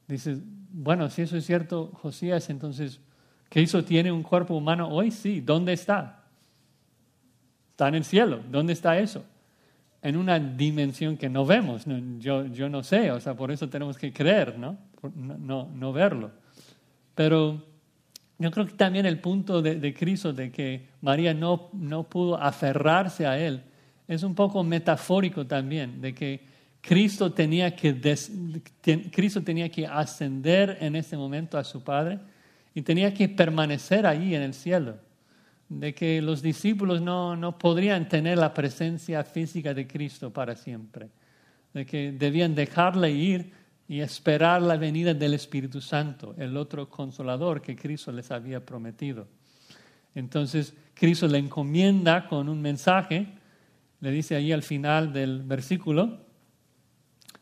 Dice, 0.07 0.37
bueno, 0.71 1.09
si 1.09 1.21
eso 1.21 1.37
es 1.37 1.45
cierto, 1.45 1.91
Josías, 2.01 2.49
entonces 2.49 2.99
Cristo 3.47 3.83
tiene 3.83 4.11
un 4.11 4.23
cuerpo 4.23 4.55
humano 4.55 4.89
hoy, 4.89 5.11
sí. 5.11 5.39
¿Dónde 5.39 5.73
está? 5.73 6.23
Está 7.69 7.87
en 7.87 7.95
el 7.95 8.03
cielo. 8.03 8.41
¿Dónde 8.49 8.73
está 8.73 8.97
eso? 8.97 9.23
En 10.01 10.17
una 10.17 10.39
dimensión 10.39 11.15
que 11.15 11.29
no 11.29 11.45
vemos. 11.45 11.83
Yo, 12.17 12.47
yo 12.47 12.67
no 12.69 12.81
sé, 12.81 13.11
o 13.11 13.19
sea, 13.19 13.35
por 13.35 13.51
eso 13.51 13.69
tenemos 13.69 13.97
que 13.97 14.11
creer, 14.11 14.57
¿no? 14.57 14.77
No, 15.15 15.69
no 15.71 15.93
verlo. 15.93 16.31
Pero 17.13 17.72
yo 18.39 18.51
creo 18.51 18.65
que 18.65 18.73
también 18.73 19.05
el 19.05 19.19
punto 19.19 19.61
de, 19.61 19.93
Cristo, 19.93 20.33
de 20.33 20.51
que 20.51 20.87
María 21.01 21.33
no, 21.33 21.69
no 21.73 22.03
pudo 22.03 22.41
aferrarse 22.41 23.25
a 23.25 23.39
Él, 23.39 23.63
es 24.07 24.23
un 24.23 24.35
poco 24.35 24.63
metafórico 24.63 25.45
también, 25.45 26.01
de 26.01 26.13
que 26.13 26.41
Cristo 26.81 27.31
tenía 27.31 27.75
que, 27.75 27.95
Cristo 29.11 29.41
tenía 29.41 29.69
que 29.69 29.87
ascender 29.87 30.77
en 30.81 30.97
ese 30.97 31.15
momento 31.15 31.57
a 31.57 31.63
su 31.63 31.81
Padre 31.81 32.19
y 32.75 32.81
tenía 32.81 33.13
que 33.13 33.29
permanecer 33.29 34.05
allí 34.05 34.35
en 34.35 34.41
el 34.41 34.53
cielo, 34.53 34.97
de 35.69 35.93
que 35.93 36.21
los 36.21 36.41
discípulos 36.41 37.01
no, 37.01 37.37
no 37.37 37.57
podrían 37.57 38.09
tener 38.09 38.37
la 38.37 38.53
presencia 38.53 39.23
física 39.23 39.73
de 39.73 39.87
Cristo 39.87 40.33
para 40.33 40.55
siempre, 40.55 41.09
de 41.73 41.85
que 41.85 42.11
debían 42.11 42.53
dejarle 42.53 43.11
ir 43.11 43.53
y 43.87 43.99
esperar 43.99 44.61
la 44.61 44.77
venida 44.77 45.13
del 45.13 45.33
Espíritu 45.33 45.81
Santo, 45.81 46.33
el 46.37 46.55
otro 46.57 46.89
consolador 46.89 47.61
que 47.61 47.75
Cristo 47.75 48.11
les 48.11 48.31
había 48.31 48.65
prometido. 48.65 49.27
Entonces, 50.15 50.73
Cristo 50.93 51.27
le 51.27 51.39
encomienda 51.39 52.27
con 52.27 52.49
un 52.49 52.61
mensaje, 52.61 53.27
le 53.99 54.11
dice 54.11 54.35
ahí 54.35 54.51
al 54.51 54.63
final 54.63 55.11
del 55.11 55.41
versículo, 55.43 56.19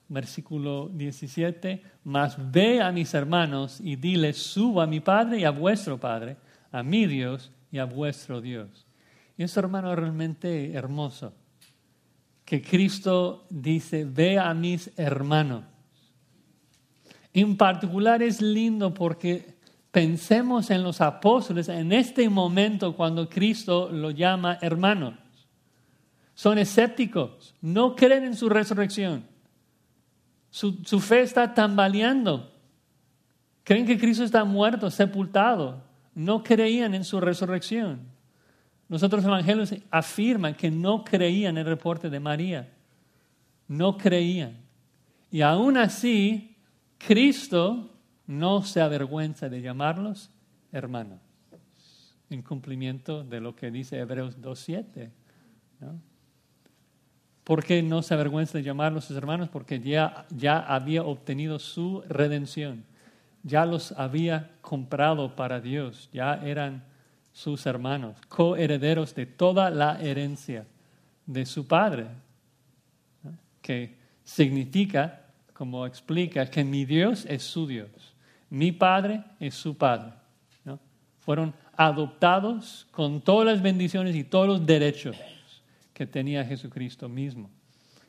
versículo 0.08 0.90
17, 0.94 1.84
mas 2.04 2.36
ve 2.52 2.82
a 2.82 2.92
mis 2.92 3.14
hermanos 3.14 3.80
y 3.80 3.96
dile, 3.96 4.34
subo 4.34 4.82
a 4.82 4.88
mi 4.88 5.00
Padre 5.00 5.40
y 5.40 5.44
a 5.46 5.52
vuestro 5.52 6.00
Padre, 6.00 6.38
a 6.72 6.84
mi 6.84 7.08
Dios 7.08 7.52
y 7.72 7.78
a 7.78 7.86
vuestro 7.86 8.42
Dios. 8.42 8.86
Y 9.38 9.44
eso, 9.44 9.60
hermano, 9.60 9.96
realmente 9.96 10.74
hermoso. 10.74 11.34
Que 12.44 12.62
Cristo 12.62 13.46
dice, 13.50 14.06
ve 14.06 14.38
a 14.38 14.54
mis 14.54 14.92
hermanos. 14.98 15.64
En 17.34 17.58
particular 17.58 18.22
es 18.22 18.42
lindo 18.42 18.94
porque 18.94 19.56
pensemos 19.92 20.70
en 20.70 20.84
los 20.84 21.02
apóstoles 21.02 21.70
en 21.70 21.92
este 21.92 22.30
momento 22.30 22.96
cuando 22.96 23.30
Cristo 23.30 23.90
lo 23.92 24.12
llama 24.12 24.58
hermanos. 24.62 25.16
Son 26.34 26.58
escépticos, 26.58 27.56
no 27.62 27.96
creen 27.96 28.24
en 28.24 28.36
su 28.36 28.50
resurrección 28.50 29.32
su, 30.52 31.00
fe 31.00 31.22
está 31.22 31.54
tambaleando. 31.54 32.52
Creen 33.64 33.86
que 33.86 33.98
Cristo 33.98 34.24
está 34.24 34.44
muerto, 34.44 34.92
sepultado. 34.92 35.90
no 36.14 36.44
creían 36.44 36.94
en 36.94 37.06
su 37.06 37.22
resurrección. 37.22 38.02
Los 38.90 39.02
otros 39.02 39.24
evangelios 39.24 39.74
afirman 39.90 40.54
que 40.54 40.70
no 40.70 41.06
creían 41.06 41.58
el 41.58 41.66
reporte 41.66 42.10
de 42.10 42.20
María. 42.20 42.70
No 43.70 43.98
creían. 43.98 44.58
Y 45.32 45.40
aún 45.40 45.78
así, 45.78 46.51
Cristo 47.08 47.90
no 48.28 48.64
se 48.64 48.82
avergüenza 48.82 49.50
de 49.50 49.62
llamarlos 49.62 50.30
hermanos, 50.72 51.20
en 52.30 52.42
cumplimiento 52.42 53.24
de 53.24 53.42
lo 53.42 53.56
que 53.56 53.72
dice 53.72 54.00
Hebreos 54.00 54.40
2.7. 54.40 55.10
¿Por 57.44 57.64
qué 57.64 57.82
no 57.82 58.02
se 58.02 58.14
avergüenza 58.14 58.58
de 58.58 58.64
llamarlos 58.64 59.06
sus 59.06 59.18
hermanos? 59.18 59.50
Porque 59.50 59.80
ya, 59.80 60.26
ya 60.30 60.60
había 60.60 61.04
obtenido 61.04 61.60
su 61.60 62.04
redención, 62.08 62.86
ya 63.44 63.66
los 63.66 63.92
había 63.94 64.52
comprado 64.62 65.36
para 65.36 65.60
Dios, 65.60 66.10
ya 66.14 66.36
eran 66.36 66.84
sus 67.34 67.66
hermanos, 67.66 68.16
coherederos 68.28 69.16
de 69.16 69.26
toda 69.26 69.70
la 69.70 70.00
herencia 70.02 70.66
de 71.26 71.46
su 71.46 71.68
Padre, 71.68 72.08
que 73.62 73.96
significa, 74.24 75.21
como 75.62 75.86
explica, 75.86 76.48
que 76.48 76.64
mi 76.64 76.86
Dios 76.86 77.24
es 77.30 77.44
su 77.44 77.68
Dios, 77.68 77.92
mi 78.50 78.72
Padre 78.72 79.24
es 79.40 79.54
su 79.54 79.78
Padre. 79.78 80.12
Fueron 81.20 81.54
adoptados 81.78 82.88
con 82.90 83.22
todas 83.22 83.46
las 83.46 83.62
bendiciones 83.62 84.16
y 84.16 84.24
todos 84.24 84.48
los 84.48 84.66
derechos 84.66 85.16
que 85.94 86.08
tenía 86.08 86.44
Jesucristo 86.44 87.08
mismo. 87.08 87.52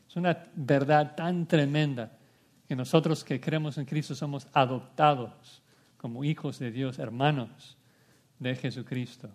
Es 0.09 0.17
una 0.17 0.47
verdad 0.55 1.15
tan 1.15 1.45
tremenda 1.47 2.17
que 2.67 2.75
nosotros 2.75 3.23
que 3.23 3.39
creemos 3.39 3.77
en 3.77 3.85
Cristo 3.85 4.15
somos 4.15 4.47
adoptados 4.55 5.61
como 5.99 6.25
hijos 6.25 6.59
de 6.59 6.71
Dios, 6.71 6.99
hermanos 6.99 7.77
de 8.39 8.57
Jesucristo. 8.57 9.29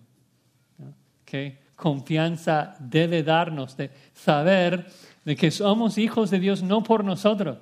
¿Qué 1.24 1.60
confianza 1.76 2.76
debe 2.80 3.22
darnos 3.22 3.78
de 3.78 3.92
saber 4.16 4.88
de 5.24 5.36
que 5.36 5.52
somos 5.52 6.00
hijos 6.00 6.32
de 6.32 6.40
Dios 6.40 6.64
no 6.64 6.82
por 6.82 7.04
nosotros? 7.04 7.60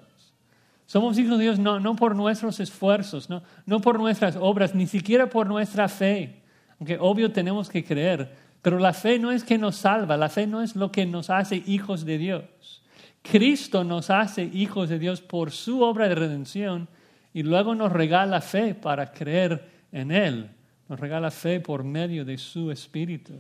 Somos 0.86 1.18
hijos 1.18 1.38
de 1.38 1.46
Dios 1.46 1.60
no, 1.60 1.80
no 1.80 1.96
por 1.96 2.16
nuestros 2.16 2.60
esfuerzos, 2.60 3.30
no, 3.30 3.42
no 3.66 3.80
por 3.82 4.00
nuestras 4.00 4.36
obras, 4.36 4.76
ni 4.76 4.88
siquiera 4.88 5.30
por 5.30 5.48
nuestra 5.48 5.88
fe. 5.88 6.42
Aunque 6.80 6.98
obvio 7.00 7.32
tenemos 7.32 7.70
que 7.70 7.84
creer, 7.84 8.32
pero 8.62 8.80
la 8.80 8.94
fe 8.94 9.18
no 9.18 9.32
es 9.32 9.44
que 9.44 9.58
nos 9.58 9.78
salva, 9.78 10.18
la 10.18 10.30
fe 10.30 10.46
no 10.46 10.62
es 10.62 10.76
lo 10.76 10.92
que 10.92 11.06
nos 11.06 11.30
hace 11.30 11.64
hijos 11.66 12.06
de 12.06 12.18
Dios. 12.18 12.84
Cristo 13.22 13.84
nos 13.84 14.10
hace 14.10 14.44
hijos 14.44 14.90
de 14.90 15.00
Dios 15.00 15.22
por 15.22 15.52
su 15.52 15.82
obra 15.82 16.08
de 16.08 16.16
redención 16.16 16.88
y 17.34 17.44
luego 17.44 17.74
nos 17.74 17.92
regala 17.92 18.42
fe 18.42 18.76
para 18.76 19.12
creer 19.12 19.70
en 19.92 20.12
Él. 20.12 20.52
Nos 20.88 21.00
regala 21.00 21.32
fe 21.32 21.60
por 21.60 21.84
medio 21.84 22.24
de 22.24 22.38
su 22.38 22.70
Espíritu. 22.70 23.34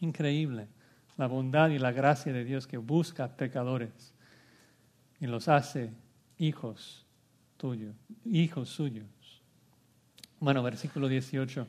Increíble 0.00 0.66
la 1.18 1.26
bondad 1.26 1.68
y 1.70 1.78
la 1.78 1.92
gracia 1.92 2.32
de 2.32 2.44
Dios 2.44 2.66
que 2.66 2.78
busca 2.78 3.36
pecadores 3.36 4.14
y 5.20 5.26
los 5.26 5.48
hace 5.48 5.90
hijos 6.38 7.04
tuyos, 7.58 7.94
hijos 8.24 8.68
suyos. 8.70 9.06
Bueno, 10.40 10.62
versículo 10.62 11.08
18. 11.08 11.66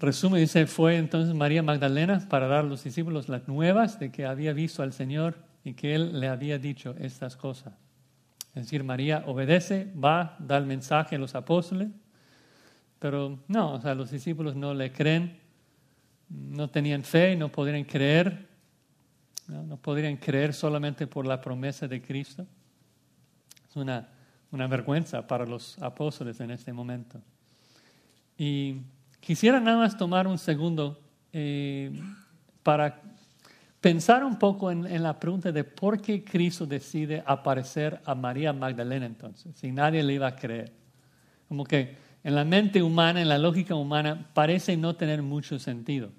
Resume, 0.00 0.40
dice, 0.40 0.66
fue 0.66 0.96
entonces 0.96 1.34
María 1.34 1.62
Magdalena 1.62 2.26
para 2.28 2.48
dar 2.48 2.60
a 2.60 2.68
los 2.68 2.84
discípulos 2.84 3.28
las 3.28 3.48
nuevas 3.48 3.98
de 3.98 4.10
que 4.10 4.26
había 4.26 4.52
visto 4.52 4.82
al 4.82 4.92
Señor 4.92 5.36
y 5.62 5.74
que 5.74 5.94
Él 5.94 6.20
le 6.20 6.28
había 6.28 6.58
dicho 6.58 6.94
estas 6.98 7.36
cosas. 7.36 7.72
Es 8.48 8.64
decir, 8.64 8.84
María 8.84 9.22
obedece, 9.26 9.90
va, 9.92 10.36
da 10.40 10.58
el 10.58 10.66
mensaje 10.66 11.16
a 11.16 11.18
los 11.18 11.34
apóstoles, 11.34 11.88
pero 12.98 13.38
no, 13.48 13.74
o 13.74 13.80
sea, 13.80 13.94
los 13.94 14.10
discípulos 14.10 14.56
no 14.56 14.74
le 14.74 14.92
creen, 14.92 15.38
no 16.28 16.68
tenían 16.68 17.04
fe, 17.04 17.36
no 17.36 17.50
podrían 17.50 17.84
creer, 17.84 18.48
no, 19.46 19.62
no 19.62 19.76
podrían 19.76 20.16
creer 20.16 20.52
solamente 20.52 21.06
por 21.06 21.26
la 21.26 21.40
promesa 21.40 21.86
de 21.86 22.02
Cristo. 22.02 22.46
Es 23.74 23.76
una, 23.76 24.08
una 24.52 24.68
vergüenza 24.68 25.26
para 25.26 25.44
los 25.44 25.76
apóstoles 25.82 26.38
en 26.38 26.52
este 26.52 26.72
momento. 26.72 27.20
Y 28.38 28.82
Quisiera 29.24 29.58
nada 29.58 29.78
más 29.78 29.96
tomar 29.96 30.26
un 30.26 30.36
segundo 30.36 31.00
eh, 31.32 31.90
para 32.62 33.00
pensar 33.80 34.22
un 34.22 34.38
poco 34.38 34.70
en, 34.70 35.02
la 35.02 35.18
pregunta 35.18 35.50
de 35.50 35.64
por 35.64 36.02
qué 36.02 36.22
Cristo 36.22 36.66
decide 36.66 37.22
aparecer 37.24 38.02
a 38.04 38.14
María 38.14 38.52
Magdalena 38.52 39.06
entonces, 39.06 39.56
si 39.56 39.72
nadie 39.72 40.02
le 40.02 40.12
iba 40.12 40.26
a 40.26 40.36
creer. 40.36 40.72
Como 41.48 41.64
que 41.64 41.96
en 42.22 42.34
la 42.34 42.44
mente 42.44 42.82
humana, 42.82 43.22
en 43.22 43.30
la 43.30 43.38
lógica 43.38 43.74
humana, 43.74 44.28
parece 44.34 44.76
no 44.76 44.94
tener 44.94 45.22
mucho 45.22 45.58
sentido. 45.58 46.10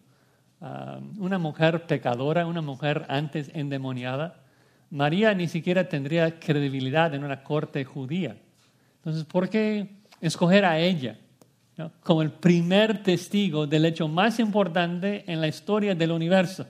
Ah, 0.59 0.99
una 1.19 1.37
mujer 1.37 1.85
pecadora, 1.85 2.47
una 2.47 2.61
mujer 2.61 3.05
antes 3.07 3.51
endemoniada, 3.53 4.44
María 4.89 5.33
ni 5.33 5.47
siquiera 5.47 5.87
tendría 5.87 6.39
credibilidad 6.39 7.13
en 7.13 7.23
una 7.23 7.43
corte 7.43 7.83
judía. 7.83 8.37
Entonces, 8.97 9.25
¿por 9.25 9.49
qué 9.49 9.89
escoger 10.21 10.65
a 10.65 10.79
ella? 10.79 11.19
como 12.01 12.21
el 12.21 12.31
primer 12.31 13.03
testigo 13.03 13.67
del 13.67 13.85
hecho 13.85 14.07
más 14.07 14.39
importante 14.39 15.29
en 15.29 15.41
la 15.41 15.47
historia 15.47 15.93
del 15.93 16.11
universo. 16.11 16.65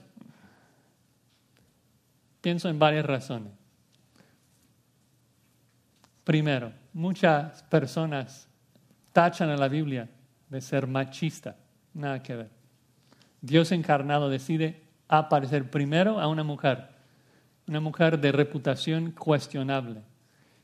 Pienso 2.40 2.68
en 2.68 2.78
varias 2.78 3.06
razones. 3.06 3.52
Primero, 6.24 6.72
muchas 6.92 7.62
personas 7.64 8.48
tachan 9.12 9.48
a 9.50 9.56
la 9.56 9.68
Biblia 9.68 10.08
de 10.48 10.60
ser 10.60 10.88
machista. 10.88 11.56
Nada 11.94 12.22
que 12.22 12.34
ver. 12.34 12.50
Dios 13.40 13.70
encarnado 13.70 14.28
decide 14.28 14.82
aparecer 15.06 15.70
primero 15.70 16.18
a 16.18 16.26
una 16.26 16.42
mujer, 16.42 16.88
una 17.66 17.80
mujer 17.80 18.20
de 18.20 18.32
reputación 18.32 19.10
cuestionable, 19.12 20.02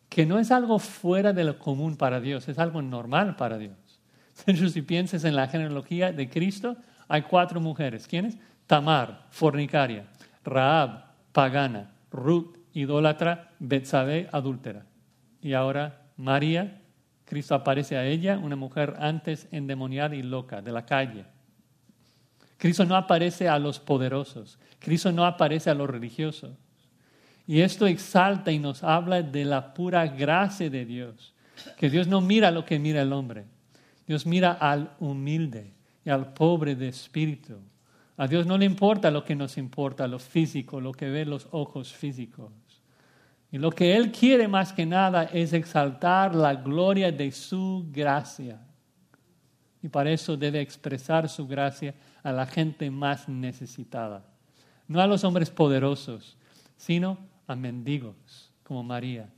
que 0.09 0.27
no 0.27 0.39
es 0.39 0.51
algo 0.51 0.79
fuera 0.79 1.33
de 1.33 1.45
lo 1.45 1.59
común 1.59 1.97
para 1.97 2.21
Dios, 2.21 2.49
es 2.49 2.59
algo 2.59 2.83
normal 2.83 3.37
para 3.37 3.59
Dios. 3.59 3.77
De 4.47 4.69
si 4.69 4.83
piensas 4.83 5.25
en 5.25 5.37
la 5.37 5.49
genealogía 5.49 6.13
de 6.13 6.29
Cristo, 6.29 6.77
hay 7.09 7.23
cuatro 7.23 7.61
mujeres. 7.61 8.07
¿Quiénes? 8.07 8.37
Tamar, 8.67 9.27
fornicaria, 9.31 10.07
Raab, 10.45 11.05
pagana, 11.33 11.93
Ruth, 12.11 12.57
idólatra, 12.73 13.51
Betsabé, 13.59 14.29
adúltera. 14.33 14.87
Y 15.43 15.55
ahora 15.55 16.03
María, 16.17 16.81
Cristo 17.25 17.55
aparece 17.55 17.97
a 17.97 18.05
ella, 18.05 18.39
una 18.39 18.57
mujer 18.57 18.97
antes 18.99 19.49
endemoniada 19.51 20.15
y 20.15 20.23
loca, 20.23 20.63
de 20.63 20.73
la 20.73 20.87
calle. 20.87 21.25
Cristo 22.59 22.85
no 22.85 22.95
aparece 22.95 23.49
a 23.49 23.59
los 23.59 23.81
poderosos, 23.81 24.59
Cristo 24.79 25.11
no 25.11 25.25
aparece 25.25 25.71
a 25.71 25.75
los 25.75 25.91
religiosos. 25.91 26.53
Y 27.47 27.61
esto 27.61 27.87
exalta 27.87 28.53
y 28.53 28.59
nos 28.59 28.83
habla 28.83 29.23
de 29.23 29.45
la 29.45 29.75
pura 29.75 30.07
gracia 30.07 30.71
de 30.71 30.85
Dios, 30.85 31.35
que 31.77 31.91
Dios 31.91 32.07
no 32.07 32.21
mira 32.21 32.51
lo 32.51 32.65
que 32.65 32.79
mira 32.79 33.03
el 33.03 33.13
hombre. 33.13 33.45
Dios 34.07 34.27
mira 34.27 34.53
al 34.53 34.95
humilde 35.01 35.73
y 36.05 36.11
al 36.11 36.33
pobre 36.33 36.75
de 36.75 36.89
espíritu. 36.89 37.59
A 38.17 38.27
Dios 38.27 38.47
no 38.47 38.59
le 38.59 38.65
importa 38.65 39.11
lo 39.11 39.25
que 39.25 39.35
nos 39.35 39.57
importa, 39.59 40.07
lo 40.07 40.19
físico, 40.19 40.81
lo 40.81 40.93
que 40.93 41.09
ve 41.09 41.25
los 41.25 41.49
ojos 41.51 41.93
físicos. 41.93 42.53
Y 43.51 43.59
lo 43.59 43.71
que 43.71 43.97
Él 43.97 44.13
quiere 44.13 44.49
más 44.49 44.73
que 44.73 44.87
nada 44.87 45.25
es 45.25 45.53
exaltar 45.53 46.35
la 46.35 46.55
gloria 46.55 47.13
de 47.13 47.31
su 47.33 47.87
gracia. 47.91 48.61
Y 49.83 49.89
para 49.89 50.11
eso 50.11 50.37
debe 50.37 50.61
expresar 50.61 51.29
su 51.29 51.47
gracia 51.47 51.95
a 52.23 52.33
la 52.33 52.47
gente 52.47 52.91
más 52.91 53.29
necesitada. 53.29 54.25
No 54.87 55.01
a 55.01 55.07
los 55.07 55.25
hombres 55.25 55.51
poderosos, 55.51 56.37
sino 56.77 57.19
a 57.53 57.57
mendigos 57.57 58.51
como 58.63 58.83
María, 58.83 59.29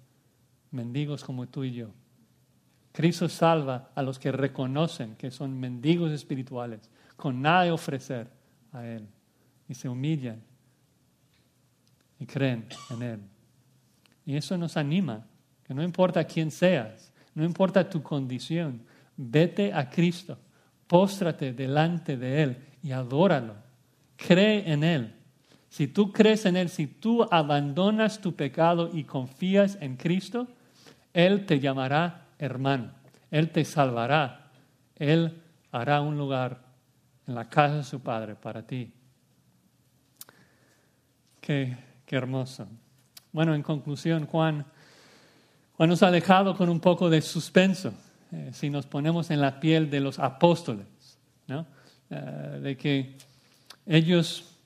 mendigos 0.70 1.24
como 1.24 1.46
tú 1.48 1.64
y 1.64 1.72
yo. 1.72 1.88
Cristo 2.92 3.28
salva 3.28 3.90
a 3.94 4.02
los 4.02 4.18
que 4.18 4.30
reconocen 4.30 5.16
que 5.16 5.30
son 5.30 5.58
mendigos 5.58 6.12
espirituales, 6.12 6.88
con 7.16 7.42
nada 7.42 7.64
de 7.64 7.72
ofrecer 7.72 8.28
a 8.72 8.86
Él, 8.86 9.06
y 9.68 9.74
se 9.74 9.88
humillan 9.88 10.40
y 12.20 12.26
creen 12.26 12.66
en 12.90 13.02
Él. 13.02 13.20
Y 14.24 14.36
eso 14.36 14.56
nos 14.56 14.76
anima, 14.76 15.26
que 15.64 15.74
no 15.74 15.82
importa 15.82 16.24
quién 16.24 16.50
seas, 16.50 17.12
no 17.34 17.44
importa 17.44 17.88
tu 17.88 18.02
condición, 18.02 18.82
vete 19.16 19.72
a 19.72 19.90
Cristo, 19.90 20.38
póstrate 20.86 21.52
delante 21.52 22.16
de 22.16 22.42
Él 22.42 22.56
y 22.82 22.92
adóralo, 22.92 23.56
cree 24.16 24.70
en 24.70 24.84
Él. 24.84 25.14
Si 25.74 25.88
tú 25.88 26.12
crees 26.12 26.46
en 26.46 26.56
Él, 26.56 26.68
si 26.68 26.86
tú 26.86 27.26
abandonas 27.32 28.20
tu 28.20 28.36
pecado 28.36 28.90
y 28.92 29.02
confías 29.02 29.76
en 29.80 29.96
Cristo, 29.96 30.46
Él 31.12 31.46
te 31.46 31.58
llamará 31.58 32.28
hermano. 32.38 32.92
Él 33.28 33.50
te 33.50 33.64
salvará. 33.64 34.52
Él 34.94 35.42
hará 35.72 36.00
un 36.00 36.16
lugar 36.16 36.60
en 37.26 37.34
la 37.34 37.48
casa 37.48 37.78
de 37.78 37.82
su 37.82 37.98
Padre 37.98 38.36
para 38.36 38.62
ti. 38.62 38.92
Qué, 41.40 41.76
qué 42.06 42.14
hermoso. 42.14 42.68
Bueno, 43.32 43.52
en 43.52 43.64
conclusión, 43.64 44.26
Juan, 44.26 44.64
Juan 45.76 45.88
nos 45.88 46.04
ha 46.04 46.12
dejado 46.12 46.56
con 46.56 46.68
un 46.68 46.78
poco 46.78 47.10
de 47.10 47.20
suspenso 47.20 47.92
eh, 48.30 48.50
si 48.52 48.70
nos 48.70 48.86
ponemos 48.86 49.28
en 49.32 49.40
la 49.40 49.58
piel 49.58 49.90
de 49.90 49.98
los 49.98 50.20
apóstoles, 50.20 50.86
¿no? 51.48 51.66
Eh, 52.10 52.60
de 52.62 52.76
que 52.76 53.16
ellos 53.86 54.56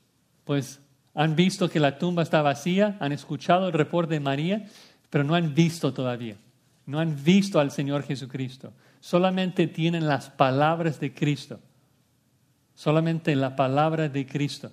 pues 0.44 0.82
han 1.18 1.34
visto 1.34 1.68
que 1.68 1.80
la 1.80 1.98
tumba 1.98 2.22
está 2.22 2.42
vacía, 2.42 2.96
han 3.00 3.10
escuchado 3.10 3.66
el 3.66 3.72
reporte 3.72 4.14
de 4.14 4.20
María, 4.20 4.66
pero 5.10 5.24
no 5.24 5.34
han 5.34 5.52
visto 5.52 5.92
todavía, 5.92 6.36
no 6.86 7.00
han 7.00 7.24
visto 7.24 7.58
al 7.58 7.72
Señor 7.72 8.04
Jesucristo, 8.04 8.72
solamente 9.00 9.66
tienen 9.66 10.06
las 10.06 10.30
palabras 10.30 11.00
de 11.00 11.12
Cristo, 11.12 11.58
solamente 12.76 13.34
la 13.34 13.56
palabra 13.56 14.08
de 14.08 14.26
Cristo. 14.26 14.70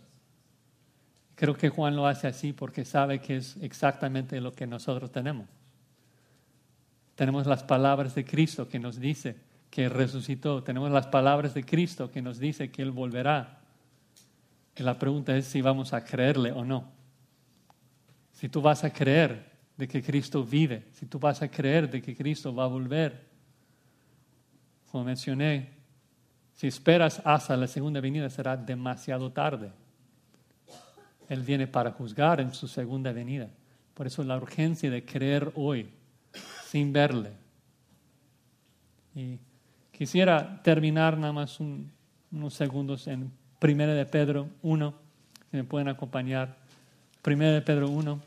Creo 1.34 1.58
que 1.58 1.70
Juan 1.70 1.96
lo 1.96 2.06
hace 2.06 2.28
así 2.28 2.54
porque 2.54 2.86
sabe 2.86 3.22
que 3.22 3.38
es 3.38 3.58
exactamente 3.62 4.40
lo 4.40 4.54
que 4.54 4.68
nosotros 4.68 5.12
tenemos. 5.12 5.48
Tenemos 7.16 7.48
las 7.48 7.64
palabras 7.64 8.14
de 8.14 8.24
Cristo 8.24 8.70
que 8.70 8.78
nos 8.78 9.00
dice 9.00 9.36
que 9.72 9.90
resucitó. 9.90 10.62
Tenemos 10.62 10.92
las 10.92 11.08
palabras 11.08 11.56
de 11.56 11.66
Cristo 11.66 12.12
que 12.12 12.22
nos 12.22 12.38
dice 12.38 12.70
que 12.70 12.84
Él 12.84 12.92
volverá. 12.92 13.65
Y 14.78 14.84
la 14.84 15.00
pregunta 15.00 15.36
es 15.36 15.46
si 15.46 15.62
vamos 15.62 15.94
a 15.94 16.04
creerle 16.04 16.52
o 16.52 16.66
no. 16.66 16.92
Si 18.34 18.50
tú 18.50 18.62
vas 18.62 18.84
a 18.84 18.92
creer 18.92 19.52
de 19.78 19.88
que 19.88 20.04
Cristo 20.04 20.44
vive, 20.44 20.86
si 20.92 21.06
tú 21.06 21.20
vas 21.20 21.42
a 21.42 21.50
creer 21.50 21.90
de 21.90 22.02
que 22.02 22.16
Cristo 22.16 22.54
va 22.54 22.66
a 22.66 22.68
volver. 22.68 23.26
Como 24.92 25.06
mencioné, 25.06 25.70
si 26.54 26.68
esperas 26.68 27.22
hasta 27.24 27.56
la 27.58 27.68
segunda 27.68 28.00
venida 28.02 28.30
será 28.30 28.56
demasiado 28.56 29.32
tarde. 29.32 29.72
Él 31.28 31.42
viene 31.42 31.68
para 31.68 31.92
juzgar 31.92 32.40
en 32.40 32.54
su 32.54 32.68
segunda 32.68 33.12
venida. 33.12 33.50
Por 33.94 34.08
eso 34.08 34.24
la 34.24 34.38
urgencia 34.38 34.90
de 34.92 35.06
creer 35.06 35.52
hoy 35.56 35.90
sin 36.68 36.92
verle. 36.92 37.32
Y 39.16 39.40
quisiera 39.92 40.62
terminar 40.62 41.18
nada 41.18 41.34
más 41.34 41.60
unos 41.60 42.54
segundos 42.54 43.08
en 43.08 43.32
1 43.62 43.88
de 43.88 44.06
Pedro 44.06 44.50
1, 44.62 44.94
si 45.52 45.58
me 45.58 45.64
pueden 45.64 45.88
acompañar. 45.88 46.56
1 47.26 47.52
de 47.52 47.62
Pedro 47.62 47.90
1, 47.90 48.22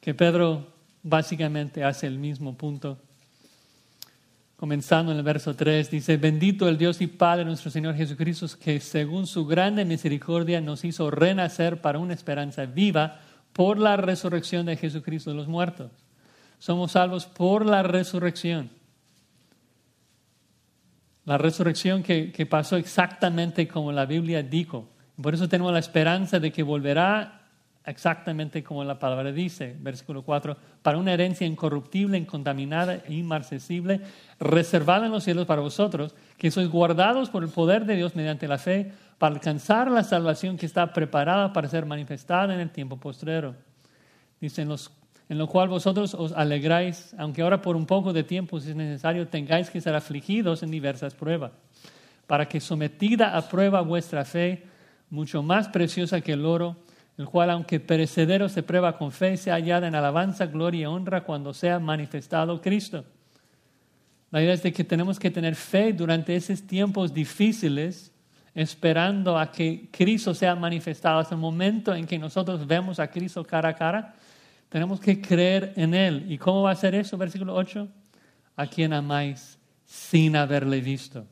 que 0.00 0.14
Pedro 0.14 0.66
básicamente 1.02 1.82
hace 1.82 2.06
el 2.06 2.18
mismo 2.18 2.54
punto. 2.54 2.98
Comenzando 4.56 5.12
en 5.12 5.18
el 5.18 5.24
verso 5.24 5.54
3, 5.54 5.90
dice, 5.90 6.16
bendito 6.16 6.68
el 6.68 6.78
Dios 6.78 7.00
y 7.00 7.06
Padre 7.06 7.44
nuestro 7.44 7.70
Señor 7.70 7.96
Jesucristo, 7.96 8.46
que 8.62 8.80
según 8.80 9.26
su 9.26 9.46
grande 9.46 9.84
misericordia 9.84 10.60
nos 10.60 10.84
hizo 10.84 11.10
renacer 11.10 11.80
para 11.80 11.98
una 11.98 12.14
esperanza 12.14 12.64
viva 12.64 13.20
por 13.52 13.78
la 13.78 13.96
resurrección 13.96 14.66
de 14.66 14.76
Jesucristo 14.76 15.30
de 15.30 15.36
los 15.36 15.48
muertos. 15.48 15.90
Somos 16.58 16.92
salvos 16.92 17.26
por 17.26 17.66
la 17.66 17.82
resurrección. 17.82 18.70
La 21.24 21.38
resurrección 21.38 22.02
que, 22.02 22.32
que 22.32 22.46
pasó 22.46 22.76
exactamente 22.76 23.66
como 23.66 23.92
la 23.92 24.06
Biblia 24.06 24.42
dijo. 24.42 24.88
Por 25.20 25.34
eso 25.34 25.48
tenemos 25.48 25.72
la 25.72 25.78
esperanza 25.78 26.40
de 26.40 26.52
que 26.52 26.62
volverá 26.62 27.44
exactamente 27.86 28.64
como 28.64 28.82
la 28.82 28.98
palabra 28.98 29.30
dice, 29.30 29.76
versículo 29.78 30.22
4, 30.22 30.56
para 30.82 30.98
una 30.98 31.12
herencia 31.12 31.46
incorruptible, 31.46 32.16
incontaminada 32.16 33.02
e 33.06 33.14
inmarcesible, 33.14 34.00
reservada 34.40 35.06
en 35.06 35.12
los 35.12 35.24
cielos 35.24 35.46
para 35.46 35.60
vosotros, 35.60 36.14
que 36.38 36.50
sois 36.50 36.68
guardados 36.68 37.28
por 37.28 37.42
el 37.42 37.50
poder 37.50 37.84
de 37.84 37.96
Dios 37.96 38.16
mediante 38.16 38.48
la 38.48 38.58
fe, 38.58 38.92
para 39.18 39.34
alcanzar 39.34 39.90
la 39.90 40.02
salvación 40.02 40.56
que 40.56 40.66
está 40.66 40.92
preparada 40.92 41.52
para 41.52 41.68
ser 41.68 41.86
manifestada 41.86 42.54
en 42.54 42.60
el 42.60 42.70
tiempo 42.70 42.96
postrero. 42.96 43.54
Dice, 44.40 44.62
en, 44.62 44.68
los, 44.68 44.90
en 45.28 45.38
lo 45.38 45.46
cual 45.46 45.68
vosotros 45.68 46.14
os 46.14 46.32
alegráis, 46.32 47.14
aunque 47.18 47.42
ahora 47.42 47.62
por 47.62 47.76
un 47.76 47.86
poco 47.86 48.12
de 48.12 48.24
tiempo, 48.24 48.60
si 48.60 48.70
es 48.70 48.76
necesario, 48.76 49.26
tengáis 49.28 49.70
que 49.70 49.80
ser 49.80 49.94
afligidos 49.94 50.62
en 50.62 50.70
diversas 50.70 51.14
pruebas, 51.14 51.52
para 52.26 52.48
que 52.48 52.60
sometida 52.60 53.36
a 53.36 53.48
prueba 53.48 53.80
vuestra 53.80 54.24
fe, 54.24 54.64
mucho 55.10 55.42
más 55.42 55.68
preciosa 55.68 56.20
que 56.20 56.32
el 56.32 56.44
oro, 56.44 56.76
el 57.16 57.26
cual, 57.26 57.50
aunque 57.50 57.80
perecedero, 57.80 58.48
se 58.48 58.62
prueba 58.62 58.98
con 58.98 59.12
fe, 59.12 59.36
sea 59.36 59.54
hallada 59.54 59.86
en 59.86 59.94
alabanza, 59.94 60.46
gloria 60.46 60.82
y 60.82 60.86
honra 60.86 61.22
cuando 61.22 61.54
sea 61.54 61.78
manifestado 61.78 62.60
Cristo. 62.60 63.04
La 64.30 64.42
idea 64.42 64.54
es 64.54 64.64
de 64.64 64.72
que 64.72 64.82
tenemos 64.82 65.20
que 65.20 65.30
tener 65.30 65.54
fe 65.54 65.92
durante 65.92 66.34
esos 66.34 66.62
tiempos 66.62 67.14
difíciles, 67.14 68.10
esperando 68.52 69.38
a 69.38 69.52
que 69.52 69.88
Cristo 69.92 70.34
sea 70.34 70.56
manifestado. 70.56 71.20
Hasta 71.20 71.36
el 71.36 71.40
momento 71.40 71.94
en 71.94 72.04
que 72.04 72.18
nosotros 72.18 72.66
vemos 72.66 72.98
a 72.98 73.06
Cristo 73.08 73.44
cara 73.44 73.68
a 73.68 73.74
cara, 73.76 74.14
tenemos 74.68 75.00
que 75.00 75.20
creer 75.20 75.72
en 75.76 75.94
Él. 75.94 76.26
¿Y 76.30 76.38
cómo 76.38 76.62
va 76.62 76.72
a 76.72 76.76
ser 76.76 76.94
eso? 76.94 77.16
Versículo 77.16 77.54
8. 77.54 77.88
A 78.56 78.66
quien 78.66 78.92
amáis 78.92 79.58
sin 79.84 80.36
haberle 80.36 80.80
visto. 80.80 81.26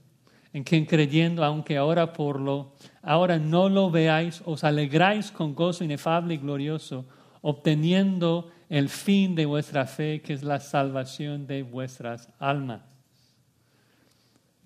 En 0.52 0.64
quien 0.64 0.84
creyendo, 0.84 1.44
aunque 1.44 1.76
ahora 1.76 2.12
por 2.12 2.38
lo 2.38 2.74
ahora 3.02 3.38
no 3.38 3.68
lo 3.68 3.90
veáis, 3.90 4.42
os 4.44 4.64
alegráis 4.64 5.30
con 5.30 5.54
gozo 5.54 5.82
inefable 5.82 6.34
y 6.34 6.38
glorioso, 6.38 7.06
obteniendo 7.40 8.50
el 8.68 8.88
fin 8.88 9.34
de 9.34 9.46
vuestra 9.46 9.86
fe, 9.86 10.20
que 10.22 10.32
es 10.32 10.42
la 10.42 10.60
salvación 10.60 11.46
de 11.46 11.62
vuestras 11.62 12.28
almas. 12.38 12.82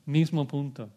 Mismo 0.04 0.46
punto. 0.46 0.88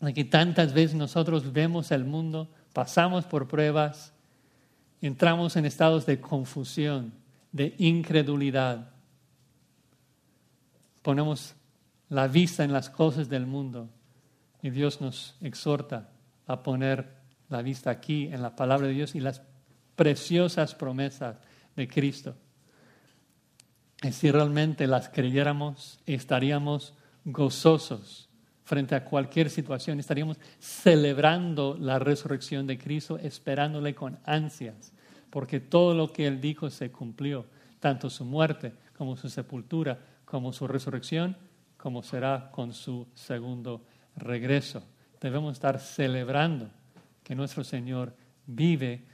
Aquí 0.00 0.24
tantas 0.24 0.72
veces 0.72 0.94
nosotros 0.94 1.52
vemos 1.52 1.90
el 1.90 2.04
mundo, 2.04 2.48
pasamos 2.72 3.24
por 3.24 3.48
pruebas, 3.48 4.12
entramos 5.00 5.56
en 5.56 5.64
estados 5.64 6.06
de 6.06 6.20
confusión, 6.20 7.12
de 7.52 7.74
incredulidad. 7.78 8.90
Ponemos 11.02 11.54
la 12.08 12.26
vista 12.28 12.64
en 12.64 12.72
las 12.72 12.90
cosas 12.90 13.28
del 13.28 13.46
mundo 13.46 13.88
y 14.62 14.70
Dios 14.70 15.00
nos 15.00 15.36
exhorta 15.40 16.10
a 16.46 16.62
poner 16.62 17.16
la 17.48 17.62
vista 17.62 17.90
aquí 17.90 18.26
en 18.26 18.42
la 18.42 18.56
palabra 18.56 18.88
de 18.88 18.94
Dios 18.94 19.14
y 19.14 19.20
las 19.20 19.42
preciosas 19.96 20.74
promesas 20.74 21.36
de 21.76 21.88
Cristo. 21.88 22.36
Y 24.02 24.12
si 24.12 24.30
realmente 24.30 24.86
las 24.86 25.08
creyéramos, 25.08 26.00
estaríamos 26.06 26.94
gozosos 27.24 28.27
frente 28.68 28.94
a 28.94 29.04
cualquier 29.04 29.48
situación, 29.48 29.98
estaríamos 29.98 30.38
celebrando 30.58 31.76
la 31.80 31.98
resurrección 31.98 32.66
de 32.66 32.76
Cristo, 32.76 33.16
esperándole 33.16 33.94
con 33.94 34.18
ansias, 34.24 34.92
porque 35.30 35.58
todo 35.58 35.94
lo 35.94 36.12
que 36.12 36.26
Él 36.26 36.40
dijo 36.40 36.68
se 36.68 36.90
cumplió, 36.90 37.46
tanto 37.80 38.10
su 38.10 38.24
muerte 38.24 38.74
como 38.96 39.16
su 39.16 39.30
sepultura, 39.30 39.98
como 40.26 40.52
su 40.52 40.68
resurrección, 40.68 41.36
como 41.78 42.02
será 42.02 42.50
con 42.52 42.74
su 42.74 43.06
segundo 43.14 43.82
regreso 44.16 44.82
debemos 45.20 45.54
estar 45.54 45.78
celebrando 45.80 46.70
que 47.22 47.34
nuestro 47.34 47.64
Señor 47.64 48.14
vive, 48.46 49.04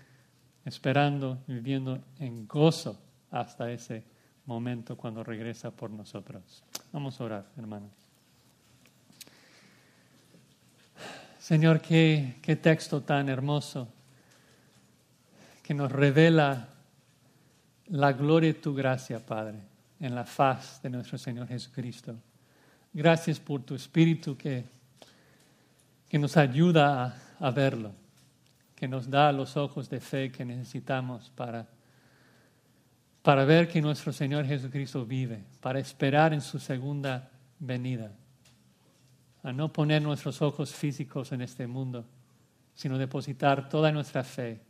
esperando, 0.65 1.39
viviendo 1.47 1.99
en 2.19 2.47
gozo 2.47 2.99
hasta 3.31 3.71
ese 3.71 4.05
momento 4.47 4.97
cuando 4.97 5.25
regresa 5.25 5.71
por 5.71 5.91
nosotros. 5.91 6.63
Vamos 6.93 7.21
a 7.21 7.25
orar, 7.25 7.51
hermanos. 7.57 8.04
Señor, 11.45 11.83
qué, 11.83 12.37
qué 12.41 12.57
texto 12.57 13.03
tan 13.03 13.29
hermoso 13.29 13.89
que 15.63 15.75
nos 15.75 15.93
revela 15.93 16.69
la 17.89 18.13
gloria 18.13 18.53
de 18.53 18.61
tu 18.61 18.75
gracia, 18.75 19.19
Padre, 19.19 19.59
en 20.01 20.15
la 20.15 20.25
faz 20.25 20.81
de 20.83 20.89
nuestro 20.89 21.19
Señor 21.19 21.47
Jesucristo. 21.47 22.15
Gracias 22.95 23.39
por 23.39 23.63
tu 23.63 23.75
Espíritu 23.75 24.37
que 24.37 24.65
que 26.15 26.19
nos 26.21 26.37
ayuda 26.37 27.13
a, 27.41 27.51
verlo, 27.51 27.93
que 28.77 28.87
nos 28.87 29.11
da 29.11 29.33
los 29.33 29.57
ojos 29.57 29.91
de 29.91 29.99
fe 29.99 30.31
que 30.31 30.45
necesitamos 30.45 31.29
para, 31.35 31.67
para 33.21 33.45
ver 33.45 33.67
que 33.67 33.83
nuestro 33.83 34.13
Señor 34.13 34.47
Jesucristo 34.47 35.05
vive, 35.05 35.43
para 35.61 35.81
esperar 35.81 36.33
en 36.33 36.41
su 36.41 36.61
segunda 36.61 37.33
venida, 37.59 38.13
a 39.45 39.53
no 39.53 39.73
poner 39.73 40.03
nuestros 40.03 40.43
ojos 40.43 40.75
físicos 40.75 41.31
en 41.33 41.43
este 41.43 41.67
mundo, 41.67 42.05
sino 42.75 42.99
depositar 42.99 43.69
toda 43.69 43.93
nuestra 43.93 44.25
fe 44.25 44.61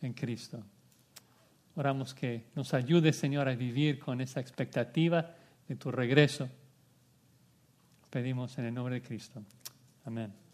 en 0.00 0.14
Cristo. 0.14 0.62
Oramos 1.76 2.14
que 2.14 2.46
nos 2.54 2.72
ayude, 2.72 3.12
Señor, 3.12 3.48
a 3.48 3.54
vivir 3.54 3.98
con 3.98 4.22
esa 4.22 4.40
expectativa 4.40 5.34
de 5.68 5.76
tu 5.76 5.92
regreso. 5.92 6.48
Pedimos 8.08 8.56
en 8.56 8.64
el 8.64 8.74
nombre 8.74 8.94
de 8.94 9.02
Cristo. 9.02 9.42
Amén. 10.06 10.45